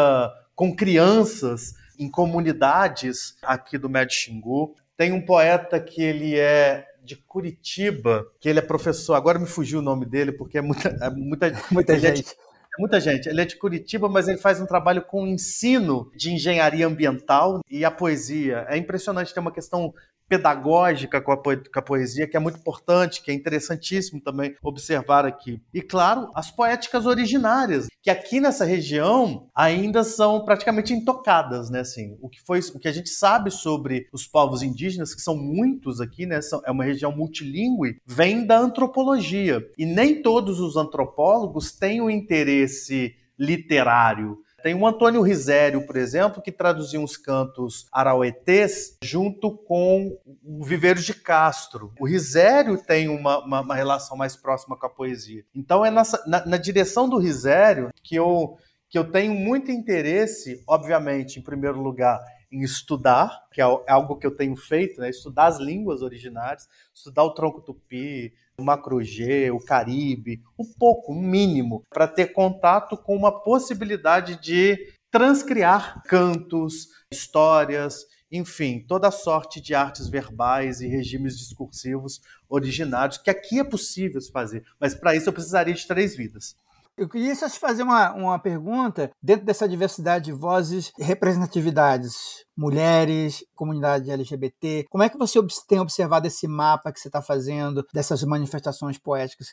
com 0.58 0.76
crianças 0.76 1.76
em 2.00 2.10
comunidades 2.10 3.38
aqui 3.44 3.78
do 3.78 3.88
Médio 3.88 4.16
Xingu. 4.16 4.76
Tem 4.98 5.14
um 5.14 5.22
poeta 5.22 5.80
que 5.80 6.02
ele 6.02 6.36
é 6.36 6.84
de 7.04 7.16
Curitiba, 7.16 8.26
que 8.40 8.50
ele 8.50 8.58
é 8.58 8.62
professor, 8.64 9.14
agora 9.14 9.38
me 9.38 9.46
fugiu 9.46 9.80
o 9.80 9.84
nome 9.84 10.04
dele, 10.06 10.32
porque 10.32 10.58
é 10.58 10.62
muita, 10.62 10.90
é 10.90 11.10
muita, 11.12 11.54
muita 11.72 11.94
é 11.94 12.00
gente. 12.00 12.32
É 12.32 12.82
muita 12.82 13.00
gente. 13.00 13.30
Ele 13.30 13.40
é 13.40 13.46
de 13.46 13.56
Curitiba, 13.56 14.10
mas 14.10 14.28
ele 14.28 14.40
faz 14.40 14.60
um 14.60 14.66
trabalho 14.66 15.04
com 15.04 15.28
ensino 15.28 16.12
de 16.16 16.34
engenharia 16.34 16.88
ambiental 16.88 17.62
e 17.70 17.86
a 17.86 17.92
poesia. 17.92 18.66
É 18.68 18.76
impressionante, 18.78 19.34
tem 19.36 19.42
uma 19.42 19.54
questão 19.54 19.94
pedagógica 20.28 21.22
com 21.22 21.32
a, 21.32 21.38
com 21.38 21.80
a, 21.80 21.82
poesia, 21.82 22.28
que 22.28 22.36
é 22.36 22.40
muito 22.40 22.60
importante, 22.60 23.22
que 23.22 23.32
é 23.32 23.34
interessantíssimo 23.34 24.22
também 24.22 24.56
observar 24.62 25.26
aqui. 25.26 25.62
E, 25.74 25.82
claro, 25.82 26.30
as 26.36 26.52
poéticas 26.52 27.06
originárias, 27.06 27.88
que 28.02 28.10
aqui 28.10 28.40
nessa 28.40 28.66
região 28.66 29.50
ainda 29.56 30.04
são 30.04 30.44
praticamente 30.44 30.94
intocadas, 30.94 31.70
né? 31.70 31.82
Assim, 31.82 32.18
o 32.22 32.30
que 32.30 32.42
foi, 32.42 32.60
o 32.60 32.80
que 32.80 32.88
a 32.88 32.92
gente 32.92 33.10
sabe 33.10 33.52
sobre 33.52 34.08
os 34.12 34.28
povos 34.28 34.62
indígenas, 34.62 35.14
que 35.14 35.22
são 35.22 35.36
muitos 35.36 36.02
aqui, 36.02 36.26
né? 36.26 36.42
São, 36.42 36.62
é 36.66 36.72
uma 36.72 36.84
região 36.84 37.16
multilingüe, 37.16 38.02
vem 38.06 38.46
da 38.46 38.60
antropologia. 38.60 39.66
E 39.78 39.86
nem 39.86 40.22
todos 40.22 40.60
os 40.60 40.76
antropólogos 40.76 41.72
têm 41.72 42.02
o 42.02 42.06
um 42.06 42.10
interesse 42.10 43.16
literário 43.40 44.40
Tem 44.64 44.74
o 44.74 44.88
Antônio 44.88 45.22
Risério, 45.22 45.86
por 45.86 45.96
exemplo, 45.96 46.42
que 46.42 46.52
traduziu 46.52 47.00
uns 47.00 47.16
cantos 47.16 47.86
arauetés 47.92 48.98
junto 49.04 49.56
com 49.56 50.18
o 50.44 50.64
Viveiros 50.64 51.06
de 51.06 51.14
Castro. 51.14 51.94
O 52.00 52.08
Risério 52.08 52.82
tem 52.82 53.08
uma, 53.08 53.40
uma, 53.46 53.62
uma 53.62 53.76
relação 53.76 54.18
mais 54.18 54.36
próxima 54.36 54.76
com 54.76 54.86
a 54.88 54.90
poesia. 54.90 55.46
Então 55.54 55.86
é 55.86 55.92
nessa, 55.92 56.24
na, 56.28 56.44
na 56.46 56.58
direção 56.58 57.08
do 57.08 57.18
Risério 57.18 57.92
que 58.04 58.16
eu, 58.16 58.58
que 58.90 58.98
eu 58.98 59.12
tenho 59.12 59.34
muito 59.34 59.72
interesse, 59.72 60.64
obviamente, 60.68 61.40
em 61.40 61.44
primeiro 61.44 61.80
lugar, 61.80 62.20
em 62.52 62.62
estudar, 62.62 63.48
que 63.52 63.62
é, 63.62 63.66
é 63.66 63.92
algo 63.92 64.18
que 64.18 64.26
eu 64.26 64.36
tenho 64.36 64.56
feito, 64.56 65.00
né? 65.00 65.10
estudar 65.10 65.48
as 65.48 65.60
línguas 65.60 66.02
originárias, 66.02 66.68
estudar 66.94 67.24
o 67.24 67.34
tronco 67.34 67.62
tupi, 67.62 68.34
o 68.60 68.64
macro-G, 68.64 69.52
o 69.52 69.60
Caribe, 69.60 70.42
um 70.58 70.66
pouco, 70.66 71.14
um 71.14 71.22
mínimo, 71.22 71.84
para 71.92 72.08
ter 72.08 72.34
contato 72.34 72.98
com 72.98 73.16
uma 73.16 73.32
possibilidade 73.44 74.42
de 74.42 74.94
transcriar 75.12 76.02
cantos, 76.04 76.88
histórias, 77.12 78.06
enfim, 78.32 78.84
toda 78.88 79.12
sorte 79.12 79.62
de 79.62 79.76
artes 79.76 80.08
verbais 80.08 80.82
e 80.82 80.88
regimes 80.88 81.38
discursivos 81.38 82.20
originários, 82.50 83.20
que 83.20 83.30
aqui 83.30 83.60
é 83.60 83.64
possível 83.64 84.20
fazer, 84.34 84.66
mas 84.80 84.96
para 84.96 85.16
isso 85.16 85.30
eu 85.30 85.34
precisaria 85.34 85.76
de 85.76 85.88
três 85.88 86.16
vidas. 86.16 86.56
Eu 86.98 87.08
queria 87.08 87.36
só 87.36 87.48
te 87.48 87.60
fazer 87.60 87.84
uma, 87.84 88.12
uma 88.14 88.40
pergunta, 88.40 89.12
dentro 89.22 89.46
dessa 89.46 89.70
diversidade 89.70 90.26
de 90.26 90.32
vozes 90.32 90.92
representatividades, 90.98 92.16
mulheres, 92.58 93.46
comunidade 93.56 94.10
LGBT, 94.10 94.86
como 94.90 95.04
é 95.04 95.10
que 95.10 95.18
você 95.18 95.40
tem 95.68 95.80
observado 95.80 96.26
esse 96.26 96.48
mapa 96.48 96.92
que 96.92 97.00
você 97.00 97.08
está 97.08 97.22
fazendo 97.22 97.86
dessas 97.94 98.24
manifestações 98.24 98.98
poéticas? 98.98 99.50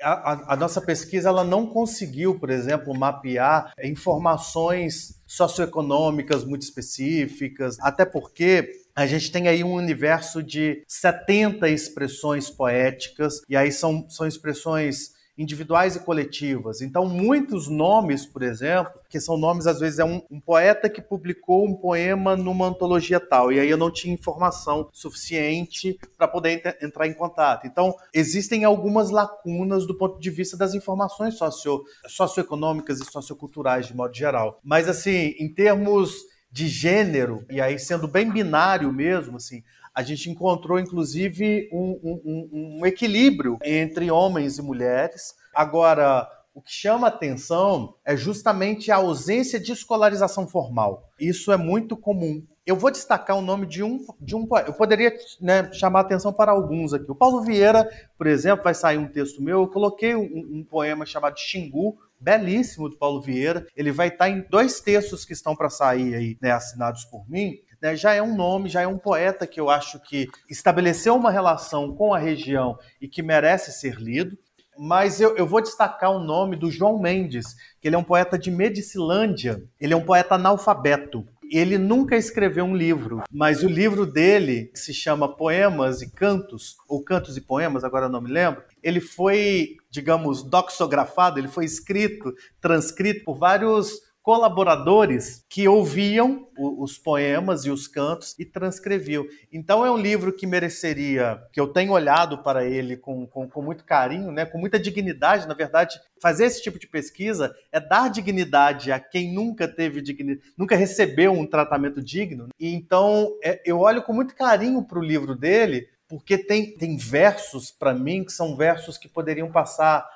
A, 0.00 0.12
a, 0.12 0.54
a, 0.54 0.56
nossa 0.56 0.80
pesquisa 0.80 1.28
ela 1.28 1.44
não 1.44 1.66
conseguiu, 1.66 2.38
por 2.38 2.48
exemplo, 2.48 2.96
mapear 2.96 3.72
informações 3.84 5.20
socioeconômicas 5.26 6.42
muito 6.42 6.62
específicas, 6.62 7.76
até 7.80 8.06
porque 8.06 8.70
a 8.96 9.06
gente 9.06 9.30
tem 9.30 9.46
aí 9.46 9.62
um 9.62 9.74
universo 9.74 10.42
de 10.42 10.82
70 10.88 11.68
expressões 11.68 12.48
poéticas, 12.48 13.42
e 13.46 13.56
aí 13.56 13.70
são, 13.70 14.08
são 14.08 14.26
expressões 14.26 15.17
individuais 15.38 15.94
e 15.94 16.00
coletivas. 16.00 16.82
Então, 16.82 17.06
muitos 17.06 17.68
nomes, 17.68 18.26
por 18.26 18.42
exemplo, 18.42 18.92
que 19.08 19.20
são 19.20 19.38
nomes, 19.38 19.68
às 19.68 19.78
vezes, 19.78 20.00
é 20.00 20.04
um, 20.04 20.20
um, 20.28 20.40
poeta 20.40 20.90
que 20.90 21.00
publicou 21.00 21.64
um 21.64 21.74
poema 21.74 22.36
numa 22.36 22.66
antologia 22.66 23.20
tal, 23.20 23.52
e 23.52 23.60
aí 23.60 23.70
eu 23.70 23.76
não 23.76 23.90
tinha 23.90 24.12
informação 24.12 24.88
suficiente 24.92 25.96
para 26.16 26.26
poder 26.26 26.76
entrar 26.82 27.06
em 27.06 27.14
contato. 27.14 27.66
Então, 27.66 27.94
existem 28.12 28.64
algumas 28.64 29.10
lacunas 29.10 29.86
do 29.86 29.96
ponto 29.96 30.18
de 30.18 30.30
vista 30.30 30.56
das 30.56 30.74
informações 30.74 31.34
socio 31.38 31.84
socioeconômicas 32.08 33.00
e 33.00 33.04
socioculturais, 33.04 33.86
de 33.86 33.94
modo 33.94 34.14
geral. 34.14 34.58
Mas, 34.64 34.88
assim, 34.88 35.34
em 35.38 35.48
termos 35.48 36.12
de 36.50 36.66
gênero, 36.66 37.44
e 37.50 37.60
aí 37.60 37.78
sendo 37.78 38.08
bem 38.08 38.30
binário 38.30 38.92
mesmo, 38.92 39.36
assim, 39.36 39.62
a 39.98 40.02
gente 40.04 40.30
encontrou, 40.30 40.78
inclusive, 40.78 41.68
um, 41.72 42.20
um, 42.24 42.78
um 42.78 42.86
equilíbrio 42.86 43.58
entre 43.64 44.12
homens 44.12 44.56
e 44.56 44.62
mulheres. 44.62 45.34
Agora, 45.52 46.24
o 46.54 46.62
que 46.62 46.70
chama 46.70 47.08
atenção 47.08 47.96
é 48.04 48.16
justamente 48.16 48.92
a 48.92 48.96
ausência 48.96 49.58
de 49.58 49.72
escolarização 49.72 50.46
formal. 50.46 51.10
Isso 51.18 51.50
é 51.50 51.56
muito 51.56 51.96
comum. 51.96 52.46
Eu 52.64 52.76
vou 52.76 52.92
destacar 52.92 53.36
o 53.36 53.42
nome 53.42 53.66
de 53.66 53.82
um, 53.82 53.98
de 54.20 54.36
um 54.36 54.46
Eu 54.64 54.72
poderia 54.72 55.12
né, 55.40 55.68
chamar 55.72 56.02
atenção 56.02 56.32
para 56.32 56.52
alguns 56.52 56.94
aqui. 56.94 57.10
O 57.10 57.16
Paulo 57.16 57.42
Vieira, 57.42 57.90
por 58.16 58.28
exemplo, 58.28 58.62
vai 58.62 58.74
sair 58.74 58.98
um 58.98 59.08
texto 59.08 59.42
meu. 59.42 59.62
Eu 59.62 59.68
coloquei 59.68 60.14
um, 60.14 60.58
um 60.58 60.64
poema 60.64 61.04
chamado 61.04 61.36
Xingu, 61.36 61.98
belíssimo 62.20 62.88
do 62.88 62.96
Paulo 62.96 63.20
Vieira. 63.20 63.66
Ele 63.74 63.90
vai 63.90 64.06
estar 64.06 64.28
em 64.28 64.46
dois 64.48 64.80
textos 64.80 65.24
que 65.24 65.32
estão 65.32 65.56
para 65.56 65.68
sair 65.68 66.14
aí, 66.14 66.38
né, 66.40 66.52
assinados 66.52 67.04
por 67.04 67.28
mim 67.28 67.58
né, 67.80 67.96
já 67.96 68.14
é 68.14 68.22
um 68.22 68.36
nome, 68.36 68.68
já 68.68 68.82
é 68.82 68.86
um 68.86 68.98
poeta 68.98 69.46
que 69.46 69.60
eu 69.60 69.70
acho 69.70 70.00
que 70.00 70.26
estabeleceu 70.48 71.14
uma 71.14 71.30
relação 71.30 71.94
com 71.94 72.12
a 72.12 72.18
região 72.18 72.78
e 73.00 73.08
que 73.08 73.22
merece 73.22 73.72
ser 73.72 73.96
lido. 73.96 74.36
Mas 74.78 75.20
eu, 75.20 75.36
eu 75.36 75.46
vou 75.46 75.60
destacar 75.60 76.12
o 76.12 76.20
nome 76.20 76.54
do 76.54 76.70
João 76.70 77.00
Mendes, 77.00 77.56
que 77.80 77.88
ele 77.88 77.96
é 77.96 77.98
um 77.98 78.04
poeta 78.04 78.38
de 78.38 78.48
Medicilândia, 78.48 79.60
ele 79.80 79.92
é 79.92 79.96
um 79.96 80.04
poeta 80.04 80.36
analfabeto. 80.36 81.26
Ele 81.50 81.78
nunca 81.78 82.14
escreveu 82.14 82.64
um 82.64 82.76
livro, 82.76 83.22
mas 83.32 83.64
o 83.64 83.68
livro 83.68 84.04
dele, 84.04 84.66
que 84.66 84.78
se 84.78 84.92
chama 84.92 85.34
Poemas 85.34 86.02
e 86.02 86.10
Cantos, 86.10 86.76
ou 86.86 87.02
Cantos 87.02 87.38
e 87.38 87.40
Poemas, 87.40 87.84
agora 87.84 88.08
não 88.08 88.20
me 88.20 88.30
lembro, 88.30 88.62
ele 88.82 89.00
foi, 89.00 89.76
digamos, 89.90 90.42
doxografado, 90.42 91.40
ele 91.40 91.48
foi 91.48 91.64
escrito, 91.64 92.34
transcrito 92.60 93.24
por 93.24 93.38
vários 93.38 94.07
colaboradores 94.28 95.42
que 95.48 95.66
ouviam 95.66 96.46
os 96.54 96.98
poemas 96.98 97.64
e 97.64 97.70
os 97.70 97.88
cantos 97.88 98.38
e 98.38 98.44
transcreviam. 98.44 99.24
Então 99.50 99.86
é 99.86 99.90
um 99.90 99.96
livro 99.96 100.34
que 100.34 100.46
mereceria, 100.46 101.42
que 101.50 101.58
eu 101.58 101.68
tenho 101.68 101.92
olhado 101.92 102.42
para 102.42 102.62
ele 102.62 102.94
com, 102.94 103.26
com, 103.26 103.48
com, 103.48 103.62
muito 103.62 103.86
carinho, 103.86 104.30
né, 104.30 104.44
com 104.44 104.58
muita 104.58 104.78
dignidade. 104.78 105.48
Na 105.48 105.54
verdade, 105.54 105.98
fazer 106.20 106.44
esse 106.44 106.62
tipo 106.62 106.78
de 106.78 106.86
pesquisa 106.86 107.54
é 107.72 107.80
dar 107.80 108.10
dignidade 108.10 108.92
a 108.92 109.00
quem 109.00 109.32
nunca 109.32 109.66
teve 109.66 110.02
dignidade, 110.02 110.52
nunca 110.58 110.76
recebeu 110.76 111.32
um 111.32 111.46
tratamento 111.46 112.02
digno. 112.02 112.48
E 112.60 112.74
então 112.74 113.34
é, 113.42 113.62
eu 113.64 113.78
olho 113.78 114.02
com 114.02 114.12
muito 114.12 114.36
carinho 114.36 114.82
para 114.82 114.98
o 114.98 115.02
livro 115.02 115.34
dele, 115.34 115.88
porque 116.06 116.36
tem, 116.36 116.76
tem 116.76 116.98
versos 116.98 117.70
para 117.70 117.94
mim 117.94 118.24
que 118.24 118.32
são 118.32 118.54
versos 118.54 118.98
que 118.98 119.08
poderiam 119.08 119.50
passar 119.50 120.06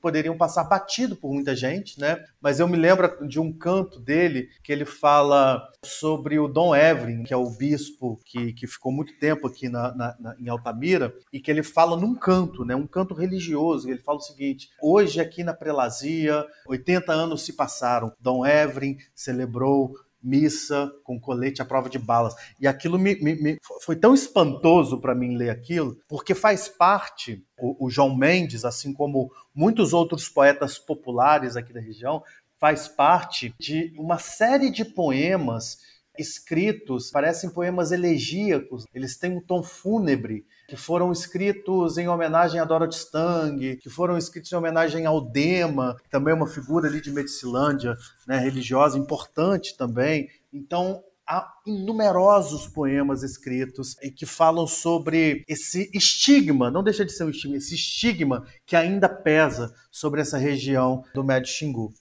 poderiam 0.00 0.36
passar 0.36 0.64
batido 0.64 1.16
por 1.16 1.32
muita 1.32 1.54
gente, 1.54 1.98
né? 2.00 2.24
Mas 2.40 2.60
eu 2.60 2.68
me 2.68 2.76
lembro 2.76 3.26
de 3.26 3.38
um 3.40 3.52
canto 3.52 4.00
dele 4.00 4.48
que 4.62 4.72
ele 4.72 4.84
fala 4.84 5.62
sobre 5.84 6.38
o 6.38 6.48
Dom 6.48 6.74
Evelyn, 6.74 7.22
que 7.22 7.32
é 7.32 7.36
o 7.36 7.50
bispo 7.50 8.20
que, 8.24 8.52
que 8.52 8.66
ficou 8.66 8.92
muito 8.92 9.18
tempo 9.18 9.46
aqui 9.46 9.68
na, 9.68 9.94
na, 9.94 10.16
na, 10.18 10.36
em 10.38 10.48
Altamira, 10.48 11.14
e 11.32 11.40
que 11.40 11.50
ele 11.50 11.62
fala 11.62 11.96
num 11.96 12.14
canto, 12.14 12.64
né? 12.64 12.74
Um 12.74 12.86
canto 12.86 13.14
religioso. 13.14 13.88
Ele 13.88 14.00
fala 14.00 14.18
o 14.18 14.22
seguinte: 14.22 14.68
hoje 14.82 15.20
aqui 15.20 15.42
na 15.42 15.54
Prelazia, 15.54 16.44
80 16.66 17.12
anos 17.12 17.42
se 17.42 17.52
passaram. 17.52 18.12
Dom 18.20 18.46
Evelyn 18.46 18.96
celebrou 19.14 19.94
missa 20.22 20.90
com 21.04 21.18
colete 21.18 21.62
à 21.62 21.64
prova 21.64 21.88
de 21.88 21.98
balas. 21.98 22.34
E 22.60 22.66
aquilo 22.66 22.98
me, 22.98 23.14
me, 23.16 23.34
me 23.34 23.58
foi 23.82 23.96
tão 23.96 24.14
espantoso 24.14 25.00
para 25.00 25.14
mim 25.14 25.36
ler 25.36 25.50
aquilo, 25.50 25.96
porque 26.08 26.34
faz 26.34 26.68
parte, 26.68 27.44
o, 27.58 27.86
o 27.86 27.90
João 27.90 28.14
Mendes, 28.14 28.64
assim 28.64 28.92
como 28.92 29.32
muitos 29.54 29.92
outros 29.92 30.28
poetas 30.28 30.78
populares 30.78 31.56
aqui 31.56 31.72
da 31.72 31.80
região, 31.80 32.22
faz 32.58 32.86
parte 32.86 33.54
de 33.58 33.92
uma 33.96 34.18
série 34.18 34.70
de 34.70 34.84
poemas 34.84 35.78
escritos, 36.18 37.10
parecem 37.10 37.48
poemas 37.48 37.92
elegíacos, 37.92 38.84
eles 38.92 39.16
têm 39.16 39.36
um 39.36 39.40
tom 39.40 39.62
fúnebre, 39.62 40.44
que 40.70 40.76
foram 40.76 41.10
escritos 41.10 41.98
em 41.98 42.06
homenagem 42.06 42.60
a 42.60 42.64
Dorothy 42.64 42.94
Stang, 42.94 43.76
que 43.78 43.90
foram 43.90 44.16
escritos 44.16 44.52
em 44.52 44.54
homenagem 44.54 45.04
ao 45.04 45.20
Dema, 45.20 45.96
também 46.08 46.32
uma 46.32 46.46
figura 46.46 46.86
ali 46.86 47.00
de 47.00 47.10
Medicilândia, 47.10 47.96
né, 48.24 48.38
religiosa 48.38 48.96
importante 48.96 49.76
também. 49.76 50.28
Então, 50.52 51.02
há 51.26 51.52
inumerosos 51.66 52.68
poemas 52.68 53.24
escritos 53.24 53.96
que 54.16 54.24
falam 54.24 54.64
sobre 54.64 55.44
esse 55.48 55.90
estigma, 55.92 56.70
não 56.70 56.84
deixa 56.84 57.04
de 57.04 57.10
ser 57.10 57.24
um 57.24 57.30
estigma, 57.30 57.56
esse 57.56 57.74
estigma 57.74 58.46
que 58.64 58.76
ainda 58.76 59.08
pesa 59.08 59.74
sobre 59.90 60.20
essa 60.20 60.38
região 60.38 61.02
do 61.12 61.24
Médio 61.24 61.52
Xingu. 61.52 61.92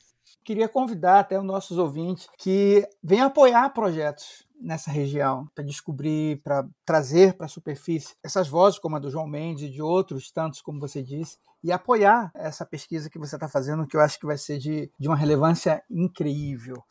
Queria 0.46 0.70
convidar 0.70 1.22
até 1.22 1.40
os 1.40 1.46
nossos 1.46 1.80
ouvintes 1.80 2.28
que 2.38 2.88
venham 3.04 3.26
apoiar 3.26 3.70
projetos 3.72 4.48
nessa 4.60 4.92
região, 4.92 5.48
para 5.56 5.64
descobrir, 5.64 6.42
para 6.44 6.68
trazer 6.86 7.34
para 7.34 7.46
a 7.46 7.50
superfície 7.50 8.16
essas 8.24 8.48
vozes, 8.48 8.80
como 8.80 8.96
a 8.96 9.00
do 9.00 9.10
João 9.10 9.28
Mendes 9.28 9.64
e 9.64 9.72
de 9.72 9.82
outros 9.82 10.32
tantos, 10.32 10.62
como 10.62 10.80
você 10.80 11.02
disse, 11.02 11.38
e 11.64 11.72
apoiar 11.72 12.32
essa 12.36 12.66
pesquisa 12.66 13.10
que 13.10 13.20
você 13.20 13.36
está 13.36 13.48
fazendo, 13.48 13.88
que 13.88 13.96
eu 13.96 14.02
acho 14.02 14.20
que 14.20 14.26
vai 14.26 14.38
ser 14.38 14.58
de, 14.58 14.92
de 15.00 15.08
uma 15.08 15.16
relevância 15.16 15.84
incrível. 15.90 16.84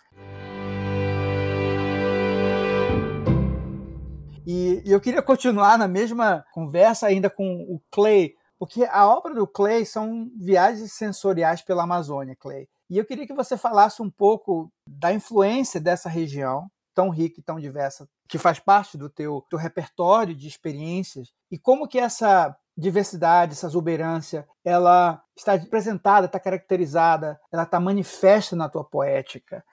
E, 4.47 4.83
e 4.85 4.91
eu 4.91 5.01
queria 5.01 5.21
continuar 5.21 5.77
na 5.77 5.87
mesma 5.87 6.45
conversa 6.53 7.07
ainda 7.07 7.29
com 7.29 7.67
o 7.69 7.81
Clay, 7.91 8.35
porque 8.59 8.85
a 8.85 9.07
obra 9.07 9.35
do 9.35 9.47
Clay 9.47 9.85
são 9.85 10.31
viagens 10.37 10.93
sensoriais 10.95 11.61
pela 11.61 11.83
Amazônia, 11.83 12.35
Clay. 12.35 12.67
E 12.91 12.97
eu 12.97 13.05
queria 13.05 13.27
que 13.27 13.35
você 13.35 13.59
falasse 13.59 14.01
um 14.01 14.11
pouco 14.11 14.73
da 14.87 15.13
influência 15.13 15.79
dessa 15.79 16.09
região 16.09 16.67
tão 16.99 17.11
rica 17.11 17.39
e 17.39 17.43
tão 17.45 17.61
diversa, 17.61 18.09
que 18.27 18.39
faz 18.39 18.59
parte 18.59 18.99
do 18.99 19.09
teu, 19.09 19.47
teu 19.49 19.57
repertório 19.57 20.35
de 20.35 20.49
experiências, 20.49 21.33
e 21.49 21.57
como 21.57 21.87
que 21.87 21.97
essa 21.97 22.57
diversidade, 22.77 23.53
essa 23.53 23.69
exuberância, 23.69 24.45
ela 24.65 25.23
está 25.37 25.55
representada, 25.55 26.27
está 26.27 26.41
caracterizada, 26.41 27.39
ela 27.53 27.63
está 27.63 27.79
manifesta 27.79 28.57
na 28.57 28.69
tua 28.69 28.83
poética. 28.83 29.65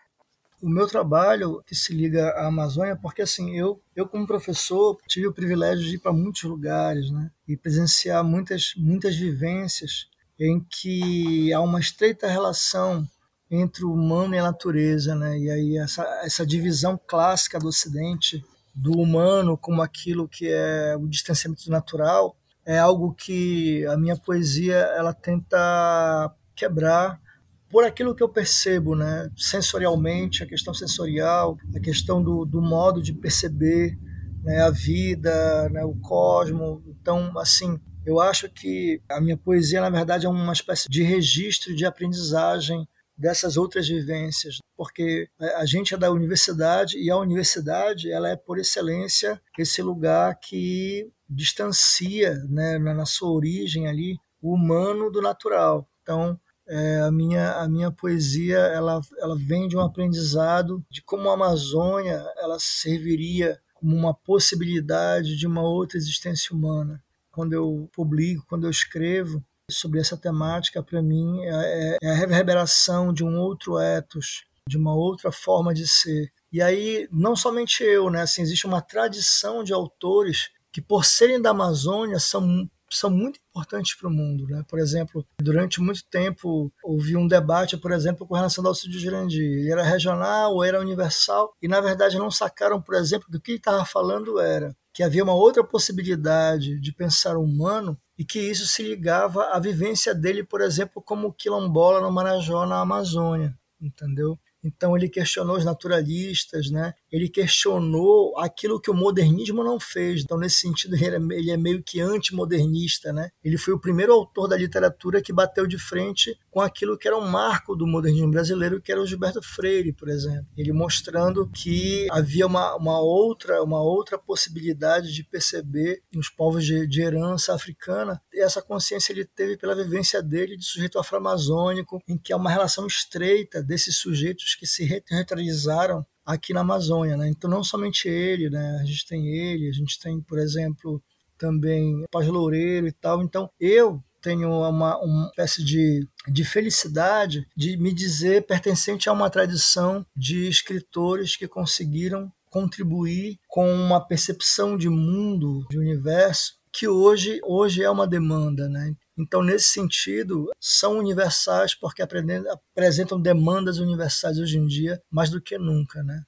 O 0.61 0.69
meu 0.69 0.87
trabalho 0.87 1.63
que 1.65 1.73
se 1.73 1.95
liga 1.95 2.29
à 2.29 2.45
Amazônia, 2.45 2.95
porque 2.95 3.23
assim, 3.23 3.57
eu, 3.57 3.81
eu 3.95 4.07
como 4.07 4.27
professor 4.27 4.95
tive 5.07 5.25
o 5.25 5.33
privilégio 5.33 5.83
de 5.83 5.95
ir 5.95 5.99
para 5.99 6.13
muitos 6.13 6.43
lugares, 6.43 7.09
né? 7.09 7.31
E 7.47 7.57
presenciar 7.57 8.23
muitas, 8.23 8.73
muitas 8.77 9.15
vivências 9.15 10.07
em 10.39 10.63
que 10.69 11.51
há 11.51 11.59
uma 11.59 11.79
estreita 11.79 12.27
relação 12.27 13.07
entre 13.49 13.85
o 13.85 13.93
humano 13.93 14.35
e 14.35 14.39
a 14.39 14.43
natureza, 14.43 15.15
né? 15.15 15.37
E 15.37 15.49
aí 15.49 15.77
essa, 15.77 16.03
essa 16.23 16.45
divisão 16.45 16.99
clássica 17.07 17.59
do 17.59 17.67
Ocidente 17.67 18.43
do 18.73 18.91
humano 18.99 19.57
como 19.57 19.81
aquilo 19.81 20.27
que 20.27 20.49
é 20.49 20.95
o 20.97 21.07
distanciamento 21.07 21.69
natural 21.69 22.35
é 22.65 22.77
algo 22.77 23.13
que 23.13 23.85
a 23.85 23.95
minha 23.95 24.17
poesia 24.17 24.75
ela 24.75 25.13
tenta 25.13 26.33
quebrar 26.55 27.21
por 27.69 27.83
aquilo 27.83 28.15
que 28.15 28.23
eu 28.23 28.29
percebo, 28.29 28.95
né? 28.95 29.29
Sensorialmente, 29.37 30.43
a 30.43 30.47
questão 30.47 30.73
sensorial, 30.73 31.57
a 31.75 31.79
questão 31.79 32.23
do, 32.23 32.45
do 32.45 32.61
modo 32.61 33.01
de 33.01 33.13
perceber 33.13 33.97
né? 34.43 34.61
a 34.61 34.69
vida, 34.69 35.69
né? 35.69 35.83
o 35.83 35.95
cosmos. 35.95 36.81
Então, 36.87 37.37
assim, 37.37 37.79
eu 38.05 38.19
acho 38.19 38.49
que 38.49 39.01
a 39.09 39.19
minha 39.19 39.35
poesia, 39.35 39.81
na 39.81 39.89
verdade, 39.89 40.25
é 40.25 40.29
uma 40.29 40.53
espécie 40.53 40.87
de 40.87 41.03
registro 41.03 41.75
de 41.75 41.85
aprendizagem 41.85 42.87
dessas 43.17 43.57
outras 43.57 43.87
vivências, 43.87 44.57
porque 44.75 45.27
a 45.39 45.65
gente 45.65 45.93
é 45.93 45.97
da 45.97 46.11
universidade 46.11 46.97
e 46.97 47.09
a 47.09 47.17
universidade 47.17 48.11
ela 48.11 48.29
é 48.29 48.35
por 48.35 48.59
excelência 48.59 49.41
esse 49.57 49.81
lugar 49.81 50.37
que 50.39 51.09
distancia, 51.29 52.35
né, 52.49 52.77
na 52.77 53.05
sua 53.05 53.31
origem 53.31 53.87
ali, 53.87 54.17
o 54.41 54.53
humano 54.53 55.09
do 55.09 55.21
natural. 55.21 55.87
Então, 56.01 56.39
é, 56.67 56.99
a 57.01 57.11
minha 57.11 57.53
a 57.53 57.69
minha 57.69 57.91
poesia 57.91 58.57
ela 58.57 58.99
ela 59.19 59.37
vem 59.37 59.67
de 59.67 59.77
um 59.77 59.81
aprendizado 59.81 60.83
de 60.89 61.01
como 61.03 61.29
a 61.29 61.33
Amazônia 61.33 62.25
ela 62.37 62.57
serviria 62.59 63.59
como 63.75 63.95
uma 63.95 64.15
possibilidade 64.15 65.37
de 65.37 65.45
uma 65.45 65.61
outra 65.61 65.97
existência 65.97 66.55
humana. 66.55 67.03
Quando 67.31 67.53
eu 67.53 67.89
publico, 67.93 68.45
quando 68.47 68.65
eu 68.65 68.71
escrevo, 68.71 69.43
sobre 69.69 69.99
essa 69.99 70.17
temática, 70.17 70.83
para 70.83 71.01
mim, 71.01 71.41
é, 71.43 71.97
é, 72.01 72.09
a 72.09 72.13
reverberação 72.13 73.13
de 73.13 73.23
um 73.23 73.37
outro 73.39 73.79
ethos, 73.79 74.45
de 74.67 74.77
uma 74.77 74.95
outra 74.95 75.31
forma 75.31 75.73
de 75.73 75.87
ser. 75.87 76.31
E 76.51 76.61
aí, 76.61 77.07
não 77.11 77.35
somente 77.35 77.83
eu, 77.83 78.09
né? 78.09 78.21
Assim, 78.21 78.41
existe 78.41 78.65
uma 78.65 78.81
tradição 78.81 79.63
de 79.63 79.73
autores 79.73 80.49
que, 80.71 80.81
por 80.81 81.05
serem 81.05 81.41
da 81.41 81.51
Amazônia, 81.51 82.19
são 82.19 82.69
são 82.87 83.09
muito 83.09 83.39
importantes 83.49 83.95
para 83.95 84.07
o 84.07 84.11
mundo. 84.11 84.47
Né? 84.47 84.63
Por 84.67 84.79
exemplo, 84.79 85.25
durante 85.41 85.81
muito 85.81 86.03
tempo 86.05 86.71
houve 86.83 87.17
um 87.17 87.27
debate, 87.27 87.75
por 87.75 87.91
exemplo, 87.91 88.27
com 88.27 88.35
relação 88.35 88.63
ao 88.63 88.69
Alcides 88.69 89.01
Jurandir. 89.01 89.43
Ele 89.43 89.71
era 89.71 89.83
regional 89.83 90.53
ou 90.53 90.63
era 90.63 90.79
universal? 90.79 91.53
E, 91.61 91.67
na 91.67 91.81
verdade, 91.81 92.17
não 92.17 92.31
sacaram, 92.31 92.81
por 92.81 92.95
exemplo, 92.95 93.27
que 93.29 93.37
o 93.37 93.41
que 93.41 93.51
ele 93.51 93.57
estava 93.57 93.83
falando 93.83 94.39
era 94.39 94.75
que 94.95 95.03
havia 95.03 95.25
uma 95.25 95.33
outra 95.33 95.61
possibilidade 95.61 96.79
de 96.79 96.93
pensar 96.93 97.35
humano 97.35 97.99
e 98.17 98.23
que 98.23 98.39
isso 98.39 98.65
se 98.65 98.81
ligava 98.81 99.43
à 99.49 99.59
vivência 99.59 100.15
dele, 100.15 100.41
por 100.41 100.61
exemplo, 100.61 101.01
como 101.01 101.33
quilombola 101.33 101.99
no 101.99 102.09
Marajó, 102.09 102.65
na 102.65 102.79
Amazônia, 102.79 103.53
entendeu? 103.79 104.39
Então 104.63 104.95
ele 104.95 105.09
questionou 105.09 105.57
os 105.57 105.65
naturalistas, 105.65 106.71
né? 106.71 106.93
Ele 107.15 107.29
questionou 107.29 108.37
aquilo 108.37 108.79
que 108.79 108.91
o 108.91 108.93
modernismo 108.93 109.63
não 109.63 109.79
fez. 109.79 110.21
Então 110.21 110.37
nesse 110.37 110.57
sentido 110.57 110.95
ele 110.95 111.15
é, 111.15 111.37
ele 111.37 111.51
é 111.51 111.57
meio 111.57 111.81
que 111.81 112.01
antimodernista, 112.01 113.13
né? 113.13 113.29
Ele 113.41 113.57
foi 113.57 113.73
o 113.73 113.79
primeiro 113.79 114.11
autor 114.11 114.49
da 114.49 114.57
literatura 114.57 115.21
que 115.21 115.31
bateu 115.31 115.65
de 115.65 115.77
frente 115.77 116.37
com 116.51 116.59
aquilo 116.59 116.97
que 116.97 117.07
era 117.07 117.17
um 117.17 117.25
marco 117.25 117.73
do 117.73 117.87
modernismo 117.87 118.31
brasileiro, 118.31 118.81
que 118.81 118.91
era 118.91 119.01
o 119.01 119.07
Gilberto 119.07 119.41
Freire, 119.41 119.93
por 119.93 120.09
exemplo. 120.09 120.45
Ele 120.57 120.73
mostrando 120.73 121.49
que 121.49 122.05
havia 122.11 122.45
uma, 122.45 122.75
uma 122.75 122.99
outra 122.99 123.63
uma 123.63 123.81
outra 123.81 124.17
possibilidade 124.17 125.13
de 125.13 125.23
perceber 125.23 126.01
nos 126.13 126.29
povos 126.29 126.65
de, 126.65 126.85
de 126.85 127.01
herança 127.01 127.53
africana. 127.53 128.21
E 128.33 128.41
essa 128.41 128.61
consciência 128.61 129.13
ele 129.13 129.23
teve 129.23 129.55
pela 129.55 129.73
vivência 129.73 130.21
dele 130.21 130.57
de 130.57 130.65
sujeito 130.65 130.99
afro-amazônico, 130.99 132.01
em 132.07 132.17
que 132.17 132.33
há 132.33 132.37
uma 132.37 132.49
relação 132.49 132.85
estreita 132.85 133.63
desses 133.63 133.97
sujeitos 133.97 134.55
que 134.55 134.67
se 134.67 134.83
realizaram 134.83 136.05
aqui 136.25 136.53
na 136.53 136.61
Amazônia, 136.61 137.15
né? 137.15 137.29
Então 137.29 137.49
não 137.49 137.63
somente 137.63 138.07
ele, 138.07 138.49
né? 138.49 138.79
A 138.81 138.85
gente 138.85 139.05
tem 139.05 139.27
ele, 139.27 139.69
a 139.69 139.73
gente 139.73 139.99
tem, 139.99 140.21
por 140.21 140.39
exemplo, 140.39 141.01
também 141.37 142.05
Paz 142.11 142.27
Loureiro 142.27 142.87
e 142.87 142.91
tal. 142.91 143.21
Então 143.21 143.49
eu 143.59 144.03
tenho 144.21 144.49
uma, 144.49 144.97
uma 144.97 145.27
espécie 145.27 145.63
de, 145.63 146.07
de 146.27 146.43
felicidade 146.43 147.47
de 147.55 147.77
me 147.77 147.93
dizer 147.93 148.47
pertencente 148.47 149.07
a 149.07 149.13
uma 149.13 149.29
tradição 149.29 150.03
de 150.15 150.47
escritores 150.49 151.35
que 151.35 151.47
conseguiram 151.47 152.31
contribuir 152.49 153.37
com 153.47 153.71
uma 153.71 153.99
percepção 153.99 154.77
de 154.77 154.89
mundo, 154.89 155.65
de 155.69 155.77
universo, 155.77 156.53
que 156.71 156.87
hoje, 156.87 157.39
hoje 157.43 157.83
é 157.83 157.89
uma 157.89 158.07
demanda. 158.07 158.67
Né? 158.67 158.95
Então, 159.17 159.41
nesse 159.41 159.69
sentido, 159.69 160.49
são 160.59 160.97
universais 160.97 161.73
porque 161.73 162.03
apresentam 162.03 163.19
demandas 163.19 163.79
universais 163.79 164.37
hoje 164.37 164.57
em 164.57 164.65
dia 164.65 165.01
mais 165.09 165.29
do 165.29 165.41
que 165.41 165.57
nunca. 165.57 166.03
Né? 166.03 166.21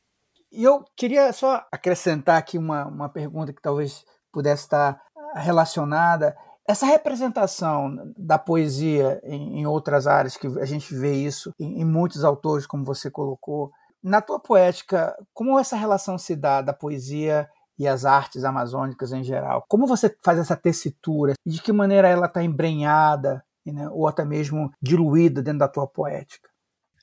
E 0.52 0.64
eu 0.64 0.86
queria 0.96 1.32
só 1.34 1.66
acrescentar 1.72 2.38
aqui 2.38 2.58
uma, 2.58 2.86
uma 2.86 3.10
pergunta 3.10 3.54
que 3.54 3.62
talvez 3.62 4.06
pudesse 4.32 4.64
estar 4.64 5.02
relacionada. 5.36 6.36
Essa 6.68 6.86
representação 6.86 8.14
da 8.18 8.38
poesia 8.38 9.22
em, 9.24 9.62
em 9.62 9.66
outras 9.66 10.08
áreas, 10.08 10.38
que 10.38 10.48
a 10.48 10.66
gente 10.66 10.94
vê 10.94 11.14
isso 11.14 11.52
em, 11.60 11.82
em 11.82 11.86
muitos 11.86 12.24
autores, 12.24 12.66
como 12.66 12.86
você 12.86 13.12
colocou, 13.12 13.72
na 14.04 14.22
tua 14.22 14.40
poética, 14.40 15.16
como 15.34 15.60
essa 15.60 15.76
relação 15.76 16.18
se 16.18 16.36
dá 16.36 16.62
da 16.62 16.74
poesia 16.74 17.50
e 17.78 17.88
as 17.88 18.06
artes 18.06 18.44
amazônicas 18.44 19.12
em 19.12 19.24
geral. 19.24 19.66
Como 19.68 19.86
você 19.88 20.16
faz 20.24 20.40
essa 20.40 20.56
tessitura? 20.56 21.34
De 21.46 21.62
que 21.62 21.72
maneira 21.72 22.08
ela 22.08 22.28
está 22.28 22.44
embrenhada 22.44 23.44
né, 23.66 23.88
ou 23.90 24.08
até 24.08 24.26
mesmo 24.26 24.72
diluída 24.82 25.42
dentro 25.42 25.60
da 25.60 25.68
tua 25.68 25.88
poética? 25.88 26.50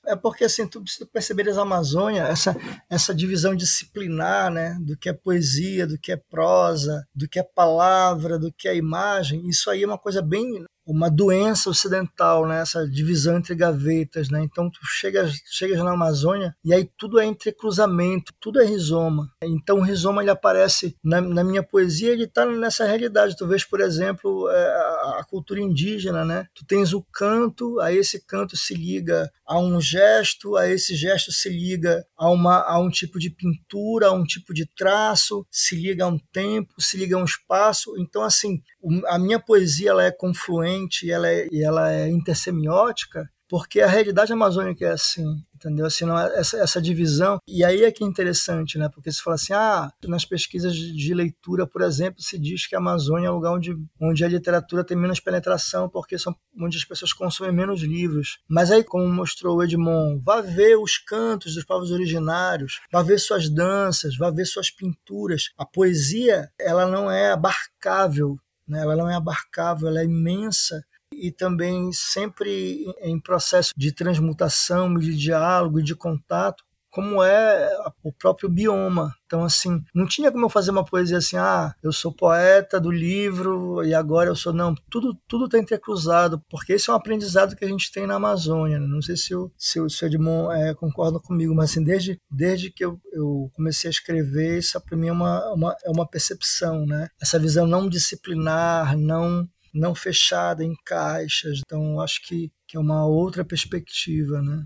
É 0.07 0.15
porque 0.15 0.43
assim, 0.43 0.67
tu 0.67 0.81
precisa 0.81 1.07
perceber 1.11 1.49
as 1.49 1.57
Amazônia, 1.57 2.23
essa, 2.23 2.55
essa 2.87 3.13
divisão 3.13 3.55
disciplinar, 3.55 4.51
né, 4.51 4.77
do 4.79 4.95
que 4.95 5.09
é 5.09 5.13
poesia, 5.13 5.87
do 5.87 5.97
que 5.97 6.11
é 6.11 6.17
prosa, 6.17 7.07
do 7.13 7.27
que 7.27 7.39
é 7.39 7.43
palavra, 7.43 8.37
do 8.37 8.53
que 8.53 8.67
é 8.67 8.75
imagem, 8.75 9.47
isso 9.47 9.69
aí 9.69 9.81
é 9.81 9.87
uma 9.87 9.97
coisa 9.97 10.21
bem 10.21 10.63
uma 10.85 11.09
doença 11.09 11.69
ocidental, 11.69 12.47
né? 12.47 12.61
essa 12.61 12.87
divisão 12.87 13.37
entre 13.37 13.55
gavetas. 13.55 14.29
Né? 14.29 14.43
Então, 14.43 14.69
tu 14.69 14.79
chegas, 14.83 15.33
chegas 15.49 15.79
na 15.79 15.91
Amazônia 15.91 16.55
e 16.63 16.73
aí 16.73 16.89
tudo 16.97 17.19
é 17.19 17.25
entrecruzamento, 17.25 18.33
tudo 18.39 18.61
é 18.61 18.65
rizoma. 18.65 19.31
Então, 19.41 19.77
o 19.77 19.81
rizoma 19.81 20.21
ele 20.21 20.29
aparece 20.29 20.95
na, 21.03 21.19
na 21.19 21.43
minha 21.43 21.63
poesia, 21.63 22.11
ele 22.11 22.25
está 22.25 22.45
nessa 22.45 22.85
realidade. 22.85 23.35
Tu 23.35 23.47
vês, 23.47 23.63
por 23.63 23.81
exemplo, 23.81 24.47
é, 24.49 24.65
a, 24.65 25.17
a 25.19 25.25
cultura 25.27 25.59
indígena, 25.59 26.23
né? 26.23 26.45
Tu 26.53 26.63
tens 26.65 26.93
o 26.93 27.01
canto, 27.01 27.79
a 27.79 27.91
esse 27.91 28.23
canto 28.23 28.55
se 28.55 28.75
liga 28.75 29.31
a 29.45 29.59
um 29.59 29.81
gesto, 29.81 30.55
a 30.55 30.67
esse 30.67 30.95
gesto 30.95 31.31
se 31.31 31.49
liga 31.49 32.05
a, 32.17 32.29
uma, 32.29 32.63
a 32.63 32.79
um 32.79 32.89
tipo 32.89 33.19
de 33.19 33.29
pintura, 33.29 34.07
a 34.07 34.11
um 34.11 34.23
tipo 34.23 34.53
de 34.53 34.65
traço, 34.65 35.45
se 35.49 35.75
liga 35.75 36.05
a 36.05 36.07
um 36.07 36.19
tempo, 36.31 36.79
se 36.79 36.97
liga 36.97 37.15
a 37.15 37.19
um 37.19 37.25
espaço. 37.25 37.95
Então, 37.97 38.21
assim, 38.21 38.61
a 39.07 39.17
minha 39.17 39.39
poesia 39.39 39.91
ela 39.91 40.03
é 40.03 40.11
confluente 40.11 40.74
e 41.05 41.11
ela 41.11 41.29
é, 41.29 41.47
e 41.51 41.63
ela 41.63 41.91
é 41.91 42.09
intersemiótica 42.09 43.29
porque 43.47 43.79
a 43.79 43.87
realidade 43.87 44.33
amazônica 44.33 44.85
é 44.85 44.91
assim, 44.91 45.23
entendeu? 45.53 45.85
Assim, 45.85 46.05
não, 46.05 46.17
é, 46.17 46.39
essa, 46.39 46.57
essa 46.57 46.81
divisão. 46.81 47.37
E 47.47 47.63
aí 47.63 47.83
é 47.83 47.91
que 47.91 48.03
é 48.03 48.07
interessante, 48.07 48.77
né? 48.77 48.89
Porque 48.89 49.11
se 49.11 49.21
fala 49.21 49.35
assim, 49.35 49.53
ah, 49.53 49.91
nas 50.05 50.25
pesquisas 50.25 50.75
de 50.75 51.13
leitura, 51.13 51.67
por 51.67 51.81
exemplo, 51.81 52.21
se 52.21 52.39
diz 52.39 52.67
que 52.67 52.75
a 52.75 52.79
Amazônia 52.79 53.27
é 53.27 53.31
um 53.31 53.35
lugar 53.35 53.53
onde, 53.53 53.75
onde 54.01 54.25
a 54.25 54.27
literatura 54.27 54.83
tem 54.83 54.97
menos 54.97 55.19
penetração, 55.19 55.87
porque 55.89 56.17
são 56.17 56.35
onde 56.59 56.77
as 56.77 56.85
pessoas 56.85 57.13
consomem 57.13 57.53
menos 57.53 57.81
livros. 57.81 58.39
Mas 58.47 58.71
aí, 58.71 58.83
como 58.83 59.07
mostrou 59.07 59.57
o 59.57 59.63
Edmond, 59.63 60.21
vá 60.23 60.41
ver 60.41 60.77
os 60.77 60.97
cantos 60.97 61.55
dos 61.55 61.63
povos 61.63 61.91
originários, 61.91 62.79
vá 62.91 63.03
ver 63.03 63.19
suas 63.19 63.49
danças, 63.49 64.17
vá 64.17 64.31
ver 64.31 64.45
suas 64.45 64.71
pinturas. 64.71 65.51
A 65.57 65.65
poesia, 65.65 66.49
ela 66.59 66.87
não 66.87 67.11
é 67.11 67.31
abarcável 67.31 68.37
né? 68.67 68.81
ela 68.81 68.95
não 68.95 69.09
é 69.09 69.15
abarcável, 69.15 69.87
ela 69.87 70.01
é 70.01 70.05
imensa 70.05 70.83
e 71.13 71.31
também 71.31 71.91
sempre 71.93 72.85
em 73.01 73.19
processo 73.19 73.71
de 73.75 73.91
transmutação, 73.91 74.93
de 74.97 75.15
diálogo 75.15 75.79
e 75.79 75.83
de 75.83 75.95
contato, 75.95 76.64
como 76.95 77.21
é 77.21 77.69
o 78.01 78.09
próprio 78.09 78.47
bioma. 78.47 79.13
Então, 79.25 79.43
assim, 79.43 79.83
não 79.93 80.07
tinha 80.07 80.31
como 80.31 80.45
eu 80.45 80.49
fazer 80.49 80.71
uma 80.71 80.85
poesia 80.85 81.17
assim, 81.17 81.35
ah, 81.35 81.75
eu 81.83 81.91
sou 81.91 82.09
poeta 82.09 82.79
do 82.79 82.89
livro 82.89 83.83
e 83.83 83.93
agora 83.93 84.29
eu 84.29 84.35
sou. 84.35 84.53
Não, 84.53 84.73
tudo 84.89 85.13
tudo 85.27 85.43
está 85.43 85.59
entrecruzado, 85.59 86.41
porque 86.49 86.71
esse 86.71 86.89
é 86.89 86.93
um 86.93 86.95
aprendizado 86.95 87.53
que 87.53 87.65
a 87.65 87.67
gente 87.67 87.91
tem 87.91 88.07
na 88.07 88.15
Amazônia. 88.15 88.79
Né? 88.79 88.87
Não 88.87 89.01
sei 89.01 89.17
se 89.17 89.35
o, 89.35 89.51
se 89.57 89.81
o, 89.81 89.89
se 89.89 90.05
o 90.05 90.07
Edmond 90.07 90.57
é, 90.57 90.73
concorda 90.73 91.19
comigo, 91.19 91.53
mas 91.53 91.71
assim, 91.71 91.83
desde, 91.83 92.17
desde 92.31 92.71
que 92.71 92.85
eu, 92.85 92.97
eu 93.11 93.51
comecei 93.53 93.89
a 93.89 93.91
escrever, 93.91 94.59
isso 94.59 94.79
para 94.79 94.97
mim 94.97 95.09
é 95.09 95.11
uma, 95.11 95.53
uma, 95.53 95.75
é 95.83 95.89
uma 95.89 96.07
percepção, 96.07 96.85
né? 96.85 97.09
Essa 97.21 97.37
visão 97.37 97.67
não 97.67 97.89
disciplinar, 97.89 98.97
não 98.97 99.45
não 99.73 99.93
fechada 99.93 100.63
em 100.63 100.73
caixas. 100.85 101.59
Então, 101.59 101.99
acho 101.99 102.25
que, 102.25 102.49
que 102.65 102.77
é 102.77 102.79
uma 102.79 103.05
outra 103.05 103.43
perspectiva, 103.43 104.41
né? 104.41 104.65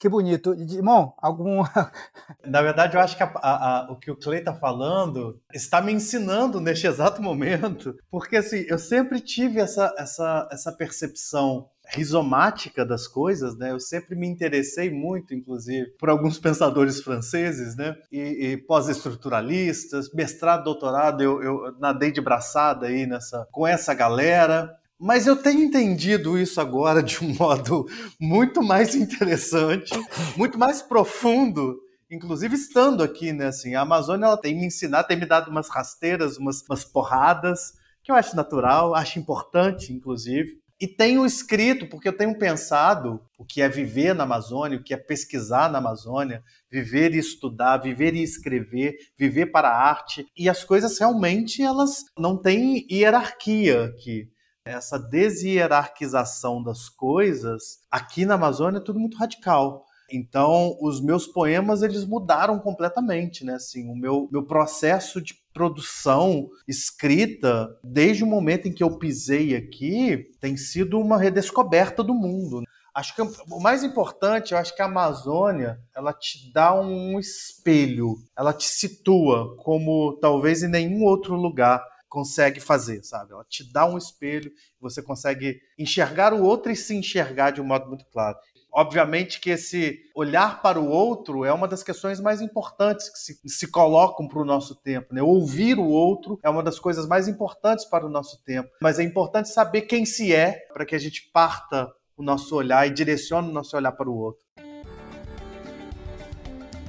Que 0.00 0.08
bonito. 0.08 0.54
Irmão, 0.54 1.12
algum. 1.18 1.62
Na 2.42 2.62
verdade, 2.62 2.96
eu 2.96 3.02
acho 3.02 3.14
que 3.18 3.22
a, 3.22 3.30
a, 3.34 3.80
a, 3.80 3.92
o 3.92 3.96
que 3.96 4.10
o 4.10 4.16
Clay 4.16 4.38
está 4.38 4.54
falando 4.54 5.38
está 5.52 5.82
me 5.82 5.92
ensinando 5.92 6.58
neste 6.58 6.86
exato 6.86 7.20
momento, 7.20 7.94
porque 8.10 8.38
assim, 8.38 8.64
eu 8.66 8.78
sempre 8.78 9.20
tive 9.20 9.60
essa, 9.60 9.94
essa, 9.98 10.48
essa 10.50 10.72
percepção 10.72 11.68
rizomática 11.86 12.82
das 12.82 13.06
coisas, 13.06 13.58
né? 13.58 13.72
Eu 13.72 13.80
sempre 13.80 14.16
me 14.16 14.26
interessei 14.26 14.90
muito, 14.90 15.34
inclusive, 15.34 15.90
por 15.98 16.08
alguns 16.08 16.38
pensadores 16.38 17.02
franceses, 17.02 17.76
né? 17.76 17.94
E, 18.10 18.20
e 18.20 18.56
pós-estruturalistas, 18.56 20.10
mestrado, 20.14 20.64
doutorado, 20.64 21.22
eu, 21.22 21.42
eu 21.42 21.78
nadei 21.78 22.10
de 22.10 22.22
braçada 22.22 22.86
aí 22.86 23.04
nessa, 23.04 23.46
com 23.50 23.66
essa 23.66 23.92
galera. 23.92 24.74
Mas 25.00 25.26
eu 25.26 25.34
tenho 25.34 25.62
entendido 25.62 26.38
isso 26.38 26.60
agora 26.60 27.02
de 27.02 27.24
um 27.24 27.32
modo 27.40 27.86
muito 28.20 28.62
mais 28.62 28.94
interessante, 28.94 29.90
muito 30.36 30.58
mais 30.58 30.82
profundo, 30.82 31.80
inclusive 32.10 32.54
estando 32.54 33.02
aqui, 33.02 33.32
né? 33.32 33.46
Assim, 33.46 33.74
a 33.74 33.80
Amazônia 33.80 34.26
ela 34.26 34.36
tem 34.36 34.54
me 34.54 34.66
ensinado, 34.66 35.08
tem 35.08 35.18
me 35.18 35.24
dado 35.24 35.50
umas 35.50 35.70
rasteiras, 35.70 36.36
umas, 36.36 36.62
umas 36.68 36.84
porradas, 36.84 37.72
que 38.02 38.12
eu 38.12 38.14
acho 38.14 38.36
natural, 38.36 38.94
acho 38.94 39.18
importante, 39.18 39.90
inclusive. 39.90 40.60
E 40.78 40.86
tenho 40.86 41.24
escrito, 41.24 41.86
porque 41.86 42.08
eu 42.08 42.16
tenho 42.16 42.38
pensado 42.38 43.22
o 43.38 43.44
que 43.44 43.62
é 43.62 43.68
viver 43.70 44.14
na 44.14 44.24
Amazônia, 44.24 44.78
o 44.78 44.82
que 44.82 44.92
é 44.92 44.98
pesquisar 44.98 45.70
na 45.70 45.78
Amazônia, 45.78 46.42
viver 46.70 47.14
e 47.14 47.18
estudar, 47.18 47.78
viver 47.78 48.14
e 48.14 48.22
escrever, 48.22 48.96
viver 49.18 49.46
para 49.46 49.68
a 49.68 49.88
arte. 49.88 50.26
E 50.36 50.48
as 50.48 50.62
coisas 50.62 50.98
realmente 50.98 51.62
elas 51.62 52.04
não 52.18 52.36
têm 52.36 52.86
hierarquia 52.90 53.84
aqui. 53.84 54.28
Essa 54.64 54.98
deshierarquização 54.98 56.62
das 56.62 56.88
coisas 56.88 57.78
aqui 57.90 58.26
na 58.26 58.34
Amazônia 58.34 58.78
é 58.78 58.82
tudo 58.82 59.00
muito 59.00 59.16
radical. 59.16 59.86
Então, 60.12 60.76
os 60.80 61.00
meus 61.00 61.26
poemas 61.26 61.82
eles 61.82 62.04
mudaram 62.04 62.58
completamente, 62.58 63.44
né? 63.44 63.54
Assim, 63.54 63.88
o 63.88 63.94
meu, 63.94 64.28
meu 64.30 64.44
processo 64.44 65.20
de 65.20 65.34
produção 65.52 66.48
escrita, 66.66 67.68
desde 67.82 68.24
o 68.24 68.26
momento 68.26 68.68
em 68.68 68.72
que 68.72 68.82
eu 68.82 68.98
pisei 68.98 69.54
aqui, 69.54 70.28
tem 70.40 70.56
sido 70.56 70.98
uma 70.98 71.16
redescoberta 71.16 72.02
do 72.02 72.12
mundo. 72.12 72.62
Acho 72.92 73.14
que 73.14 73.22
o 73.22 73.60
mais 73.60 73.84
importante, 73.84 74.52
eu 74.52 74.58
acho 74.58 74.74
que 74.74 74.82
a 74.82 74.86
Amazônia, 74.86 75.78
ela 75.94 76.12
te 76.12 76.52
dá 76.52 76.74
um 76.74 77.18
espelho, 77.20 78.16
ela 78.36 78.52
te 78.52 78.68
situa 78.68 79.56
como 79.58 80.18
talvez 80.20 80.62
em 80.62 80.68
nenhum 80.68 81.04
outro 81.04 81.36
lugar 81.36 81.80
consegue 82.10 82.60
fazer, 82.60 83.02
sabe? 83.04 83.32
Ela 83.32 83.44
te 83.48 83.64
dá 83.72 83.86
um 83.86 83.96
espelho, 83.96 84.52
você 84.80 85.00
consegue 85.00 85.60
enxergar 85.78 86.34
o 86.34 86.42
outro 86.42 86.70
e 86.72 86.76
se 86.76 86.94
enxergar 86.94 87.52
de 87.52 87.60
um 87.60 87.64
modo 87.64 87.86
muito 87.88 88.04
claro. 88.06 88.36
Obviamente 88.72 89.40
que 89.40 89.50
esse 89.50 89.98
olhar 90.14 90.60
para 90.62 90.78
o 90.78 90.88
outro 90.88 91.44
é 91.44 91.52
uma 91.52 91.66
das 91.66 91.82
questões 91.82 92.20
mais 92.20 92.40
importantes 92.40 93.08
que 93.08 93.18
se, 93.18 93.40
se 93.48 93.66
colocam 93.68 94.28
para 94.28 94.40
o 94.40 94.44
nosso 94.44 94.74
tempo. 94.76 95.14
Né? 95.14 95.22
Ouvir 95.22 95.78
o 95.78 95.88
outro 95.88 96.38
é 96.42 96.50
uma 96.50 96.62
das 96.62 96.78
coisas 96.78 97.06
mais 97.06 97.26
importantes 97.26 97.84
para 97.84 98.06
o 98.06 98.10
nosso 98.10 98.42
tempo. 98.44 98.68
Mas 98.82 98.98
é 98.98 99.02
importante 99.02 99.48
saber 99.48 99.82
quem 99.82 100.04
se 100.04 100.32
é 100.34 100.52
para 100.72 100.84
que 100.84 100.94
a 100.94 100.98
gente 100.98 101.30
parta 101.32 101.92
o 102.16 102.22
nosso 102.22 102.54
olhar 102.54 102.86
e 102.86 102.90
direcione 102.90 103.48
o 103.48 103.52
nosso 103.52 103.76
olhar 103.76 103.92
para 103.92 104.08
o 104.08 104.16
outro. 104.16 104.44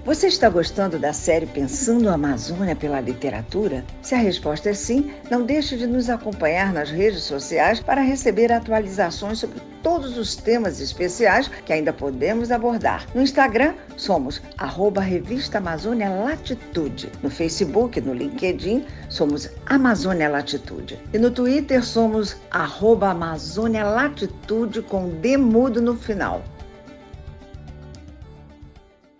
Você 0.04 0.26
está 0.26 0.49
gostando 0.49 0.97
da 0.97 1.14
série 1.14 1.45
Pensando 1.45 2.10
a 2.10 2.16
Amazônia 2.16 2.76
pela 2.76 2.99
Literatura? 2.99 3.86
Se 4.02 4.16
a 4.16 4.18
resposta 4.18 4.72
é 4.72 4.74
sim, 4.74 5.14
não 5.30 5.45
deixe 5.45 5.78
de 5.78 5.86
nos 5.86 6.10
acompanhar 6.10 6.74
nas 6.74 6.89
redes 6.89 7.22
sociais 7.22 7.80
para 7.80 8.02
receber 8.02 8.52
atualizações 8.52 9.38
sobre 9.38 9.62
todos 9.84 10.18
os 10.18 10.36
temas 10.36 10.82
especiais 10.82 11.47
que 11.47 11.72
ainda 11.72 11.93
podemos 11.93 12.52
abordar. 12.52 13.06
No 13.14 13.22
Instagram, 13.22 13.76
somos 13.95 14.41
arroba 14.58 15.02
Revista 15.02 15.60
Amazônia 15.60 16.10
Latitude. 16.10 17.12
No 17.22 17.30
Facebook, 17.30 18.02
no 18.02 18.16
LinkedIn, 18.16 18.84
somos 19.08 19.52
Amazônia 19.68 20.30
Latitude. 20.30 20.99
E 21.14 21.20
no 21.20 21.30
Twitter, 21.30 21.86
somos 21.86 22.38
arroba 22.49 23.12
Amazônia 23.12 23.84
Latitude 23.84 24.82
com 24.82 25.10
demudo 25.20 25.80
no 25.80 25.95
final. 25.95 26.43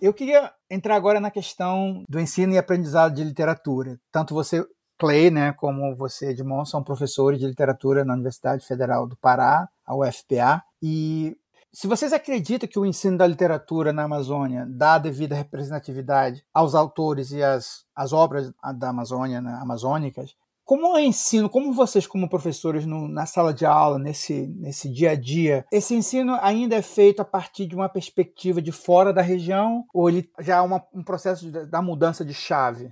Eu 0.02 0.12
queria 0.12 0.52
entrar 0.72 0.96
agora 0.96 1.20
na 1.20 1.30
questão 1.30 2.04
do 2.08 2.18
ensino 2.18 2.54
e 2.54 2.58
aprendizado 2.58 3.14
de 3.14 3.24
literatura. 3.26 4.00
Tanto 4.10 4.34
você, 4.34 4.66
Clay, 4.98 5.30
né, 5.30 5.52
como 5.52 5.94
você, 5.98 6.30
Edmond, 6.30 6.70
são 6.70 6.82
professores 6.82 7.40
de 7.40 7.46
literatura 7.46 8.06
na 8.06 8.14
Universidade 8.14 8.66
Federal 8.66 9.06
do 9.06 9.18
Pará, 9.18 9.68
a 9.86 9.94
UFPA. 9.94 10.64
E 10.82 11.36
se 11.74 11.88
vocês 11.88 12.14
acreditam 12.14 12.70
que 12.70 12.80
o 12.80 12.86
ensino 12.86 13.18
da 13.18 13.28
literatura 13.28 13.92
na 13.92 14.04
Amazônia 14.04 14.66
dá 14.70 14.94
a 14.94 15.00
devida 15.00 15.36
representatividade 15.36 16.42
aos 16.54 16.74
autores 16.74 17.32
e 17.32 17.44
às, 17.44 17.86
às 17.94 18.14
obras 18.14 18.54
da 18.78 18.90
Amazônia, 18.90 19.42
né, 19.42 19.60
amazônicas, 19.62 20.36
como 20.72 20.98
eu 20.98 21.04
ensino, 21.04 21.50
como 21.50 21.74
vocês, 21.74 22.08
como 22.08 22.30
professores, 22.30 22.86
no, 22.86 23.06
na 23.06 23.26
sala 23.26 23.54
de 23.54 23.66
aula, 23.66 24.00
nesse, 24.00 24.48
nesse 24.56 24.88
dia 24.88 25.12
a 25.12 25.16
dia, 25.16 25.66
esse 25.70 25.94
ensino 25.94 26.38
ainda 26.42 26.78
é 26.78 26.82
feito 26.82 27.22
a 27.22 27.26
partir 27.26 27.68
de 27.68 27.76
uma 27.76 27.90
perspectiva 27.90 28.62
de 28.62 28.72
fora 28.72 29.12
da 29.12 29.22
região 29.22 29.84
ou 29.94 30.08
ele 30.08 30.30
já 30.40 30.56
é 30.56 30.62
uma, 30.62 30.82
um 30.94 31.04
processo 31.04 31.52
de, 31.52 31.66
da 31.66 31.82
mudança 31.82 32.24
de 32.24 32.34
chave? 32.34 32.90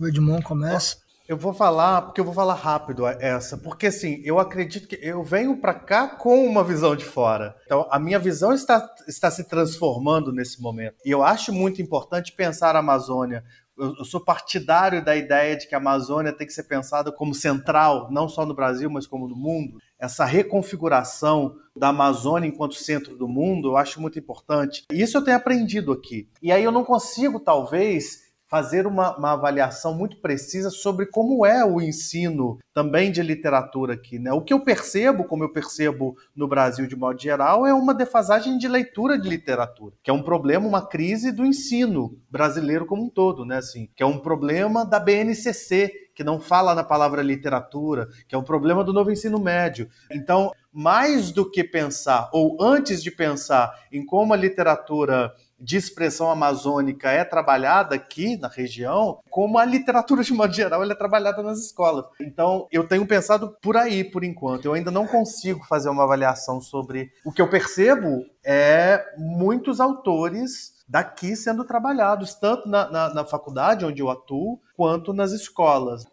O 0.00 0.08
Edmond 0.08 0.42
começa. 0.42 0.96
Eu 1.28 1.36
vou 1.36 1.52
falar, 1.52 2.02
porque 2.02 2.22
eu 2.22 2.24
vou 2.24 2.32
falar 2.32 2.54
rápido 2.54 3.06
essa, 3.06 3.58
porque 3.58 3.88
assim, 3.88 4.22
eu 4.24 4.38
acredito 4.38 4.88
que 4.88 4.98
eu 5.00 5.22
venho 5.22 5.58
para 5.58 5.74
cá 5.74 6.08
com 6.08 6.44
uma 6.44 6.64
visão 6.64 6.96
de 6.96 7.04
fora. 7.04 7.54
Então, 7.66 7.86
a 7.90 8.00
minha 8.00 8.18
visão 8.18 8.52
está, 8.52 8.92
está 9.06 9.30
se 9.30 9.44
transformando 9.44 10.32
nesse 10.32 10.60
momento. 10.60 10.96
E 11.04 11.10
eu 11.10 11.22
acho 11.22 11.52
muito 11.52 11.82
importante 11.82 12.32
pensar 12.32 12.74
a 12.74 12.80
Amazônia 12.80 13.44
eu, 13.80 14.04
sou 14.04 14.20
partidário 14.20 15.04
da 15.04 15.16
ideia 15.16 15.56
de 15.56 15.66
que 15.66 15.74
a 15.74 15.78
Amazônia 15.78 16.32
tem 16.32 16.46
que 16.46 16.52
ser 16.52 16.64
pensada 16.64 17.10
como 17.10 17.34
central, 17.34 18.08
não 18.10 18.28
só 18.28 18.44
no 18.44 18.54
Brasil, 18.54 18.90
mas 18.90 19.06
como 19.06 19.26
no 19.26 19.34
mundo. 19.34 19.78
Essa 19.98 20.24
reconfiguração 20.24 21.56
da 21.74 21.88
Amazônia 21.88 22.46
enquanto 22.46 22.74
centro 22.74 23.16
do 23.16 23.26
mundo, 23.26 23.68
eu 23.68 23.76
acho 23.76 24.00
muito 24.00 24.18
importante. 24.18 24.84
E 24.92 25.00
isso 25.00 25.16
eu 25.16 25.24
tenho 25.24 25.36
aprendido 25.36 25.92
aqui. 25.92 26.28
E 26.42 26.52
aí 26.52 26.62
eu 26.62 26.72
não 26.72 26.84
consigo, 26.84 27.40
talvez, 27.40 28.29
fazer 28.50 28.84
uma, 28.84 29.16
uma, 29.16 29.32
avaliação 29.32 29.94
muito 29.94 30.16
precisa 30.16 30.70
sobre 30.70 31.06
como 31.06 31.46
é 31.46 31.64
o 31.64 31.80
ensino 31.80 32.58
também 32.74 33.12
de 33.12 33.22
literatura 33.22 33.94
aqui. 33.94 34.18
Né? 34.18 34.32
O 34.32 34.42
que 34.42 34.52
eu 34.52 34.58
percebo, 34.58 35.22
como 35.22 35.44
eu 35.44 35.52
percebo 35.52 36.16
no 36.34 36.48
Brasil 36.48 36.88
de 36.88 36.96
modo 36.96 37.22
geral, 37.22 37.64
é 37.64 37.72
uma 37.72 37.94
defasagem 37.94 38.58
de 38.58 38.66
leitura 38.66 39.16
de 39.16 39.28
literatura, 39.28 39.94
que 40.02 40.10
é 40.10 40.12
um 40.12 40.22
problema, 40.22 40.66
uma 40.66 40.84
crise 40.84 41.30
do 41.30 41.46
ensino 41.46 42.18
brasileiro 42.28 42.84
como 42.86 43.04
um 43.04 43.08
todo, 43.08 43.44
né? 43.44 43.58
assim, 43.58 43.88
que 43.94 44.02
é 44.02 44.06
um 44.06 44.18
problema 44.18 44.84
da 44.84 44.98
BNCC, 44.98 46.10
que 46.12 46.24
não 46.24 46.40
fala 46.40 46.74
na 46.74 46.82
palavra 46.82 47.22
literatura, 47.22 48.08
que 48.26 48.34
é 48.34 48.38
um 48.38 48.42
problema 48.42 48.82
do 48.82 48.92
novo 48.92 49.12
ensino 49.12 49.38
médio. 49.38 49.88
Então, 50.10 50.50
mais 50.72 51.30
do 51.30 51.48
que 51.48 51.62
pensar, 51.62 52.28
ou 52.32 52.56
antes 52.60 53.02
de 53.02 53.10
pensar 53.10 53.72
em 53.92 54.04
como 54.04 54.34
a 54.34 54.36
literatura 54.36 55.32
de 55.60 55.76
expressão 55.76 56.30
amazônica 56.30 57.10
é 57.10 57.24
trabalhada 57.24 57.94
aqui 57.94 58.36
na 58.36 58.48
região, 58.48 59.20
como 59.28 59.58
a 59.58 59.64
literatura 59.64 60.22
de 60.22 60.32
modo 60.32 60.52
geral 60.52 60.82
é 60.82 60.94
trabalhada 60.94 61.42
nas 61.42 61.58
escolas. 61.58 62.06
Então, 62.20 62.66
eu 62.72 62.88
tenho 62.88 63.06
pensado 63.06 63.56
por 63.60 63.76
aí, 63.76 64.02
por 64.02 64.24
enquanto. 64.24 64.64
Eu 64.64 64.72
ainda 64.72 64.90
não 64.90 65.06
consigo 65.06 65.64
fazer 65.66 65.90
uma 65.90 66.04
avaliação 66.04 66.60
sobre. 66.60 67.12
O 67.24 67.32
que 67.32 67.42
eu 67.42 67.50
percebo 67.50 68.24
é 68.44 69.04
muitos 69.18 69.80
autores 69.80 70.80
daqui 70.88 71.36
sendo 71.36 71.64
trabalhados, 71.64 72.34
tanto 72.34 72.68
na, 72.68 72.90
na, 72.90 73.14
na 73.14 73.24
faculdade 73.24 73.84
onde 73.84 74.02
eu 74.02 74.10
atuo, 74.10 74.60
quanto 74.76 75.12
nas 75.12 75.30
escolas. 75.30 76.04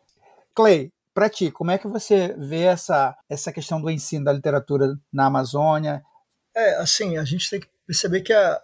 Clay, 0.53 0.91
para 1.13 1.29
ti, 1.29 1.49
como 1.49 1.71
é 1.71 1.79
que 1.79 1.87
você 1.87 2.35
vê 2.37 2.61
essa, 2.61 3.17
essa 3.27 3.51
questão 3.51 3.81
do 3.81 3.89
ensino 3.89 4.25
da 4.25 4.33
literatura 4.33 4.95
na 5.11 5.25
Amazônia? 5.25 6.03
É, 6.55 6.75
assim, 6.75 7.17
a 7.17 7.23
gente 7.23 7.49
tem 7.49 7.59
que 7.59 7.67
perceber 7.87 8.21
que 8.21 8.33
a, 8.33 8.61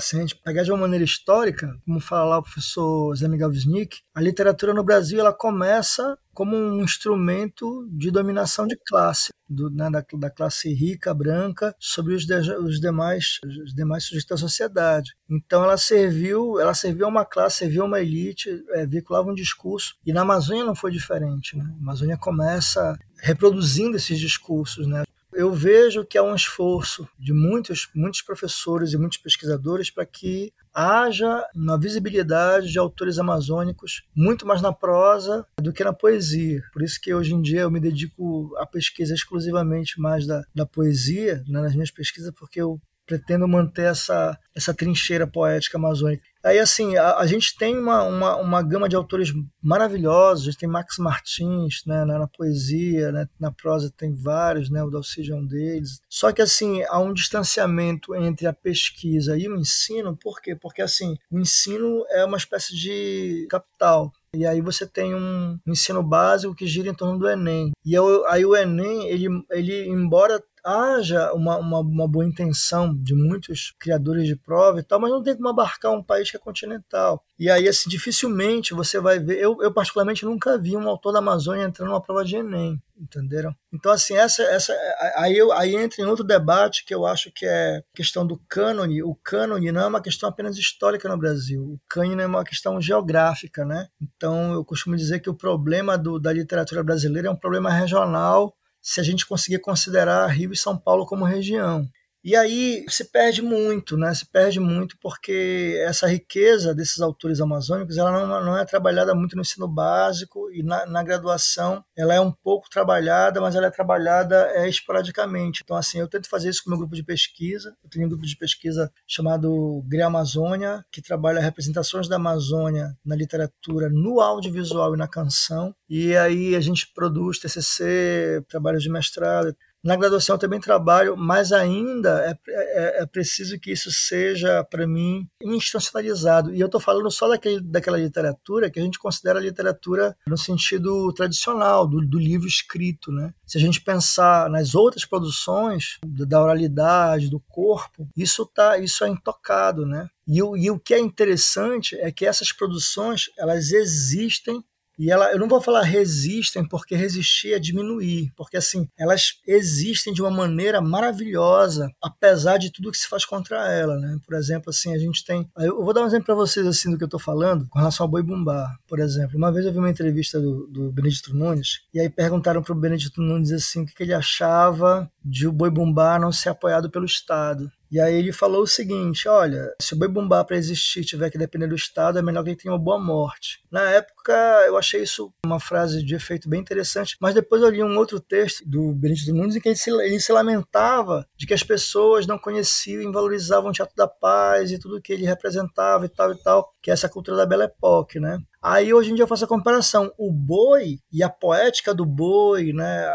se 0.00 0.16
a 0.16 0.20
gente 0.20 0.36
pegar 0.36 0.62
de 0.62 0.70
uma 0.70 0.80
maneira 0.80 1.04
histórica, 1.04 1.76
como 1.84 2.00
fala 2.00 2.30
lá 2.30 2.38
o 2.38 2.42
professor 2.42 3.14
Zé 3.16 3.28
Miguel 3.28 3.50
Wisnik, 3.50 4.00
a 4.14 4.20
literatura 4.20 4.74
no 4.74 4.82
Brasil 4.82 5.20
ela 5.20 5.32
começa 5.32 6.16
como 6.34 6.56
um 6.56 6.82
instrumento 6.82 7.86
de 7.90 8.10
dominação 8.10 8.66
de 8.66 8.76
classe, 8.86 9.30
do, 9.48 9.68
né, 9.70 9.90
da, 9.90 10.02
da, 10.14 10.30
classe 10.30 10.72
rica, 10.72 11.12
branca, 11.12 11.74
sobre 11.78 12.14
os, 12.14 12.24
de, 12.24 12.34
os, 12.34 12.80
demais, 12.80 13.38
os 13.64 13.74
demais 13.74 14.04
sujeitos 14.04 14.28
da 14.28 14.36
sociedade. 14.36 15.12
Então 15.30 15.62
ela 15.62 15.76
serviu, 15.76 16.58
ela 16.58 16.74
serviu 16.74 17.04
a 17.04 17.08
uma 17.08 17.24
classe, 17.24 17.58
serviu 17.58 17.82
a 17.82 17.86
uma 17.86 18.00
elite, 18.00 18.64
é, 18.70 18.86
veiculava 18.86 19.30
um 19.30 19.34
discurso. 19.34 19.94
E 20.06 20.12
na 20.12 20.22
Amazônia 20.22 20.64
não 20.64 20.74
foi 20.74 20.90
diferente. 20.90 21.56
Né? 21.56 21.64
A 21.64 21.82
Amazônia 21.82 22.16
começa 22.16 22.98
reproduzindo 23.18 23.96
esses 23.96 24.18
discursos, 24.18 24.86
né? 24.86 25.04
Eu 25.32 25.52
vejo 25.52 26.04
que 26.04 26.18
há 26.18 26.22
um 26.22 26.34
esforço 26.34 27.08
de 27.18 27.32
muitos, 27.32 27.88
muitos 27.94 28.22
professores 28.22 28.92
e 28.92 28.98
muitos 28.98 29.18
pesquisadores 29.18 29.90
para 29.90 30.06
que 30.06 30.52
haja 30.74 31.44
uma 31.54 31.78
visibilidade 31.78 32.70
de 32.70 32.78
autores 32.78 33.18
amazônicos 33.18 34.02
muito 34.14 34.46
mais 34.46 34.62
na 34.62 34.72
prosa 34.72 35.46
do 35.60 35.72
que 35.72 35.84
na 35.84 35.92
poesia. 35.92 36.62
Por 36.72 36.82
isso 36.82 37.00
que 37.00 37.14
hoje 37.14 37.34
em 37.34 37.42
dia 37.42 37.62
eu 37.62 37.70
me 37.70 37.80
dedico 37.80 38.54
à 38.56 38.66
pesquisa 38.66 39.14
exclusivamente 39.14 40.00
mais 40.00 40.26
da, 40.26 40.44
da 40.54 40.64
poesia 40.64 41.44
né, 41.46 41.60
nas 41.60 41.74
minhas 41.74 41.90
pesquisas, 41.90 42.32
porque 42.34 42.60
eu 42.60 42.80
pretendo 43.06 43.46
manter 43.48 43.90
essa, 43.90 44.38
essa 44.54 44.72
trincheira 44.74 45.26
poética 45.26 45.78
amazônica. 45.78 46.22
Aí, 46.44 46.58
assim, 46.58 46.96
a, 46.96 47.18
a 47.18 47.26
gente 47.26 47.56
tem 47.56 47.78
uma, 47.78 48.02
uma, 48.02 48.36
uma, 48.36 48.62
gama 48.62 48.88
de 48.88 48.96
autores 48.96 49.32
maravilhosos, 49.62 50.42
a 50.42 50.50
gente 50.50 50.60
tem 50.60 50.68
Max 50.68 50.98
Martins 50.98 51.82
né, 51.86 52.04
na, 52.04 52.18
na, 52.18 52.26
poesia, 52.26 53.12
né, 53.12 53.28
na 53.38 53.52
prosa 53.52 53.92
tem 53.96 54.12
vários, 54.12 54.68
né, 54.68 54.82
o 54.82 54.90
Dalcídio 54.90 55.34
é 55.34 55.38
um 55.38 55.46
deles. 55.46 56.00
Só 56.08 56.32
que, 56.32 56.42
assim, 56.42 56.82
há 56.88 56.98
um 56.98 57.12
distanciamento 57.12 58.14
entre 58.16 58.48
a 58.48 58.52
pesquisa 58.52 59.38
e 59.38 59.48
o 59.48 59.56
ensino, 59.56 60.16
por 60.16 60.40
quê? 60.40 60.56
Porque, 60.56 60.82
assim, 60.82 61.16
o 61.30 61.38
ensino 61.38 62.04
é 62.10 62.24
uma 62.24 62.36
espécie 62.36 62.74
de 62.74 63.46
capital, 63.48 64.12
e 64.34 64.46
aí 64.46 64.62
você 64.62 64.86
tem 64.86 65.14
um 65.14 65.58
ensino 65.66 66.02
básico 66.02 66.54
que 66.54 66.66
gira 66.66 66.88
em 66.88 66.94
torno 66.94 67.18
do 67.18 67.28
Enem. 67.28 67.70
E 67.84 67.94
aí 68.28 68.46
o 68.46 68.56
Enem, 68.56 69.06
ele, 69.06 69.28
ele 69.50 69.86
embora 69.86 70.42
haja 70.64 71.32
uma, 71.32 71.56
uma, 71.58 71.80
uma, 71.80 72.08
boa 72.08 72.24
intenção 72.24 72.94
de 72.94 73.14
muitos 73.14 73.74
criadores 73.78 74.26
de 74.26 74.36
prova 74.36 74.80
e 74.80 74.82
tal, 74.82 75.00
mas 75.00 75.10
não 75.10 75.22
tem 75.22 75.34
como 75.34 75.48
abarcar 75.48 75.92
um 75.92 76.02
país 76.02 76.30
que 76.30 76.36
é 76.36 76.40
continental. 76.40 77.24
E 77.38 77.50
aí, 77.50 77.68
assim, 77.68 77.90
dificilmente 77.90 78.74
você 78.74 79.00
vai 79.00 79.18
ver. 79.18 79.38
Eu, 79.38 79.60
eu 79.60 79.72
particularmente, 79.72 80.24
nunca 80.24 80.56
vi 80.56 80.76
um 80.76 80.88
autor 80.88 81.12
da 81.12 81.18
Amazônia 81.18 81.64
entrando 81.64 81.88
numa 81.88 82.00
prova 82.00 82.24
de 82.24 82.36
Enem, 82.36 82.80
entenderam? 82.96 83.54
Então, 83.72 83.90
assim, 83.90 84.14
essa, 84.14 84.42
essa, 84.44 84.72
aí, 85.16 85.36
eu, 85.36 85.52
aí 85.52 85.74
entra 85.74 86.00
em 86.00 86.06
outro 86.06 86.24
debate 86.24 86.84
que 86.84 86.94
eu 86.94 87.04
acho 87.04 87.32
que 87.34 87.44
é 87.44 87.82
questão 87.94 88.24
do 88.24 88.40
cânone. 88.48 89.02
O 89.02 89.14
cânone 89.14 89.72
não 89.72 89.82
é 89.82 89.86
uma 89.86 90.02
questão 90.02 90.28
apenas 90.28 90.56
histórica 90.56 91.08
no 91.08 91.18
Brasil. 91.18 91.62
O 91.62 91.80
cânone 91.88 92.22
é 92.22 92.26
uma 92.26 92.44
questão 92.44 92.80
geográfica, 92.80 93.64
né? 93.64 93.88
Então, 94.00 94.52
eu 94.52 94.64
costumo 94.64 94.96
dizer 94.96 95.20
que 95.20 95.30
o 95.30 95.34
problema 95.34 95.98
do, 95.98 96.20
da 96.20 96.32
literatura 96.32 96.84
brasileira 96.84 97.28
é 97.28 97.30
um 97.30 97.36
problema 97.36 97.70
regional 97.70 98.54
se 98.82 99.00
a 99.00 99.04
gente 99.04 99.26
conseguir 99.26 99.60
considerar 99.60 100.26
Rio 100.26 100.52
e 100.52 100.56
São 100.56 100.76
Paulo 100.76 101.06
como 101.06 101.24
região. 101.24 101.88
E 102.24 102.36
aí 102.36 102.84
se 102.88 103.04
perde 103.04 103.42
muito, 103.42 103.96
né? 103.96 104.14
Se 104.14 104.24
perde 104.24 104.60
muito 104.60 104.96
porque 105.00 105.76
essa 105.84 106.06
riqueza 106.06 106.74
desses 106.74 107.00
autores 107.00 107.40
amazônicos 107.40 107.98
ela 107.98 108.12
não, 108.12 108.44
não 108.44 108.56
é 108.56 108.64
trabalhada 108.64 109.14
muito 109.14 109.34
no 109.34 109.42
ensino 109.42 109.66
básico 109.66 110.50
e 110.52 110.62
na, 110.62 110.86
na 110.86 111.02
graduação 111.02 111.84
ela 111.96 112.14
é 112.14 112.20
um 112.20 112.30
pouco 112.30 112.70
trabalhada, 112.70 113.40
mas 113.40 113.56
ela 113.56 113.66
é 113.66 113.70
trabalhada 113.70 114.50
é, 114.54 114.68
esporadicamente. 114.68 115.62
Então, 115.64 115.76
assim, 115.76 115.98
eu 115.98 116.08
tento 116.08 116.28
fazer 116.28 116.48
isso 116.48 116.62
com 116.62 116.70
meu 116.70 116.78
grupo 116.78 116.94
de 116.94 117.02
pesquisa. 117.02 117.74
Eu 117.82 117.90
tenho 117.90 118.06
um 118.06 118.08
grupo 118.08 118.24
de 118.24 118.36
pesquisa 118.36 118.92
chamado 119.06 119.82
GRE 119.86 120.02
Amazônia, 120.02 120.84
que 120.90 121.02
trabalha 121.02 121.40
representações 121.40 122.08
da 122.08 122.16
Amazônia 122.16 122.96
na 123.04 123.16
literatura, 123.16 123.88
no 123.90 124.20
audiovisual 124.20 124.94
e 124.94 124.98
na 124.98 125.08
canção. 125.08 125.74
E 125.88 126.16
aí 126.16 126.54
a 126.54 126.60
gente 126.60 126.90
produz 126.94 127.38
TCC, 127.38 128.44
trabalhos 128.48 128.82
de 128.82 128.90
mestrado. 128.90 129.56
Na 129.84 129.96
graduação 129.96 130.38
também 130.38 130.60
trabalho, 130.60 131.16
mas 131.16 131.52
ainda 131.52 132.24
é, 132.24 132.38
é, 132.48 133.02
é 133.02 133.06
preciso 133.06 133.58
que 133.58 133.72
isso 133.72 133.90
seja, 133.90 134.62
para 134.64 134.86
mim, 134.86 135.28
institucionalizado. 135.42 136.54
E 136.54 136.60
eu 136.60 136.66
estou 136.66 136.80
falando 136.80 137.10
só 137.10 137.28
daquele, 137.28 137.60
daquela 137.60 137.98
literatura 137.98 138.70
que 138.70 138.78
a 138.78 138.82
gente 138.82 138.98
considera 138.98 139.40
literatura 139.40 140.16
no 140.26 140.38
sentido 140.38 141.12
tradicional, 141.12 141.86
do, 141.86 142.00
do, 142.00 142.18
livro 142.18 142.46
escrito. 142.46 143.10
Né? 143.10 143.34
Se 143.44 143.58
a 143.58 143.60
gente 143.60 143.80
pensar 143.80 144.48
nas 144.48 144.76
outras 144.76 145.04
produções, 145.04 145.98
da 146.06 146.40
oralidade, 146.40 147.28
do 147.28 147.40
corpo, 147.40 148.08
isso, 148.16 148.46
tá, 148.46 148.78
isso 148.78 149.04
é 149.04 149.08
intocado. 149.08 149.84
Né? 149.84 150.08
E, 150.26 150.38
e 150.38 150.70
o 150.70 150.78
que 150.78 150.94
é 150.94 151.00
interessante 151.00 151.96
é 151.96 152.12
que 152.12 152.24
essas 152.24 152.52
produções 152.52 153.30
elas 153.36 153.72
existem 153.72 154.62
e 154.98 155.10
ela, 155.10 155.32
eu 155.32 155.38
não 155.38 155.48
vou 155.48 155.60
falar 155.60 155.82
resistem, 155.82 156.66
porque 156.66 156.94
resistir 156.94 157.52
é 157.52 157.58
diminuir, 157.58 158.30
porque 158.36 158.56
assim, 158.56 158.88
elas 158.98 159.34
existem 159.46 160.12
de 160.12 160.20
uma 160.20 160.30
maneira 160.30 160.80
maravilhosa, 160.80 161.90
apesar 162.02 162.58
de 162.58 162.70
tudo 162.70 162.90
que 162.90 162.98
se 162.98 163.08
faz 163.08 163.24
contra 163.24 163.70
ela, 163.72 163.96
né? 163.98 164.18
Por 164.24 164.36
exemplo, 164.36 164.70
assim, 164.70 164.94
a 164.94 164.98
gente 164.98 165.24
tem, 165.24 165.48
eu 165.58 165.82
vou 165.84 165.94
dar 165.94 166.02
um 166.02 166.06
exemplo 166.06 166.26
para 166.26 166.34
vocês 166.34 166.66
assim 166.66 166.90
do 166.90 166.98
que 166.98 167.04
eu 167.04 167.08
tô 167.08 167.18
falando 167.18 167.66
com 167.68 167.78
relação 167.78 168.04
ao 168.04 168.10
Boi 168.10 168.22
Bumbá, 168.22 168.68
por 168.86 169.00
exemplo. 169.00 169.36
Uma 169.36 169.52
vez 169.52 169.66
eu 169.66 169.72
vi 169.72 169.78
uma 169.78 169.90
entrevista 169.90 170.40
do, 170.40 170.66
do 170.66 170.92
Benedito 170.92 171.34
Nunes, 171.34 171.80
e 171.92 172.00
aí 172.00 172.08
perguntaram 172.08 172.62
pro 172.62 172.74
Benedito 172.74 173.20
Nunes 173.20 173.52
assim, 173.52 173.82
o 173.82 173.86
que, 173.86 173.94
que 173.94 174.02
ele 174.02 174.14
achava 174.14 175.10
de 175.24 175.46
o 175.46 175.52
Boi 175.52 175.70
Bumbá 175.70 176.18
não 176.18 176.32
ser 176.32 176.50
apoiado 176.50 176.90
pelo 176.90 177.04
Estado. 177.04 177.70
E 177.92 178.00
aí 178.00 178.14
ele 178.14 178.32
falou 178.32 178.62
o 178.62 178.66
seguinte: 178.66 179.28
olha, 179.28 179.70
se 179.78 179.92
o 179.92 179.98
boi 179.98 180.08
bumbá 180.08 180.42
para 180.42 180.56
existir 180.56 181.04
tiver 181.04 181.28
que 181.28 181.36
depender 181.36 181.66
do 181.66 181.74
Estado, 181.74 182.18
é 182.18 182.22
melhor 182.22 182.42
que 182.42 182.48
ele 182.48 182.56
tenha 182.56 182.72
uma 182.72 182.82
boa 182.82 182.98
morte. 182.98 183.62
Na 183.70 183.82
época, 183.90 184.32
eu 184.66 184.78
achei 184.78 185.02
isso 185.02 185.30
uma 185.44 185.60
frase 185.60 186.02
de 186.02 186.14
efeito 186.14 186.48
bem 186.48 186.58
interessante, 186.58 187.18
mas 187.20 187.34
depois 187.34 187.60
eu 187.60 187.68
li 187.68 187.84
um 187.84 187.98
outro 187.98 188.18
texto 188.18 188.66
do 188.66 188.94
Benedito 188.94 189.34
Nunes 189.34 189.56
em 189.56 189.60
que 189.60 189.68
ele 189.68 189.76
se, 189.76 189.90
ele 189.90 190.18
se 190.18 190.32
lamentava 190.32 191.26
de 191.36 191.46
que 191.46 191.52
as 191.52 191.62
pessoas 191.62 192.26
não 192.26 192.38
conheciam 192.38 193.02
e 193.02 193.12
valorizavam 193.12 193.68
o 193.68 193.72
Teatro 193.74 193.94
da 193.94 194.08
Paz 194.08 194.72
e 194.72 194.78
tudo 194.78 195.02
que 195.02 195.12
ele 195.12 195.26
representava 195.26 196.06
e 196.06 196.08
tal 196.08 196.32
e 196.32 196.42
tal, 196.42 196.72
que 196.80 196.90
é 196.90 196.94
essa 196.94 197.10
cultura 197.10 197.36
da 197.36 197.44
Belle 197.44 197.64
Époque, 197.64 198.18
né? 198.18 198.38
Aí 198.62 198.94
hoje 198.94 199.10
em 199.10 199.14
dia 199.14 199.24
eu 199.24 199.28
faço 199.28 199.44
a 199.44 199.48
comparação. 199.48 200.12
O 200.16 200.32
boi 200.32 201.00
e 201.10 201.20
a 201.22 201.28
poética 201.28 201.92
do 201.92 202.06
boi, 202.06 202.72
né, 202.72 203.06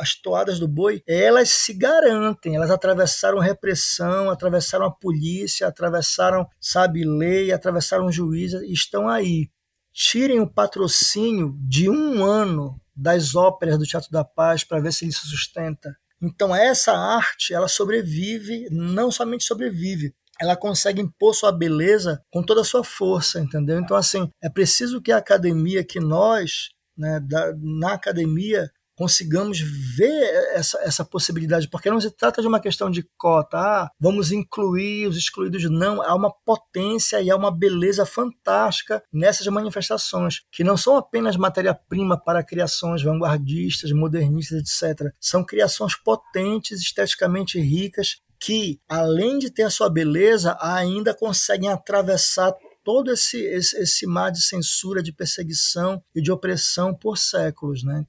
as 0.00 0.14
toadas 0.20 0.58
do 0.58 0.66
boi, 0.66 1.00
elas 1.06 1.50
se 1.50 1.72
garantem, 1.72 2.56
elas 2.56 2.70
atravessaram 2.70 3.38
repressão, 3.38 4.30
atravessaram 4.30 4.86
a 4.86 4.90
polícia, 4.90 5.68
atravessaram, 5.68 6.44
sabe, 6.60 7.04
lei, 7.04 7.52
atravessaram 7.52 8.10
juiz 8.10 8.52
e 8.52 8.72
estão 8.72 9.08
aí. 9.08 9.48
Tirem 9.92 10.40
o 10.40 10.52
patrocínio 10.52 11.56
de 11.60 11.88
um 11.88 12.24
ano 12.24 12.80
das 12.94 13.36
óperas 13.36 13.78
do 13.78 13.86
Teatro 13.86 14.10
da 14.10 14.24
Paz 14.24 14.64
para 14.64 14.80
ver 14.80 14.92
se 14.92 15.04
ele 15.04 15.12
se 15.12 15.26
sustenta. 15.28 15.96
Então 16.20 16.54
essa 16.54 16.92
arte, 16.92 17.54
ela 17.54 17.68
sobrevive, 17.68 18.66
não 18.72 19.10
somente 19.10 19.44
sobrevive, 19.44 20.12
ela 20.40 20.56
consegue 20.56 21.00
impor 21.00 21.34
sua 21.34 21.52
beleza 21.52 22.22
com 22.30 22.42
toda 22.42 22.60
a 22.60 22.64
sua 22.64 22.84
força, 22.84 23.40
entendeu? 23.40 23.78
Então, 23.78 23.96
assim, 23.96 24.30
é 24.42 24.48
preciso 24.48 25.00
que 25.00 25.12
a 25.12 25.18
academia, 25.18 25.84
que 25.84 26.00
nós, 26.00 26.68
né, 26.96 27.20
da, 27.20 27.52
na 27.56 27.94
academia, 27.94 28.70
consigamos 28.98 29.60
ver 29.96 30.24
essa, 30.54 30.76
essa 30.82 31.04
possibilidade, 31.04 31.68
porque 31.68 31.88
não 31.88 32.00
se 32.00 32.10
trata 32.10 32.42
de 32.42 32.48
uma 32.48 32.58
questão 32.58 32.90
de 32.90 33.08
cota, 33.16 33.56
ah, 33.56 33.90
vamos 34.00 34.32
incluir 34.32 35.06
os 35.06 35.16
excluídos, 35.16 35.70
não, 35.70 36.02
há 36.02 36.12
uma 36.16 36.32
potência 36.44 37.22
e 37.22 37.30
há 37.30 37.36
uma 37.36 37.56
beleza 37.56 38.04
fantástica 38.04 39.00
nessas 39.12 39.46
manifestações, 39.46 40.40
que 40.50 40.64
não 40.64 40.76
são 40.76 40.96
apenas 40.96 41.36
matéria-prima 41.36 42.18
para 42.20 42.42
criações 42.42 43.00
vanguardistas, 43.00 43.92
modernistas, 43.92 44.82
etc. 44.82 45.12
São 45.20 45.44
criações 45.44 45.94
potentes, 45.94 46.80
esteticamente 46.80 47.60
ricas, 47.60 48.16
que, 48.40 48.80
além 48.88 49.38
de 49.38 49.50
ter 49.50 49.64
a 49.64 49.70
sua 49.70 49.90
beleza, 49.90 50.56
ainda 50.60 51.14
conseguem 51.14 51.68
atravessar 51.68 52.54
todo 52.84 53.12
esse, 53.12 53.38
esse, 53.38 53.76
esse 53.78 54.06
mar 54.06 54.30
de 54.30 54.40
censura, 54.40 55.02
de 55.02 55.12
perseguição 55.12 56.02
e 56.14 56.22
de 56.22 56.32
opressão 56.32 56.94
por 56.94 57.18
séculos. 57.18 57.84
Né? 57.84 58.06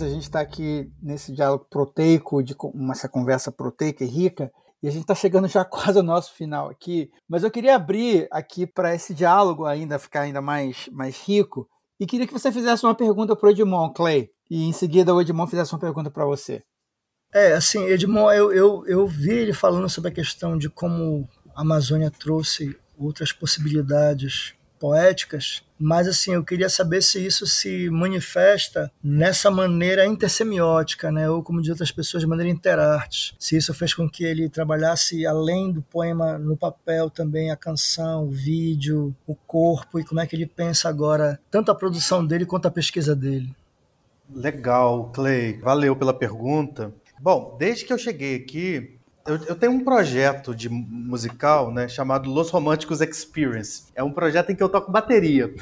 A 0.00 0.08
gente 0.08 0.22
está 0.22 0.40
aqui 0.40 0.90
nesse 1.02 1.32
diálogo 1.32 1.66
proteico, 1.68 2.42
de 2.42 2.56
essa 2.90 3.08
conversa 3.08 3.52
proteica 3.52 4.04
e 4.04 4.08
rica, 4.08 4.50
e 4.82 4.88
a 4.88 4.90
gente 4.90 5.02
está 5.02 5.14
chegando 5.14 5.46
já 5.46 5.64
quase 5.66 5.98
ao 5.98 6.04
nosso 6.04 6.32
final 6.32 6.70
aqui, 6.70 7.10
mas 7.28 7.42
eu 7.42 7.50
queria 7.50 7.76
abrir 7.76 8.26
aqui 8.30 8.66
para 8.66 8.94
esse 8.94 9.12
diálogo 9.12 9.66
ainda 9.66 9.98
ficar 9.98 10.22
ainda 10.22 10.40
mais, 10.40 10.88
mais 10.90 11.20
rico, 11.20 11.68
e 12.00 12.06
queria 12.06 12.26
que 12.26 12.32
você 12.32 12.50
fizesse 12.50 12.86
uma 12.86 12.94
pergunta 12.94 13.36
para 13.36 13.48
o 13.48 13.50
Edmond 13.50 13.92
Clay, 13.92 14.30
e 14.50 14.64
em 14.64 14.72
seguida 14.72 15.14
o 15.14 15.20
Edmond 15.20 15.48
fizesse 15.48 15.72
uma 15.72 15.78
pergunta 15.78 16.10
para 16.10 16.24
você. 16.24 16.62
É, 17.32 17.52
assim, 17.52 17.84
Edmond, 17.84 18.36
eu, 18.36 18.52
eu, 18.52 18.84
eu 18.86 19.06
vi 19.06 19.30
ele 19.30 19.52
falando 19.52 19.88
sobre 19.88 20.10
a 20.10 20.14
questão 20.14 20.58
de 20.58 20.68
como 20.68 21.28
a 21.54 21.60
Amazônia 21.60 22.10
trouxe 22.10 22.76
outras 22.98 23.32
possibilidades 23.32 24.54
poéticas, 24.80 25.62
mas 25.78 26.08
assim, 26.08 26.32
eu 26.32 26.42
queria 26.42 26.68
saber 26.68 27.02
se 27.02 27.24
isso 27.24 27.46
se 27.46 27.90
manifesta 27.90 28.90
nessa 29.04 29.50
maneira 29.50 30.06
intersemiótica, 30.06 31.12
né, 31.12 31.28
ou 31.28 31.42
como 31.42 31.60
diz 31.60 31.70
outras 31.70 31.92
pessoas, 31.92 32.22
de 32.22 32.26
maneira 32.26 32.50
interarte. 32.50 33.34
Se 33.38 33.56
isso 33.56 33.74
fez 33.74 33.92
com 33.92 34.08
que 34.08 34.24
ele 34.24 34.48
trabalhasse 34.48 35.26
além 35.26 35.70
do 35.70 35.82
poema 35.82 36.38
no 36.38 36.56
papel 36.56 37.10
também 37.10 37.50
a 37.50 37.56
canção, 37.56 38.24
o 38.24 38.30
vídeo, 38.30 39.14
o 39.26 39.34
corpo 39.34 40.00
e 40.00 40.04
como 40.04 40.20
é 40.20 40.26
que 40.26 40.34
ele 40.34 40.46
pensa 40.46 40.88
agora 40.88 41.38
tanto 41.50 41.70
a 41.70 41.74
produção 41.74 42.26
dele 42.26 42.46
quanto 42.46 42.66
a 42.66 42.70
pesquisa 42.70 43.14
dele. 43.14 43.54
Legal, 44.32 45.10
Clay. 45.12 45.58
Valeu 45.58 45.96
pela 45.96 46.14
pergunta. 46.14 46.94
Bom, 47.20 47.56
desde 47.58 47.84
que 47.84 47.92
eu 47.92 47.98
cheguei 47.98 48.36
aqui, 48.36 48.99
eu, 49.30 49.40
eu, 49.46 49.56
tenho 49.56 49.72
um 49.72 49.84
projeto 49.84 50.54
de 50.54 50.68
musical, 50.68 51.72
né, 51.72 51.88
chamado 51.88 52.28
Los 52.28 52.50
Românticos 52.50 53.00
Experience. 53.00 53.84
É 53.94 54.02
um 54.02 54.10
projeto 54.12 54.50
em 54.50 54.56
que 54.56 54.62
eu 54.62 54.68
toco 54.68 54.90
bateria. 54.90 55.54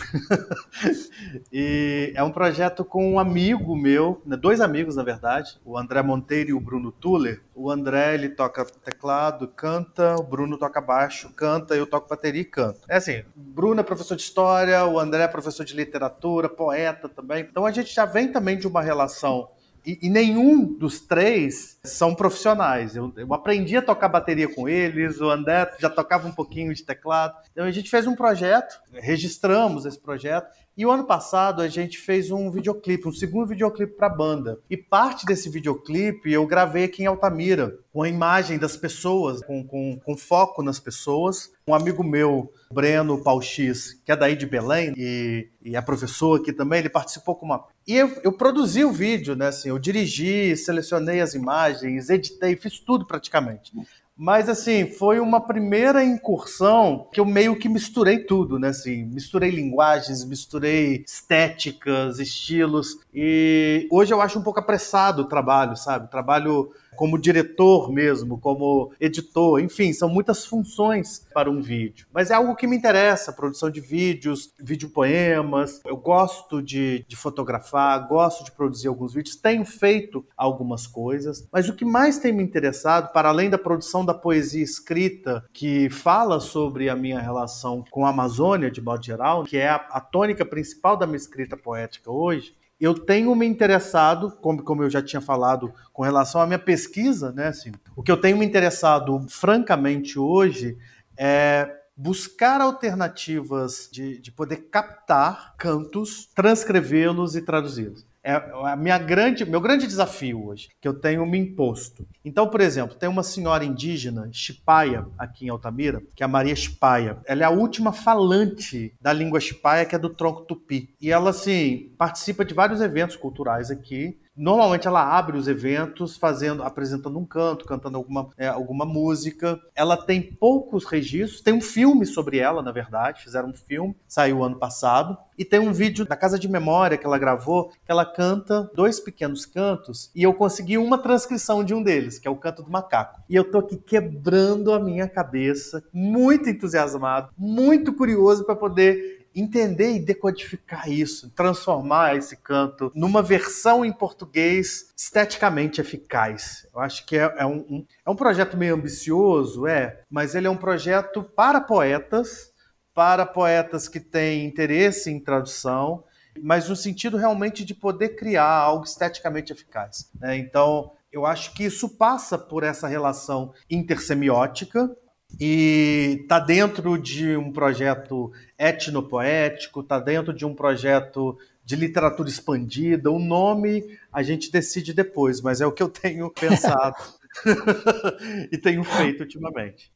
e 1.52 2.12
é 2.14 2.22
um 2.22 2.30
projeto 2.30 2.84
com 2.84 3.12
um 3.12 3.18
amigo 3.18 3.76
meu, 3.76 4.22
né, 4.24 4.36
dois 4.36 4.60
amigos 4.60 4.96
na 4.96 5.02
verdade, 5.02 5.58
o 5.64 5.76
André 5.76 6.02
Monteiro 6.02 6.50
e 6.50 6.52
o 6.54 6.60
Bruno 6.60 6.90
Tuller. 6.90 7.42
O 7.54 7.70
André 7.70 8.14
ele 8.14 8.30
toca 8.30 8.64
teclado, 8.64 9.48
canta, 9.48 10.16
o 10.16 10.22
Bruno 10.22 10.56
toca 10.56 10.80
baixo, 10.80 11.30
canta, 11.34 11.74
eu 11.74 11.86
toco 11.86 12.08
bateria 12.08 12.42
e 12.42 12.46
canto. 12.46 12.80
É 12.88 12.96
assim, 12.96 13.22
Bruno 13.36 13.80
é 13.80 13.84
professor 13.84 14.16
de 14.16 14.22
história, 14.22 14.84
o 14.86 14.98
André 14.98 15.24
é 15.24 15.28
professor 15.28 15.64
de 15.64 15.74
literatura, 15.74 16.48
poeta 16.48 17.08
também. 17.08 17.46
Então 17.50 17.66
a 17.66 17.70
gente 17.70 17.94
já 17.94 18.06
vem 18.06 18.32
também 18.32 18.56
de 18.56 18.66
uma 18.66 18.80
relação 18.80 19.50
E, 19.88 19.98
e, 20.02 20.10
nenhum 20.10 20.66
dos 20.66 21.00
três 21.00 21.78
são 21.82 22.14
profissionais. 22.14 22.94
Eu, 22.94 23.10
eu, 23.16 23.32
aprendi 23.32 23.74
a 23.74 23.80
tocar 23.80 24.10
bateria 24.10 24.46
com 24.46 24.68
eles, 24.68 25.18
o 25.18 25.30
André 25.30 25.66
já 25.78 25.88
tocava 25.88 26.28
um 26.28 26.32
pouquinho 26.32 26.74
de 26.74 26.84
teclado. 26.84 27.34
Então 27.52 27.64
a 27.64 27.70
gente 27.70 27.88
fez 27.88 28.06
um 28.06 28.14
projeto, 28.14 28.78
registramos 28.92 29.86
esse 29.86 29.98
projeto 29.98 30.54
e 30.78 30.86
o 30.86 30.92
ano 30.92 31.02
passado 31.02 31.60
a 31.60 31.66
gente 31.66 31.98
fez 31.98 32.30
um 32.30 32.52
videoclipe, 32.52 33.08
um 33.08 33.12
segundo 33.12 33.48
videoclipe 33.48 33.96
para 33.96 34.06
a 34.06 34.14
banda. 34.14 34.60
E 34.70 34.76
parte 34.76 35.26
desse 35.26 35.50
videoclipe 35.50 36.32
eu 36.32 36.46
gravei 36.46 36.84
aqui 36.84 37.02
em 37.02 37.06
Altamira, 37.06 37.76
com 37.92 38.04
a 38.04 38.08
imagem 38.08 38.60
das 38.60 38.76
pessoas, 38.76 39.44
com, 39.44 39.66
com, 39.66 39.98
com 39.98 40.16
foco 40.16 40.62
nas 40.62 40.78
pessoas. 40.78 41.50
Um 41.66 41.74
amigo 41.74 42.04
meu, 42.04 42.52
Breno 42.72 43.20
Pauxis, 43.24 44.00
que 44.04 44.12
é 44.12 44.16
daí 44.16 44.36
de 44.36 44.46
Belém 44.46 44.94
e, 44.96 45.48
e 45.64 45.74
é 45.74 45.80
professor 45.80 46.40
aqui 46.40 46.52
também, 46.52 46.78
ele 46.78 46.88
participou 46.88 47.34
com 47.34 47.46
uma. 47.46 47.66
E 47.84 47.96
eu, 47.96 48.16
eu 48.22 48.32
produzi 48.32 48.84
o 48.84 48.92
vídeo, 48.92 49.34
né? 49.34 49.48
Assim, 49.48 49.70
eu 49.70 49.80
dirigi, 49.80 50.56
selecionei 50.56 51.20
as 51.20 51.34
imagens, 51.34 52.08
editei, 52.08 52.54
fiz 52.54 52.78
tudo 52.78 53.04
praticamente. 53.04 53.72
Mas, 54.20 54.48
assim, 54.48 54.84
foi 54.84 55.20
uma 55.20 55.40
primeira 55.40 56.02
incursão 56.02 57.06
que 57.12 57.20
eu 57.20 57.24
meio 57.24 57.56
que 57.56 57.68
misturei 57.68 58.18
tudo, 58.18 58.58
né? 58.58 58.70
Assim, 58.70 59.04
misturei 59.04 59.48
linguagens, 59.48 60.24
misturei 60.24 61.04
estéticas, 61.06 62.18
estilos. 62.18 62.98
E 63.14 63.86
hoje 63.92 64.12
eu 64.12 64.20
acho 64.20 64.36
um 64.36 64.42
pouco 64.42 64.58
apressado 64.58 65.22
o 65.22 65.28
trabalho, 65.28 65.76
sabe? 65.76 66.06
O 66.06 66.10
trabalho 66.10 66.72
como 66.98 67.16
diretor 67.16 67.92
mesmo, 67.92 68.40
como 68.40 68.92
editor, 69.00 69.60
enfim, 69.60 69.92
são 69.92 70.08
muitas 70.08 70.44
funções 70.44 71.24
para 71.32 71.48
um 71.48 71.62
vídeo. 71.62 72.08
Mas 72.12 72.32
é 72.32 72.34
algo 72.34 72.56
que 72.56 72.66
me 72.66 72.76
interessa, 72.76 73.32
produção 73.32 73.70
de 73.70 73.80
vídeos, 73.80 74.52
vídeo 74.58 74.90
poemas. 74.90 75.80
Eu 75.86 75.96
gosto 75.96 76.60
de, 76.60 77.04
de 77.06 77.14
fotografar, 77.14 78.08
gosto 78.08 78.44
de 78.44 78.50
produzir 78.50 78.88
alguns 78.88 79.14
vídeos, 79.14 79.36
tenho 79.36 79.64
feito 79.64 80.26
algumas 80.36 80.88
coisas, 80.88 81.46
mas 81.52 81.68
o 81.68 81.74
que 81.74 81.84
mais 81.84 82.18
tem 82.18 82.32
me 82.32 82.42
interessado, 82.42 83.12
para 83.12 83.28
além 83.28 83.48
da 83.48 83.56
produção 83.56 84.04
da 84.04 84.12
poesia 84.12 84.64
escrita, 84.64 85.44
que 85.52 85.88
fala 85.88 86.40
sobre 86.40 86.88
a 86.88 86.96
minha 86.96 87.20
relação 87.20 87.84
com 87.92 88.06
a 88.06 88.10
Amazônia, 88.10 88.72
de 88.72 88.80
modo 88.80 89.06
geral, 89.06 89.44
que 89.44 89.56
é 89.56 89.68
a, 89.68 89.76
a 89.76 90.00
tônica 90.00 90.44
principal 90.44 90.96
da 90.96 91.06
minha 91.06 91.16
escrita 91.16 91.56
poética 91.56 92.10
hoje, 92.10 92.58
eu 92.80 92.94
tenho 92.94 93.34
me 93.34 93.46
interessado, 93.46 94.30
como, 94.40 94.62
como 94.62 94.82
eu 94.82 94.90
já 94.90 95.02
tinha 95.02 95.20
falado, 95.20 95.72
com 95.92 96.02
relação 96.02 96.40
à 96.40 96.46
minha 96.46 96.58
pesquisa, 96.58 97.32
né? 97.32 97.48
Assim, 97.48 97.72
o 97.96 98.02
que 98.02 98.10
eu 98.10 98.20
tenho 98.20 98.38
me 98.38 98.46
interessado, 98.46 99.26
francamente, 99.28 100.18
hoje 100.18 100.78
é 101.16 101.74
buscar 101.96 102.60
alternativas 102.60 103.88
de, 103.90 104.20
de 104.20 104.30
poder 104.30 104.68
captar 104.70 105.56
cantos, 105.58 106.28
transcrevê-los 106.32 107.34
e 107.34 107.42
traduzi-los. 107.42 108.07
É 108.22 108.32
a 108.32 108.76
minha 108.76 108.98
grande, 108.98 109.44
meu 109.44 109.60
grande 109.60 109.86
desafio 109.86 110.46
hoje, 110.46 110.68
que 110.80 110.88
eu 110.88 110.94
tenho 110.94 111.24
me 111.24 111.38
imposto. 111.38 112.06
Então, 112.24 112.48
por 112.48 112.60
exemplo, 112.60 112.96
tem 112.96 113.08
uma 113.08 113.22
senhora 113.22 113.64
indígena, 113.64 114.28
Chipaia, 114.32 115.06
aqui 115.16 115.46
em 115.46 115.48
Altamira, 115.48 116.02
que 116.14 116.22
é 116.22 116.26
a 116.26 116.28
Maria 116.28 116.54
Chipaia. 116.54 117.18
Ela 117.24 117.42
é 117.42 117.46
a 117.46 117.50
última 117.50 117.92
falante 117.92 118.94
da 119.00 119.12
língua 119.12 119.40
Chipaia, 119.40 119.84
que 119.84 119.94
é 119.94 119.98
do 119.98 120.10
tronco 120.10 120.42
tupi. 120.42 120.94
E 121.00 121.10
ela, 121.10 121.30
assim, 121.30 121.94
participa 121.96 122.44
de 122.44 122.54
vários 122.54 122.80
eventos 122.80 123.16
culturais 123.16 123.70
aqui 123.70 124.18
Normalmente 124.38 124.86
ela 124.86 125.02
abre 125.18 125.36
os 125.36 125.48
eventos 125.48 126.16
fazendo, 126.16 126.62
apresentando 126.62 127.18
um 127.18 127.24
canto, 127.24 127.64
cantando 127.64 127.96
alguma, 127.96 128.28
é, 128.38 128.46
alguma 128.46 128.84
música. 128.84 129.58
Ela 129.74 129.96
tem 129.96 130.22
poucos 130.22 130.84
registros, 130.84 131.40
tem 131.40 131.52
um 131.52 131.60
filme 131.60 132.06
sobre 132.06 132.38
ela, 132.38 132.62
na 132.62 132.70
verdade, 132.70 133.24
fizeram 133.24 133.48
um 133.48 133.54
filme, 133.54 133.96
saiu 134.06 134.44
ano 134.44 134.56
passado. 134.56 135.18
E 135.36 135.44
tem 135.44 135.58
um 135.58 135.72
vídeo 135.72 136.04
da 136.04 136.16
Casa 136.16 136.38
de 136.38 136.48
Memória 136.48 136.96
que 136.96 137.04
ela 137.04 137.18
gravou, 137.18 137.70
que 137.70 137.90
ela 137.90 138.04
canta 138.04 138.70
dois 138.76 139.00
pequenos 139.00 139.44
cantos, 139.44 140.10
e 140.14 140.22
eu 140.22 140.32
consegui 140.32 140.78
uma 140.78 140.98
transcrição 140.98 141.64
de 141.64 141.74
um 141.74 141.82
deles, 141.82 142.18
que 142.18 142.28
é 142.28 142.30
o 142.30 142.36
canto 142.36 142.62
do 142.62 142.70
macaco. 142.70 143.20
E 143.28 143.34
eu 143.34 143.50
tô 143.50 143.58
aqui 143.58 143.76
quebrando 143.76 144.72
a 144.72 144.78
minha 144.78 145.08
cabeça, 145.08 145.82
muito 145.92 146.48
entusiasmado, 146.48 147.30
muito 147.36 147.92
curioso 147.92 148.44
para 148.44 148.54
poder 148.54 149.17
entender 149.40 149.92
e 149.92 150.00
decodificar 150.00 150.90
isso, 150.90 151.30
transformar 151.30 152.16
esse 152.16 152.36
canto 152.36 152.90
numa 152.94 153.22
versão 153.22 153.84
em 153.84 153.92
português 153.92 154.92
esteticamente 154.96 155.80
eficaz. 155.80 156.66
Eu 156.74 156.80
acho 156.80 157.04
que 157.06 157.16
é, 157.16 157.34
é 157.38 157.46
um, 157.46 157.58
um, 157.70 157.86
é 158.04 158.10
um 158.10 158.16
projeto 158.16 158.56
meio 158.56 158.74
ambicioso, 158.74 159.66
é, 159.66 160.00
mas 160.10 160.34
ele 160.34 160.46
é 160.46 160.50
um 160.50 160.56
projeto 160.56 161.22
para 161.22 161.60
poetas, 161.60 162.52
para 162.94 163.24
poetas 163.24 163.88
que 163.88 164.00
têm 164.00 164.44
interesse 164.44 165.10
em 165.10 165.20
tradução, 165.20 166.04
mas 166.42 166.68
no 166.68 166.76
sentido 166.76 167.16
realmente 167.16 167.64
de 167.64 167.74
poder 167.74 168.10
criar 168.10 168.48
algo 168.48 168.84
esteticamente 168.84 169.52
eficaz. 169.52 170.10
Né? 170.20 170.36
Então, 170.36 170.92
eu 171.10 171.24
acho 171.24 171.54
que 171.54 171.64
isso 171.64 171.88
passa 171.88 172.36
por 172.36 172.62
essa 172.62 172.86
relação 172.86 173.52
intersemiótica, 173.70 174.94
e 175.40 176.20
está 176.22 176.38
dentro 176.38 176.96
de 176.98 177.36
um 177.36 177.52
projeto 177.52 178.32
etnopoético, 178.58 179.80
está 179.80 179.98
dentro 179.98 180.32
de 180.32 180.44
um 180.46 180.54
projeto 180.54 181.38
de 181.64 181.76
literatura 181.76 182.28
expandida. 182.28 183.10
O 183.10 183.18
nome 183.18 183.98
a 184.12 184.22
gente 184.22 184.50
decide 184.50 184.92
depois, 184.92 185.40
mas 185.40 185.60
é 185.60 185.66
o 185.66 185.72
que 185.72 185.82
eu 185.82 185.88
tenho 185.88 186.30
pensado 186.38 186.96
e 188.50 188.58
tenho 188.58 188.82
feito 188.84 189.20
ultimamente. 189.20 189.92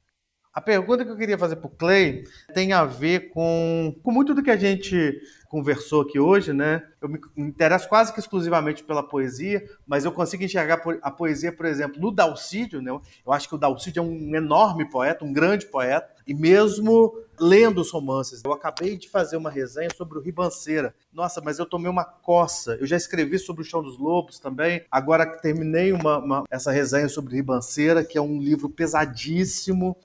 A 0.54 0.60
pergunta 0.60 1.02
que 1.02 1.10
eu 1.10 1.16
queria 1.16 1.38
fazer 1.38 1.56
para 1.56 1.66
o 1.66 1.70
Clay 1.70 2.24
tem 2.52 2.74
a 2.74 2.84
ver 2.84 3.30
com, 3.30 3.96
com 4.02 4.12
muito 4.12 4.34
do 4.34 4.42
que 4.42 4.50
a 4.50 4.56
gente 4.56 5.18
conversou 5.48 6.02
aqui 6.02 6.18
hoje, 6.18 6.52
né? 6.52 6.82
Eu 7.00 7.08
me 7.08 7.18
interesso 7.36 7.88
quase 7.88 8.12
que 8.12 8.20
exclusivamente 8.20 8.84
pela 8.84 9.02
poesia, 9.02 9.64
mas 9.86 10.04
eu 10.04 10.12
consigo 10.12 10.44
enxergar 10.44 10.82
a 11.00 11.10
poesia, 11.10 11.52
por 11.52 11.64
exemplo, 11.64 11.98
no 11.98 12.10
Dalcídio, 12.10 12.82
né? 12.82 12.90
Eu 12.90 13.32
acho 13.32 13.48
que 13.48 13.54
o 13.54 13.58
Dalcídio 13.58 14.00
é 14.00 14.02
um 14.02 14.34
enorme 14.34 14.84
poeta, 14.90 15.24
um 15.24 15.32
grande 15.32 15.64
poeta, 15.64 16.10
e 16.26 16.34
mesmo 16.34 17.14
lendo 17.40 17.80
os 17.80 17.90
romances, 17.90 18.42
eu 18.44 18.52
acabei 18.52 18.96
de 18.96 19.08
fazer 19.08 19.36
uma 19.36 19.50
resenha 19.50 19.88
sobre 19.96 20.18
o 20.18 20.20
Ribanceira. 20.20 20.94
Nossa, 21.12 21.40
mas 21.40 21.58
eu 21.58 21.66
tomei 21.66 21.90
uma 21.90 22.04
coça. 22.04 22.76
Eu 22.80 22.86
já 22.86 22.96
escrevi 22.96 23.38
sobre 23.38 23.62
o 23.62 23.64
Chão 23.64 23.82
dos 23.82 23.98
Lobos 23.98 24.38
também. 24.38 24.84
Agora 24.90 25.26
terminei 25.26 25.92
uma, 25.92 26.18
uma, 26.18 26.44
essa 26.50 26.70
resenha 26.70 27.08
sobre 27.08 27.36
Ribanceira, 27.36 28.04
que 28.04 28.18
é 28.18 28.20
um 28.20 28.40
livro 28.40 28.68
pesadíssimo, 28.68 29.96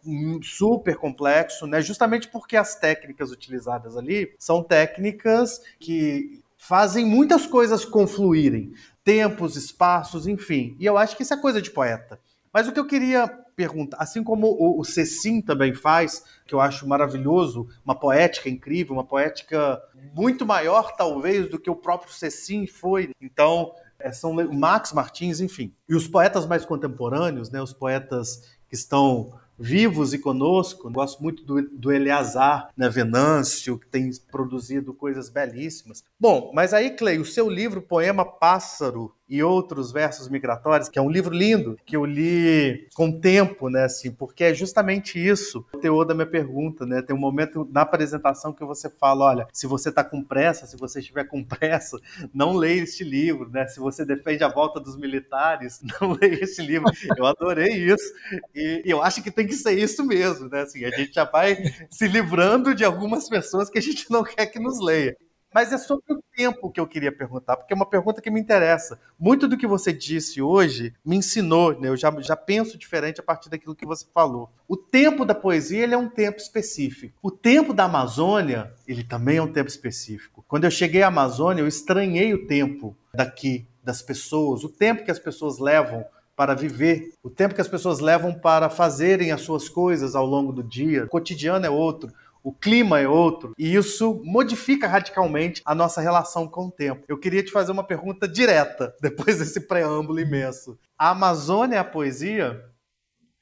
super 0.43 0.95
complexo, 0.97 1.67
né? 1.67 1.81
Justamente 1.81 2.27
porque 2.27 2.55
as 2.55 2.75
técnicas 2.75 3.31
utilizadas 3.31 3.97
ali 3.97 4.33
são 4.37 4.63
técnicas 4.63 5.61
que 5.79 6.41
fazem 6.57 7.05
muitas 7.05 7.45
coisas 7.45 7.85
confluírem, 7.85 8.73
tempos, 9.03 9.55
espaços, 9.55 10.27
enfim. 10.27 10.75
E 10.79 10.85
eu 10.85 10.97
acho 10.97 11.15
que 11.15 11.23
isso 11.23 11.33
é 11.33 11.37
coisa 11.37 11.61
de 11.61 11.71
poeta. 11.71 12.19
Mas 12.51 12.67
o 12.67 12.71
que 12.71 12.79
eu 12.79 12.87
queria 12.87 13.27
perguntar, 13.57 13.97
assim 13.99 14.23
como 14.23 14.47
o, 14.47 14.79
o 14.79 14.85
Cecim 14.85 15.41
também 15.41 15.73
faz, 15.73 16.23
que 16.45 16.53
eu 16.53 16.61
acho 16.61 16.87
maravilhoso, 16.87 17.67
uma 17.83 17.95
poética 17.95 18.47
incrível, 18.47 18.93
uma 18.93 19.03
poética 19.03 19.81
muito 20.13 20.45
maior, 20.45 20.95
talvez, 20.95 21.49
do 21.49 21.59
que 21.59 21.69
o 21.69 21.75
próprio 21.75 22.13
Cecim 22.13 22.67
foi. 22.67 23.09
Então, 23.19 23.73
é, 23.99 24.11
são 24.11 24.31
Max 24.31 24.93
Martins, 24.93 25.41
enfim. 25.41 25.73
E 25.89 25.95
os 25.95 26.07
poetas 26.07 26.45
mais 26.45 26.63
contemporâneos, 26.63 27.49
né, 27.49 27.59
os 27.59 27.73
poetas 27.73 28.43
que 28.69 28.75
estão 28.75 29.33
vivos 29.57 30.13
e 30.13 30.19
conosco. 30.19 30.91
Gosto 30.91 31.23
muito 31.23 31.43
do, 31.43 31.61
do 31.61 31.91
Eleazar 31.91 32.69
né, 32.77 32.87
Venâncio, 32.89 33.79
que 33.79 33.87
tem 33.87 34.11
produzido 34.31 34.93
coisas 34.93 35.29
belíssimas. 35.29 36.03
Bom, 36.19 36.51
mas 36.53 36.73
aí, 36.73 36.91
Clay, 36.91 37.17
o 37.17 37.25
seu 37.25 37.49
livro, 37.49 37.81
Poema 37.81 38.23
Pássaro, 38.23 39.15
e 39.29 39.43
outros 39.43 39.91
versos 39.91 40.29
migratórios, 40.29 40.89
que 40.89 40.97
é 40.97 41.01
um 41.01 41.09
livro 41.09 41.33
lindo 41.33 41.77
que 41.85 41.95
eu 41.95 42.05
li 42.05 42.87
com 42.95 43.11
tempo, 43.11 43.69
né, 43.69 43.83
assim, 43.83 44.11
porque 44.11 44.43
é 44.43 44.53
justamente 44.53 45.19
isso 45.19 45.65
o 45.73 45.77
teor 45.77 46.05
da 46.05 46.13
minha 46.13 46.27
pergunta, 46.27 46.85
né? 46.85 47.01
Tem 47.01 47.15
um 47.15 47.19
momento 47.19 47.67
na 47.71 47.81
apresentação 47.81 48.53
que 48.53 48.63
você 48.63 48.89
fala, 48.89 49.25
olha, 49.25 49.47
se 49.51 49.67
você 49.67 49.89
está 49.89 50.03
com 50.03 50.23
pressa, 50.23 50.65
se 50.65 50.77
você 50.77 50.99
estiver 50.99 51.25
com 51.25 51.43
pressa, 51.45 51.97
não 52.33 52.55
leia 52.55 52.83
este 52.83 53.03
livro, 53.03 53.49
né? 53.49 53.67
Se 53.67 53.79
você 53.79 54.05
defende 54.05 54.43
a 54.43 54.47
volta 54.49 54.79
dos 54.79 54.97
militares, 54.97 55.81
não 56.01 56.13
leia 56.13 56.43
este 56.43 56.61
livro. 56.61 56.91
Eu 57.17 57.25
adorei 57.25 57.73
isso 57.73 58.13
e, 58.55 58.83
e 58.85 58.89
eu 58.89 59.01
acho 59.01 59.21
que 59.21 59.31
tem 59.31 59.47
que 59.47 59.53
ser 59.53 59.77
isso 59.77 60.05
mesmo, 60.05 60.49
né? 60.49 60.61
Assim, 60.61 60.85
a 60.85 60.89
gente 60.89 61.13
já 61.13 61.25
vai 61.25 61.57
se 61.89 62.07
livrando 62.07 62.73
de 62.73 62.83
algumas 62.83 63.27
pessoas 63.27 63.69
que 63.69 63.77
a 63.77 63.81
gente 63.81 64.09
não 64.09 64.23
quer 64.23 64.45
que 64.47 64.59
nos 64.59 64.79
leia. 64.79 65.15
Mas 65.57 65.73
é 65.73 65.77
sobre 65.79 66.13
o 66.13 66.23
tempo 66.35 66.69
que 66.69 66.79
eu 66.79 66.85
queria 66.85 67.11
perguntar, 67.11 67.57
porque 67.57 67.73
é 67.73 67.75
uma 67.75 67.89
pergunta 67.89 68.21
que 68.21 68.29
me 68.29 68.39
interessa. 68.39 68.99
Muito 69.17 69.47
do 69.47 69.57
que 69.57 69.65
você 69.65 69.91
disse 69.91 70.39
hoje 70.39 70.93
me 71.03 71.15
ensinou, 71.15 71.71
né? 71.81 71.89
eu 71.89 71.97
já, 71.97 72.13
já 72.21 72.35
penso 72.35 72.77
diferente 72.77 73.19
a 73.19 73.23
partir 73.23 73.49
daquilo 73.49 73.73
que 73.73 73.83
você 73.83 74.05
falou. 74.13 74.51
O 74.67 74.77
tempo 74.77 75.25
da 75.25 75.33
poesia 75.33 75.81
ele 75.81 75.95
é 75.95 75.97
um 75.97 76.09
tempo 76.09 76.37
específico. 76.37 77.17
O 77.23 77.31
tempo 77.31 77.73
da 77.73 77.85
Amazônia, 77.85 78.71
ele 78.87 79.03
também 79.03 79.37
é 79.37 79.41
um 79.41 79.51
tempo 79.51 79.67
específico. 79.67 80.45
Quando 80.47 80.65
eu 80.65 80.69
cheguei 80.69 81.01
à 81.01 81.07
Amazônia, 81.07 81.63
eu 81.63 81.67
estranhei 81.67 82.35
o 82.35 82.45
tempo 82.45 82.95
daqui, 83.11 83.67
das 83.83 83.99
pessoas, 84.03 84.63
o 84.63 84.69
tempo 84.69 85.03
que 85.03 85.09
as 85.09 85.17
pessoas 85.17 85.57
levam 85.57 86.05
para 86.35 86.53
viver, 86.53 87.13
o 87.23 87.31
tempo 87.31 87.55
que 87.55 87.61
as 87.61 87.67
pessoas 87.67 87.99
levam 87.99 88.31
para 88.31 88.69
fazerem 88.69 89.31
as 89.31 89.41
suas 89.41 89.67
coisas 89.67 90.15
ao 90.15 90.23
longo 90.27 90.53
do 90.53 90.61
dia. 90.61 91.05
O 91.05 91.07
cotidiano 91.07 91.65
é 91.65 91.69
outro 91.69 92.13
o 92.47 92.53
clima 92.53 92.97
é 92.97 93.05
outro, 93.05 93.51
e 93.57 93.75
isso 93.75 94.21
modifica 94.23 94.87
radicalmente 94.87 95.61
a 95.65 95.75
nossa 95.75 95.99
relação 95.99 96.47
com 96.47 96.67
o 96.67 96.71
tempo. 96.71 97.03
Eu 97.05 97.19
queria 97.19 97.43
te 97.43 97.51
fazer 97.51 97.73
uma 97.73 97.85
pergunta 97.85 98.25
direta, 98.25 98.95
depois 99.03 99.39
desse 99.39 99.67
preâmbulo 99.67 100.17
imenso. 100.17 100.79
A 100.97 101.09
Amazônia 101.09 101.75
é 101.75 101.79
a 101.79 101.83
poesia? 101.83 102.63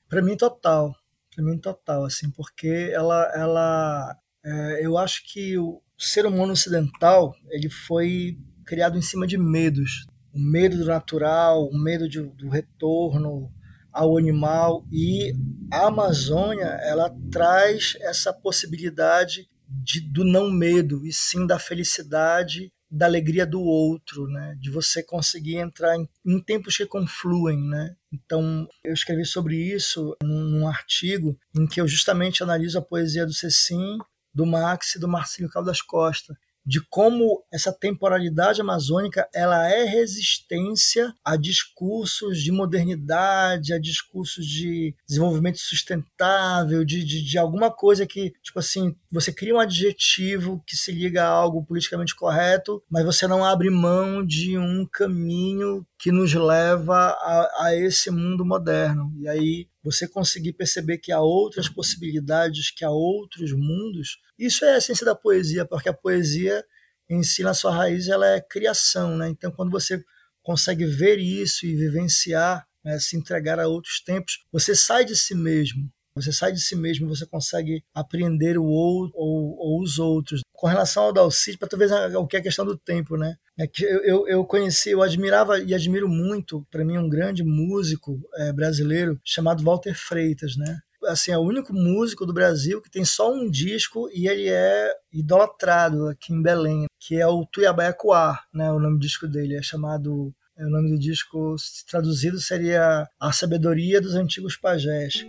Para 0.09 0.23
mim, 0.23 0.35
total. 0.35 0.95
Para 1.35 1.45
mim, 1.45 1.55
total, 1.59 2.03
assim, 2.03 2.31
porque 2.31 2.89
ela, 2.91 3.31
ela 3.35 4.17
é, 4.43 4.83
eu 4.83 4.97
acho 4.97 5.21
que 5.31 5.55
o 5.55 5.79
ser 5.95 6.25
humano 6.25 6.53
ocidental 6.53 7.35
ele 7.49 7.69
foi 7.69 8.39
criado 8.65 8.97
em 8.97 9.03
cima 9.03 9.27
de 9.27 9.37
medos, 9.37 10.07
o 10.33 10.39
medo 10.39 10.79
do 10.79 10.85
natural, 10.85 11.63
o 11.67 11.77
medo 11.77 12.09
de, 12.09 12.23
do 12.23 12.49
retorno 12.49 13.53
ao 13.95 14.17
animal 14.17 14.85
e 14.91 15.33
a 15.71 15.87
Amazônia 15.87 16.65
ela 16.83 17.09
traz 17.31 17.97
essa 18.01 18.33
possibilidade 18.33 19.47
de, 19.67 20.01
do 20.01 20.25
não 20.25 20.51
medo 20.51 21.05
e 21.05 21.13
sim 21.13 21.47
da 21.47 21.57
felicidade 21.57 22.71
da 22.91 23.05
alegria 23.05 23.45
do 23.45 23.61
outro, 23.61 24.27
né? 24.27 24.55
De 24.59 24.69
você 24.69 25.01
conseguir 25.01 25.55
entrar 25.55 25.97
em, 25.97 26.07
em 26.25 26.39
tempos 26.39 26.77
que 26.77 26.85
confluem, 26.85 27.57
né? 27.57 27.95
Então, 28.11 28.67
eu 28.83 28.93
escrevi 28.93 29.25
sobre 29.25 29.55
isso 29.57 30.15
num, 30.21 30.41
num, 30.41 30.67
artigo 30.67 31.37
em 31.57 31.65
que 31.65 31.81
eu 31.81 31.87
justamente 31.87 32.43
analiso 32.43 32.77
a 32.77 32.81
poesia 32.81 33.25
do 33.25 33.33
Cecim, 33.33 33.97
do 34.33 34.45
Max 34.45 34.95
e 34.95 34.99
do 34.99 35.07
Marcelo 35.07 35.49
Caldas 35.49 35.81
Costa 35.81 36.37
de 36.65 36.81
como 36.89 37.43
essa 37.53 37.71
temporalidade 37.71 38.59
amazônica 38.59 39.27
ela 39.33 39.69
é 39.69 39.83
resistência 39.83 41.13
a 41.23 41.35
discursos 41.35 42.41
de 42.41 42.51
modernidade, 42.51 43.73
a 43.73 43.79
discursos 43.79 44.45
de 44.45 44.95
desenvolvimento 45.07 45.59
sustentável, 45.59 46.83
de, 46.83 47.03
de, 47.03 47.21
de, 47.23 47.37
alguma 47.37 47.71
coisa 47.71 48.05
que, 48.07 48.33
tipo 48.41 48.59
assim, 48.59 48.95
você 49.11 49.31
cria 49.31 49.53
um 49.53 49.59
adjetivo 49.59 50.63
que 50.65 50.75
se 50.75 50.91
liga 50.91 51.23
a 51.23 51.29
algo 51.29 51.63
politicamente 51.63 52.15
correto, 52.15 52.81
mas 52.89 53.05
você 53.05 53.27
não 53.27 53.45
abre 53.45 53.69
mão 53.69 54.25
de 54.25 54.57
um 54.57 54.87
caminho 54.91 55.85
que 55.99 56.11
nos 56.11 56.33
leva 56.33 56.95
a, 56.95 57.65
a 57.65 57.75
esse 57.75 58.09
mundo 58.09 58.45
moderno. 58.45 59.11
E 59.17 59.27
aí 59.27 59.67
você 59.85 60.07
conseguir 60.07 60.53
perceber 60.53 60.97
que 60.97 61.11
há 61.11 61.21
outras 61.21 61.69
possibilidades, 61.69 62.71
que 62.71 62.83
há 62.83 62.89
outros 62.89 63.53
mundos, 63.53 64.17
isso 64.37 64.65
é 64.65 64.73
a 64.73 64.77
essência 64.77 65.05
da 65.05 65.15
poesia, 65.15 65.63
porque 65.63 65.87
a 65.87 65.93
poesia 65.93 66.65
em 67.07 67.21
si, 67.21 67.43
na 67.43 67.53
sua 67.53 67.71
raiz, 67.71 68.07
ela 68.07 68.27
é 68.27 68.41
criação, 68.41 69.15
né? 69.15 69.29
Então, 69.29 69.51
quando 69.51 69.69
você 69.69 70.03
consegue 70.41 70.85
ver 70.85 71.19
isso 71.19 71.67
e 71.67 71.75
vivenciar, 71.75 72.67
né, 72.83 72.97
se 72.99 73.15
entregar 73.15 73.59
a 73.59 73.67
outros 73.67 74.01
tempos, 74.01 74.43
você 74.51 74.75
sai 74.75 75.05
de 75.05 75.15
si 75.15 75.35
mesmo. 75.35 75.87
Você 76.15 76.31
sai 76.31 76.53
de 76.53 76.61
si 76.61 76.75
mesmo, 76.75 77.09
você 77.09 77.25
consegue 77.25 77.83
apreender 77.93 78.57
o 78.57 78.63
outro 78.63 79.11
ou, 79.17 79.57
ou 79.57 79.81
os 79.81 79.99
outros. 79.99 80.41
Com 80.53 80.67
relação 80.67 81.03
ao 81.03 81.13
Dalcide, 81.13 81.57
para 81.57 81.67
tu 81.67 81.77
ver 81.77 81.91
o 82.15 82.25
que 82.25 82.37
é 82.37 82.39
a 82.39 82.43
questão 82.43 82.65
do 82.65 82.77
tempo, 82.77 83.17
né? 83.17 83.35
É 83.57 83.67
que 83.67 83.83
eu, 83.83 84.25
eu, 84.27 84.45
conheci, 84.45 84.91
eu 84.91 85.01
admirava 85.01 85.59
e 85.59 85.73
admiro 85.73 86.07
muito, 86.07 86.65
para 86.71 86.85
mim, 86.85 86.97
um 86.97 87.09
grande 87.09 87.43
músico 87.43 88.17
é, 88.35 88.53
brasileiro 88.53 89.19
chamado 89.25 89.63
Walter 89.63 89.93
Freitas, 89.93 90.55
né? 90.55 90.79
Assim, 91.05 91.31
é 91.31 91.37
o 91.37 91.41
único 91.41 91.73
músico 91.73 92.25
do 92.25 92.33
Brasil 92.33 92.81
que 92.81 92.89
tem 92.89 93.03
só 93.03 93.31
um 93.31 93.49
disco 93.49 94.09
e 94.13 94.27
ele 94.27 94.49
é 94.49 94.91
idolatrado 95.11 96.07
aqui 96.07 96.33
em 96.33 96.41
Belém, 96.41 96.85
que 96.99 97.15
é 97.15 97.27
o 97.27 97.45
Tuiabaiacuá, 97.45 98.39
né? 98.53 98.71
O 98.71 98.79
nome 98.79 98.97
do 98.97 99.01
disco 99.01 99.27
dele 99.27 99.55
é 99.55 99.61
chamado 99.61 100.33
é, 100.57 100.65
o 100.65 100.69
nome 100.69 100.89
do 100.89 100.97
disco 100.97 101.55
traduzido 101.89 102.39
seria 102.39 103.05
A 103.19 103.31
Sabedoria 103.33 103.99
dos 103.99 104.15
Antigos 104.15 104.55
Pajés. 104.55 105.25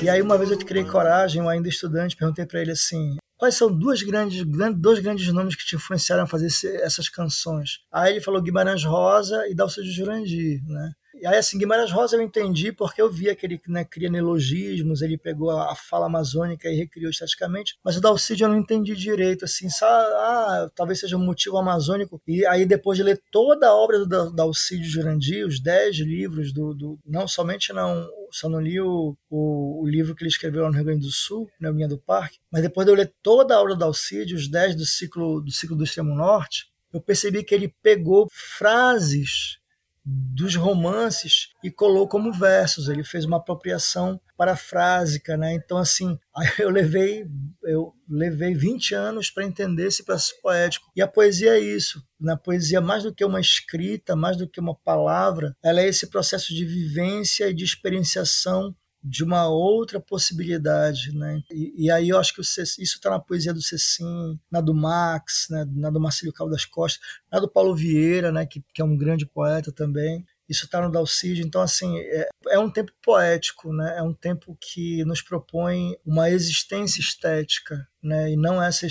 E 0.00 0.08
aí 0.08 0.22
uma 0.22 0.38
vez 0.38 0.50
eu 0.52 0.58
criei 0.58 0.84
coragem, 0.84 1.42
eu 1.42 1.48
ainda 1.48 1.68
estudante, 1.68 2.16
perguntei 2.16 2.46
para 2.46 2.60
ele 2.60 2.70
assim, 2.70 3.16
quais 3.36 3.56
são 3.56 3.76
duas 3.76 4.00
grandes, 4.02 4.44
dois 4.76 5.00
grandes 5.00 5.26
nomes 5.32 5.56
que 5.56 5.66
te 5.66 5.74
influenciaram 5.74 6.22
a 6.22 6.26
fazer 6.28 6.46
essas 6.80 7.08
canções? 7.08 7.80
Aí 7.92 8.12
ele 8.12 8.20
falou 8.20 8.40
Guimarães 8.40 8.84
Rosa 8.84 9.48
e 9.48 9.54
Dalcídio 9.54 9.92
Jurandir, 9.92 10.62
né? 10.64 10.92
E 11.22 11.26
aí, 11.26 11.36
assim, 11.36 11.56
Guimarães 11.56 11.92
Rosa 11.92 12.16
eu 12.16 12.20
entendi 12.20 12.72
porque 12.72 13.00
eu 13.00 13.08
via 13.08 13.32
que 13.36 13.46
ele 13.46 13.60
né, 13.68 13.84
cria 13.84 14.10
neologismos, 14.10 15.02
ele 15.02 15.16
pegou 15.16 15.50
a, 15.52 15.72
fala 15.76 16.06
amazônica 16.06 16.68
e 16.68 16.74
recriou 16.74 17.12
esteticamente, 17.12 17.78
mas 17.84 17.96
o 17.96 18.00
Dalcídio 18.00 18.44
eu 18.44 18.48
não 18.48 18.58
entendi 18.58 18.96
direito, 18.96 19.44
assim, 19.44 19.68
ah, 19.84 20.68
talvez 20.74 20.98
seja 20.98 21.16
um 21.16 21.24
motivo 21.24 21.58
amazônico. 21.58 22.20
E 22.26 22.44
aí, 22.44 22.66
depois 22.66 22.98
de 22.98 23.04
ler 23.04 23.22
toda 23.30 23.68
a 23.68 23.72
obra 23.72 24.04
do 24.04 24.32
Dalcídio 24.32 24.90
Jurandir, 24.90 25.46
os 25.46 25.60
dez 25.60 25.96
livros 25.96 26.52
do, 26.52 26.74
do 26.74 26.98
não 27.06 27.28
somente 27.28 27.72
não 27.72 28.04
só 28.32 28.48
não 28.48 28.60
li 28.60 28.80
o, 28.80 29.16
o, 29.30 29.84
o, 29.84 29.86
livro 29.86 30.16
que 30.16 30.24
ele 30.24 30.30
escreveu 30.30 30.62
lá 30.62 30.70
no 30.70 30.74
Rio 30.74 30.86
Grande 30.86 31.06
do 31.06 31.12
Sul, 31.12 31.48
na 31.60 31.70
né, 31.70 31.76
Linha 31.76 31.88
do 31.88 31.98
Parque, 31.98 32.38
mas 32.50 32.62
depois 32.62 32.84
de 32.84 32.90
eu 32.90 32.96
ler 32.96 33.14
toda 33.22 33.54
a 33.54 33.60
obra 33.60 33.76
do 33.76 33.84
Alcide, 33.84 34.34
os 34.34 34.48
10 34.48 34.74
do 34.74 34.84
ciclo 34.84 35.40
do 35.40 35.52
ciclo 35.52 35.76
do 35.76 35.84
Extremo 35.84 36.16
Norte, 36.16 36.66
eu 36.92 37.00
percebi 37.00 37.44
que 37.44 37.54
ele 37.54 37.72
pegou 37.80 38.26
frases 38.30 39.61
dos 40.04 40.56
romances 40.56 41.50
e 41.62 41.70
colocou 41.70 42.08
como 42.08 42.32
versos. 42.32 42.88
Ele 42.88 43.04
fez 43.04 43.24
uma 43.24 43.36
apropriação 43.36 44.20
parafrásica, 44.36 45.36
né? 45.36 45.54
Então 45.54 45.78
assim, 45.78 46.18
eu 46.58 46.70
levei 46.70 47.26
eu 47.64 47.94
levei 48.08 48.54
20 48.54 48.94
anos 48.94 49.30
para 49.30 49.44
entender 49.44 49.86
esse 49.86 50.04
processo 50.04 50.40
poético. 50.42 50.90
E 50.96 51.00
a 51.00 51.08
poesia 51.08 51.56
é 51.56 51.60
isso. 51.60 52.04
Na 52.20 52.36
poesia, 52.36 52.80
mais 52.80 53.04
do 53.04 53.14
que 53.14 53.24
uma 53.24 53.40
escrita, 53.40 54.16
mais 54.16 54.36
do 54.36 54.48
que 54.48 54.60
uma 54.60 54.74
palavra, 54.74 55.56
ela 55.62 55.80
é 55.80 55.88
esse 55.88 56.08
processo 56.08 56.54
de 56.54 56.64
vivência 56.64 57.48
e 57.48 57.54
de 57.54 57.64
experienciação 57.64 58.74
de 59.02 59.24
uma 59.24 59.48
outra 59.48 60.00
possibilidade, 60.00 61.12
né? 61.16 61.40
E, 61.50 61.86
e 61.86 61.90
aí 61.90 62.08
eu 62.10 62.18
acho 62.18 62.34
que 62.34 62.40
isso 62.40 62.80
está 62.80 63.10
na 63.10 63.18
poesia 63.18 63.52
do 63.52 63.62
Cecim, 63.62 64.38
na 64.50 64.60
do 64.60 64.74
Max, 64.74 65.46
né? 65.50 65.66
na 65.74 65.90
do 65.90 66.00
Marcelo 66.00 66.32
Caldas 66.32 66.64
Costa, 66.64 67.00
na 67.30 67.40
do 67.40 67.48
Paulo 67.48 67.74
Vieira, 67.74 68.30
né? 68.30 68.46
Que, 68.46 68.62
que 68.72 68.80
é 68.80 68.84
um 68.84 68.96
grande 68.96 69.26
poeta 69.26 69.72
também. 69.72 70.24
Isso 70.48 70.66
está 70.66 70.82
no 70.82 70.90
Dalcídio. 70.90 71.44
Então, 71.44 71.62
assim, 71.62 71.98
é, 71.98 72.28
é 72.50 72.58
um 72.58 72.70
tempo 72.70 72.92
poético, 73.02 73.72
né? 73.72 73.96
É 73.98 74.02
um 74.02 74.12
tempo 74.12 74.56
que 74.60 75.04
nos 75.04 75.22
propõe 75.22 75.96
uma 76.04 76.30
existência 76.30 77.00
estética, 77.00 77.88
né? 78.02 78.30
E 78.32 78.36
não 78.36 78.62
essa 78.62 78.86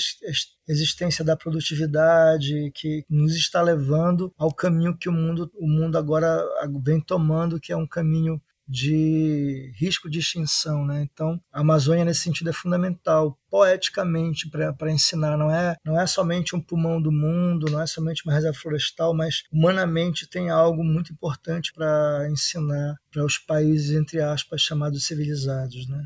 existência 0.67 1.23
da 1.23 1.37
produtividade 1.37 2.71
que 2.73 3.05
nos 3.09 3.35
está 3.35 3.61
levando 3.61 4.33
ao 4.37 4.53
caminho 4.53 4.97
que 4.97 5.07
o 5.07 5.11
mundo, 5.11 5.51
o 5.55 5.67
mundo 5.67 5.97
agora 5.97 6.43
vem 6.83 6.99
tomando, 6.99 7.59
que 7.59 7.71
é 7.71 7.77
um 7.77 7.87
caminho 7.87 8.41
de 8.67 9.71
risco 9.75 10.09
de 10.09 10.19
extinção, 10.19 10.85
né? 10.85 11.01
Então, 11.03 11.39
a 11.51 11.61
Amazônia 11.61 12.05
nesse 12.05 12.21
sentido 12.21 12.49
é 12.49 12.53
fundamental 12.53 13.37
poeticamente 13.49 14.49
para 14.49 14.91
ensinar, 14.91 15.37
não 15.37 15.51
é 15.51 15.75
não 15.83 15.99
é 15.99 16.07
somente 16.07 16.55
um 16.55 16.61
pulmão 16.61 17.01
do 17.01 17.11
mundo, 17.11 17.69
não 17.69 17.81
é 17.81 17.87
somente 17.87 18.23
uma 18.25 18.33
reserva 18.33 18.57
florestal, 18.57 19.13
mas 19.13 19.43
humanamente 19.51 20.29
tem 20.29 20.49
algo 20.49 20.83
muito 20.83 21.11
importante 21.11 21.73
para 21.73 22.27
ensinar 22.31 22.95
para 23.11 23.25
os 23.25 23.37
países 23.37 23.91
entre 23.91 24.21
aspas 24.21 24.61
chamados 24.61 25.05
civilizados, 25.05 25.87
né? 25.89 26.05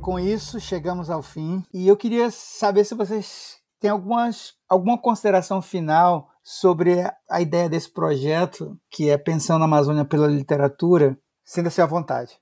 Com 0.00 0.18
isso, 0.18 0.58
chegamos 0.58 1.08
ao 1.08 1.22
fim 1.22 1.62
e 1.72 1.86
eu 1.86 1.96
queria 1.96 2.30
saber 2.30 2.84
se 2.84 2.94
vocês 2.94 3.58
têm 3.78 3.90
algumas 3.90 4.54
alguma 4.68 4.98
consideração 4.98 5.62
final 5.62 6.28
sobre 6.42 7.04
a 7.28 7.40
ideia 7.40 7.68
desse 7.68 7.90
projeto, 7.90 8.78
que 8.90 9.10
é 9.10 9.18
Pensando 9.18 9.62
a 9.62 9.64
Amazônia 9.64 10.04
pela 10.04 10.26
Literatura. 10.26 11.16
Sinta-se 11.44 11.80
à 11.80 11.86
vontade. 11.86 12.38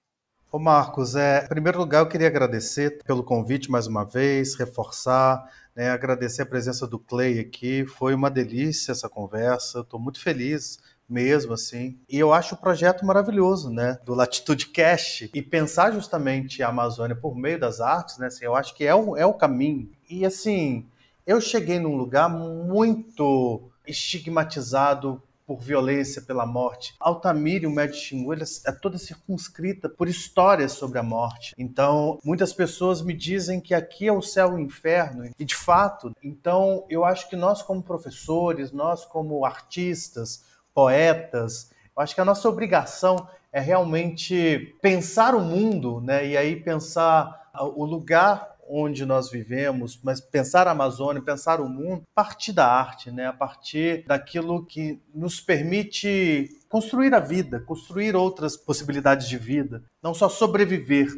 Ô 0.51 0.59
Marcos, 0.59 1.15
é, 1.15 1.45
em 1.45 1.49
primeiro 1.49 1.79
lugar 1.79 2.01
eu 2.01 2.09
queria 2.09 2.27
agradecer 2.27 3.03
pelo 3.05 3.23
convite 3.23 3.71
mais 3.71 3.87
uma 3.87 4.05
vez, 4.05 4.55
reforçar, 4.55 5.45
né, 5.77 5.91
agradecer 5.91 6.41
a 6.41 6.47
presença 6.47 6.87
do 6.87 6.99
Clay 6.99 7.39
aqui. 7.39 7.85
Foi 7.85 8.15
uma 8.15 8.31
delícia 8.31 8.93
essa 8.93 9.11
conversa, 9.11 9.81
estou 9.81 10.01
muito 10.01 10.23
feliz 10.23 10.79
mesmo, 11.09 11.53
assim. 11.53 11.99
E 12.09 12.19
eu 12.19 12.33
acho 12.33 12.55
o 12.55 12.59
projeto 12.59 13.05
maravilhoso, 13.05 13.71
né, 13.71 13.99
do 14.05 14.15
Latitude 14.15 14.69
Cash 14.69 15.29
e 15.35 15.43
pensar 15.43 15.93
justamente 15.93 16.63
a 16.63 16.69
Amazônia 16.69 17.15
por 17.17 17.37
meio 17.37 17.59
das 17.59 17.81
artes, 17.81 18.19
né, 18.19 18.29
assim, 18.29 18.45
eu 18.45 18.55
acho 18.55 18.75
que 18.75 18.85
é 18.85 18.95
o, 18.95 19.17
é 19.17 19.27
o 19.27 19.35
caminho. 19.35 19.91
E, 20.09 20.25
assim, 20.25 20.87
eu 21.27 21.43
cheguei 21.43 21.79
num 21.79 21.95
lugar 21.95 22.29
muito 22.31 23.71
estigmatizado 23.89 25.23
por 25.47 25.61
violência, 25.61 26.21
pela 26.21 26.45
morte. 26.45 26.95
Altamira, 27.01 27.67
o 27.67 27.73
médico 27.73 27.99
Xingu, 27.99 28.35
é 28.35 28.73
toda 28.73 28.99
circunscrita 28.99 29.89
por 29.89 30.07
histórias 30.07 30.73
sobre 30.73 30.99
a 30.99 31.03
morte. 31.03 31.55
Então, 31.57 32.19
muitas 32.23 32.53
pessoas 32.53 33.01
me 33.01 33.15
dizem 33.15 33.59
que 33.59 33.73
aqui 33.73 34.07
é 34.07 34.13
o 34.13 34.21
céu 34.21 34.53
e 34.53 34.55
o 34.57 34.59
inferno, 34.59 35.25
e 35.39 35.45
de 35.47 35.57
fato, 35.57 36.15
então 36.23 36.85
eu 36.91 37.03
acho 37.03 37.31
que 37.31 37.37
nós 37.37 37.63
como 37.63 37.83
professores, 37.83 38.73
nós 38.73 39.07
como 39.07 39.43
artistas, 39.47 40.45
poetas, 40.75 41.71
eu 41.97 42.03
acho 42.03 42.15
que 42.15 42.21
a 42.21 42.27
nossa 42.27 42.47
obrigação 42.47 43.27
é 43.51 43.59
realmente 43.59 44.77
pensar 44.83 45.35
o 45.35 45.41
mundo, 45.41 46.01
né? 46.03 46.27
E 46.27 46.37
aí 46.37 46.57
pensar 46.57 47.51
o 47.75 47.87
lugar 47.87 48.58
onde 48.69 49.07
nós 49.07 49.31
vivemos, 49.31 49.99
mas 50.03 50.21
pensar 50.21 50.69
a 50.69 50.73
Amazônia, 50.73 51.23
pensar 51.23 51.61
o 51.61 51.69
mundo, 51.69 52.03
a 52.17 52.23
partir 52.23 52.53
da 52.53 52.67
arte, 52.67 53.11
né? 53.11 53.27
a 53.27 53.33
partir 53.33 54.05
daquilo 54.07 54.65
que 54.65 55.01
nos 55.15 55.41
permite 55.41 56.49
construir 56.69 57.15
a 57.15 57.21
vida, 57.21 57.61
construir 57.61 58.15
outras 58.15 58.57
possibilidades 58.57 59.29
de 59.29 59.39
vida, 59.39 59.83
não 60.03 60.13
só 60.15 60.29
sobreviver. 60.29 61.09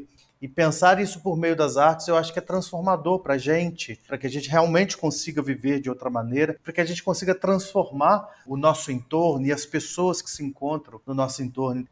E 0.43 0.49
pensar 0.49 0.99
isso 0.99 1.21
por 1.21 1.37
meio 1.37 1.55
das 1.55 1.77
artes, 1.77 2.09
eu 2.09 2.17
acho 2.17 2.33
que 2.33 2.39
é 2.39 2.43
transformador 2.43 3.19
para 3.19 3.35
a 3.35 3.39
gente, 3.39 4.01
para 4.09 4.17
que 4.17 4.27
a 4.27 4.31
gente 4.31 4.49
realmente 4.49 4.97
consiga 4.97 5.43
viver 5.43 5.81
de 5.81 5.91
outra 5.91 6.09
maneira, 6.09 6.59
para 6.65 6.73
que 6.73 6.81
a 6.81 6.85
gente 6.85 7.03
consiga 7.03 7.35
transformar 7.35 8.27
o 8.47 8.57
nosso 8.57 8.91
entorno 8.91 9.47
e 9.47 9.53
as 9.53 9.67
pessoas 9.67 10.23
que 10.23 10.31
se 10.31 10.43
encontram 10.43 10.99
no 11.07 11.13
nosso 11.13 11.43
entorno. 11.43 11.87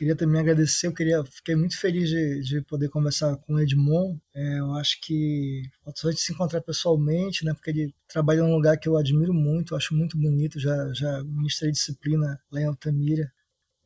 Queria 0.00 0.16
também 0.16 0.40
agradecer, 0.40 0.86
eu 0.86 0.94
queria, 0.94 1.22
fiquei 1.26 1.54
muito 1.54 1.78
feliz 1.78 2.08
de, 2.08 2.40
de 2.40 2.62
poder 2.62 2.88
conversar 2.88 3.36
com 3.36 3.52
o 3.52 3.60
Edmond. 3.60 4.18
É, 4.34 4.58
eu 4.58 4.72
acho 4.72 4.98
que 4.98 5.60
falta 5.84 6.08
a 6.08 6.10
gente 6.10 6.22
se 6.22 6.32
encontrar 6.32 6.62
pessoalmente, 6.62 7.44
né? 7.44 7.52
Porque 7.52 7.68
ele 7.68 7.94
trabalha 8.08 8.42
num 8.42 8.54
lugar 8.54 8.78
que 8.78 8.88
eu 8.88 8.96
admiro 8.96 9.34
muito, 9.34 9.76
acho 9.76 9.94
muito 9.94 10.16
bonito. 10.16 10.58
Já, 10.58 10.90
já 10.94 11.22
ministrei 11.22 11.70
disciplina 11.70 12.40
lá 12.50 12.62
em 12.62 12.64
Altamira. 12.64 13.30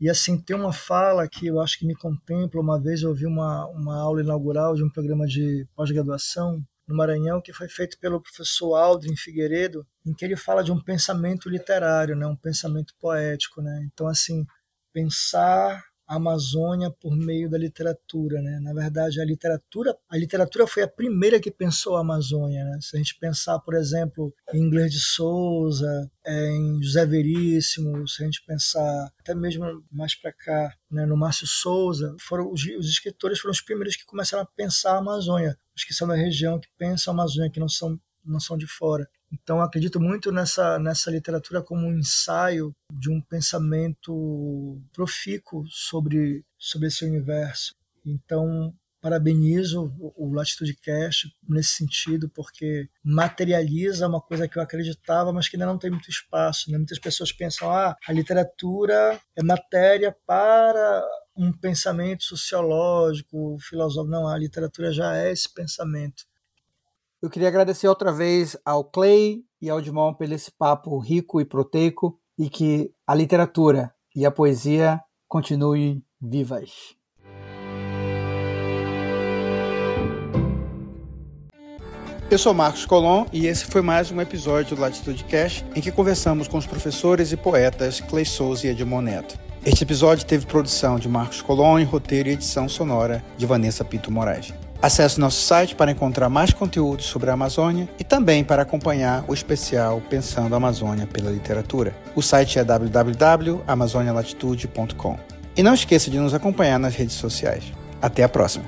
E 0.00 0.08
assim, 0.08 0.40
tem 0.40 0.54
uma 0.54 0.72
fala 0.72 1.28
que 1.28 1.48
eu 1.48 1.58
acho 1.58 1.80
que 1.80 1.84
me 1.84 1.96
contempla. 1.96 2.60
Uma 2.60 2.80
vez 2.80 3.02
eu 3.02 3.08
ouvi 3.08 3.26
uma, 3.26 3.66
uma 3.70 4.00
aula 4.00 4.22
inaugural 4.22 4.76
de 4.76 4.84
um 4.84 4.90
programa 4.90 5.26
de 5.26 5.66
pós-graduação 5.74 6.64
no 6.86 6.94
Maranhão 6.96 7.42
que 7.42 7.52
foi 7.52 7.68
feito 7.68 7.98
pelo 7.98 8.22
professor 8.22 8.76
Aldrin 8.76 9.16
Figueiredo, 9.16 9.84
em 10.06 10.14
que 10.14 10.24
ele 10.24 10.36
fala 10.36 10.62
de 10.62 10.70
um 10.70 10.80
pensamento 10.80 11.48
literário, 11.48 12.14
né, 12.14 12.24
um 12.24 12.36
pensamento 12.36 12.94
poético, 13.00 13.60
né? 13.60 13.88
Então 13.92 14.06
assim, 14.06 14.46
pensar 14.92 15.82
a 16.06 16.16
Amazônia 16.16 16.90
por 16.90 17.16
meio 17.16 17.48
da 17.48 17.56
literatura, 17.56 18.40
né? 18.42 18.58
Na 18.60 18.72
verdade, 18.72 19.20
a 19.20 19.24
literatura, 19.24 19.96
a 20.08 20.16
literatura 20.16 20.66
foi 20.66 20.82
a 20.82 20.88
primeira 20.88 21.40
que 21.40 21.50
pensou 21.50 21.96
a 21.96 22.00
Amazônia, 22.00 22.64
né? 22.64 22.78
Se 22.80 22.96
a 22.96 22.98
gente 22.98 23.18
pensar, 23.18 23.58
por 23.60 23.74
exemplo, 23.74 24.32
em 24.52 24.58
Inglês 24.58 24.92
de 24.92 25.00
Souza, 25.00 26.10
é, 26.24 26.50
em 26.50 26.82
José 26.82 27.06
Veríssimo, 27.06 28.06
se 28.06 28.22
a 28.22 28.26
gente 28.26 28.44
pensar 28.46 29.12
até 29.18 29.34
mesmo 29.34 29.64
mais 29.90 30.14
para 30.14 30.32
cá, 30.32 30.74
né, 30.90 31.06
no 31.06 31.16
Márcio 31.16 31.46
Souza, 31.46 32.14
foram 32.20 32.50
os, 32.50 32.62
os, 32.78 32.88
escritores 32.88 33.38
foram 33.38 33.52
os 33.52 33.60
primeiros 33.60 33.96
que 33.96 34.04
começaram 34.04 34.42
a 34.42 34.46
pensar 34.46 34.94
a 34.94 34.98
Amazônia, 34.98 35.58
os 35.74 35.84
que 35.84 35.94
são 35.94 36.06
da 36.06 36.14
região 36.14 36.60
que 36.60 36.68
pensam 36.78 37.12
a 37.12 37.14
Amazônia, 37.14 37.50
que 37.50 37.60
não 37.60 37.68
são 37.68 37.98
não 38.24 38.40
são 38.40 38.56
de 38.56 38.66
fora. 38.66 39.06
Então, 39.32 39.60
acredito 39.60 40.00
muito 40.00 40.30
nessa, 40.30 40.78
nessa 40.78 41.10
literatura 41.10 41.62
como 41.62 41.86
um 41.86 41.98
ensaio 41.98 42.74
de 42.92 43.10
um 43.10 43.20
pensamento 43.20 44.80
profícuo 44.92 45.64
sobre, 45.68 46.44
sobre 46.58 46.88
esse 46.88 47.04
universo. 47.04 47.74
Então, 48.04 48.74
parabenizo 49.04 49.92
o 50.16 50.32
Latitude 50.32 50.74
Cast 50.76 51.30
nesse 51.46 51.74
sentido, 51.74 52.26
porque 52.26 52.88
materializa 53.02 54.08
uma 54.08 54.18
coisa 54.18 54.48
que 54.48 54.56
eu 54.56 54.62
acreditava, 54.62 55.30
mas 55.30 55.46
que 55.46 55.56
ainda 55.56 55.66
não 55.66 55.76
tem 55.76 55.90
muito 55.90 56.08
espaço. 56.08 56.70
Né? 56.70 56.78
Muitas 56.78 56.98
pessoas 56.98 57.30
pensam, 57.30 57.70
ah, 57.70 57.94
a 58.08 58.12
literatura 58.14 59.20
é 59.36 59.42
matéria 59.42 60.16
para 60.26 61.06
um 61.36 61.52
pensamento 61.52 62.24
sociológico, 62.24 63.58
filosófico. 63.60 64.10
Não, 64.10 64.26
a 64.26 64.38
literatura 64.38 64.90
já 64.90 65.14
é 65.18 65.30
esse 65.30 65.52
pensamento. 65.52 66.24
Eu 67.24 67.30
queria 67.30 67.48
agradecer 67.48 67.88
outra 67.88 68.12
vez 68.12 68.54
ao 68.66 68.84
Clay 68.84 69.44
e 69.58 69.70
ao 69.70 69.80
Dimon 69.80 70.12
pelo 70.12 70.34
esse 70.34 70.50
papo 70.50 70.98
rico 70.98 71.40
e 71.40 71.44
proteico 71.46 72.20
e 72.38 72.50
que 72.50 72.92
a 73.06 73.14
literatura 73.14 73.94
e 74.14 74.26
a 74.26 74.30
poesia 74.30 75.00
continuem 75.26 76.04
vivas. 76.20 76.94
Eu 82.30 82.38
sou 82.38 82.52
Marcos 82.52 82.84
Colom 82.84 83.24
e 83.32 83.46
esse 83.46 83.64
foi 83.64 83.80
mais 83.80 84.10
um 84.10 84.20
episódio 84.20 84.76
do 84.76 84.82
Latitude 84.82 85.24
Cash 85.24 85.64
em 85.74 85.80
que 85.80 85.90
conversamos 85.90 86.46
com 86.46 86.58
os 86.58 86.66
professores 86.66 87.32
e 87.32 87.38
poetas 87.38 88.02
Clay 88.02 88.26
Souza 88.26 88.66
e 88.66 88.70
Edmond 88.70 89.06
Neto. 89.06 89.38
Este 89.64 89.82
episódio 89.82 90.26
teve 90.26 90.44
produção 90.44 90.98
de 90.98 91.08
Marcos 91.08 91.40
Colom 91.40 91.78
e 91.78 91.84
roteiro 91.84 92.28
e 92.28 92.32
edição 92.32 92.68
sonora 92.68 93.24
de 93.38 93.46
Vanessa 93.46 93.82
Pinto 93.82 94.10
Moraes. 94.10 94.52
Acesse 94.84 95.18
nosso 95.18 95.40
site 95.40 95.74
para 95.74 95.90
encontrar 95.92 96.28
mais 96.28 96.52
conteúdos 96.52 97.06
sobre 97.06 97.30
a 97.30 97.32
Amazônia 97.32 97.88
e 97.98 98.04
também 98.04 98.44
para 98.44 98.60
acompanhar 98.60 99.24
o 99.26 99.32
especial 99.32 100.02
Pensando 100.10 100.52
a 100.52 100.58
Amazônia 100.58 101.06
pela 101.06 101.30
Literatura. 101.30 101.96
O 102.14 102.20
site 102.20 102.58
é 102.58 102.64
www.amazonialatitude.com. 102.64 105.18
E 105.56 105.62
não 105.62 105.72
esqueça 105.72 106.10
de 106.10 106.18
nos 106.18 106.34
acompanhar 106.34 106.78
nas 106.78 106.94
redes 106.94 107.14
sociais. 107.14 107.64
Até 108.02 108.24
a 108.24 108.28
próxima! 108.28 108.66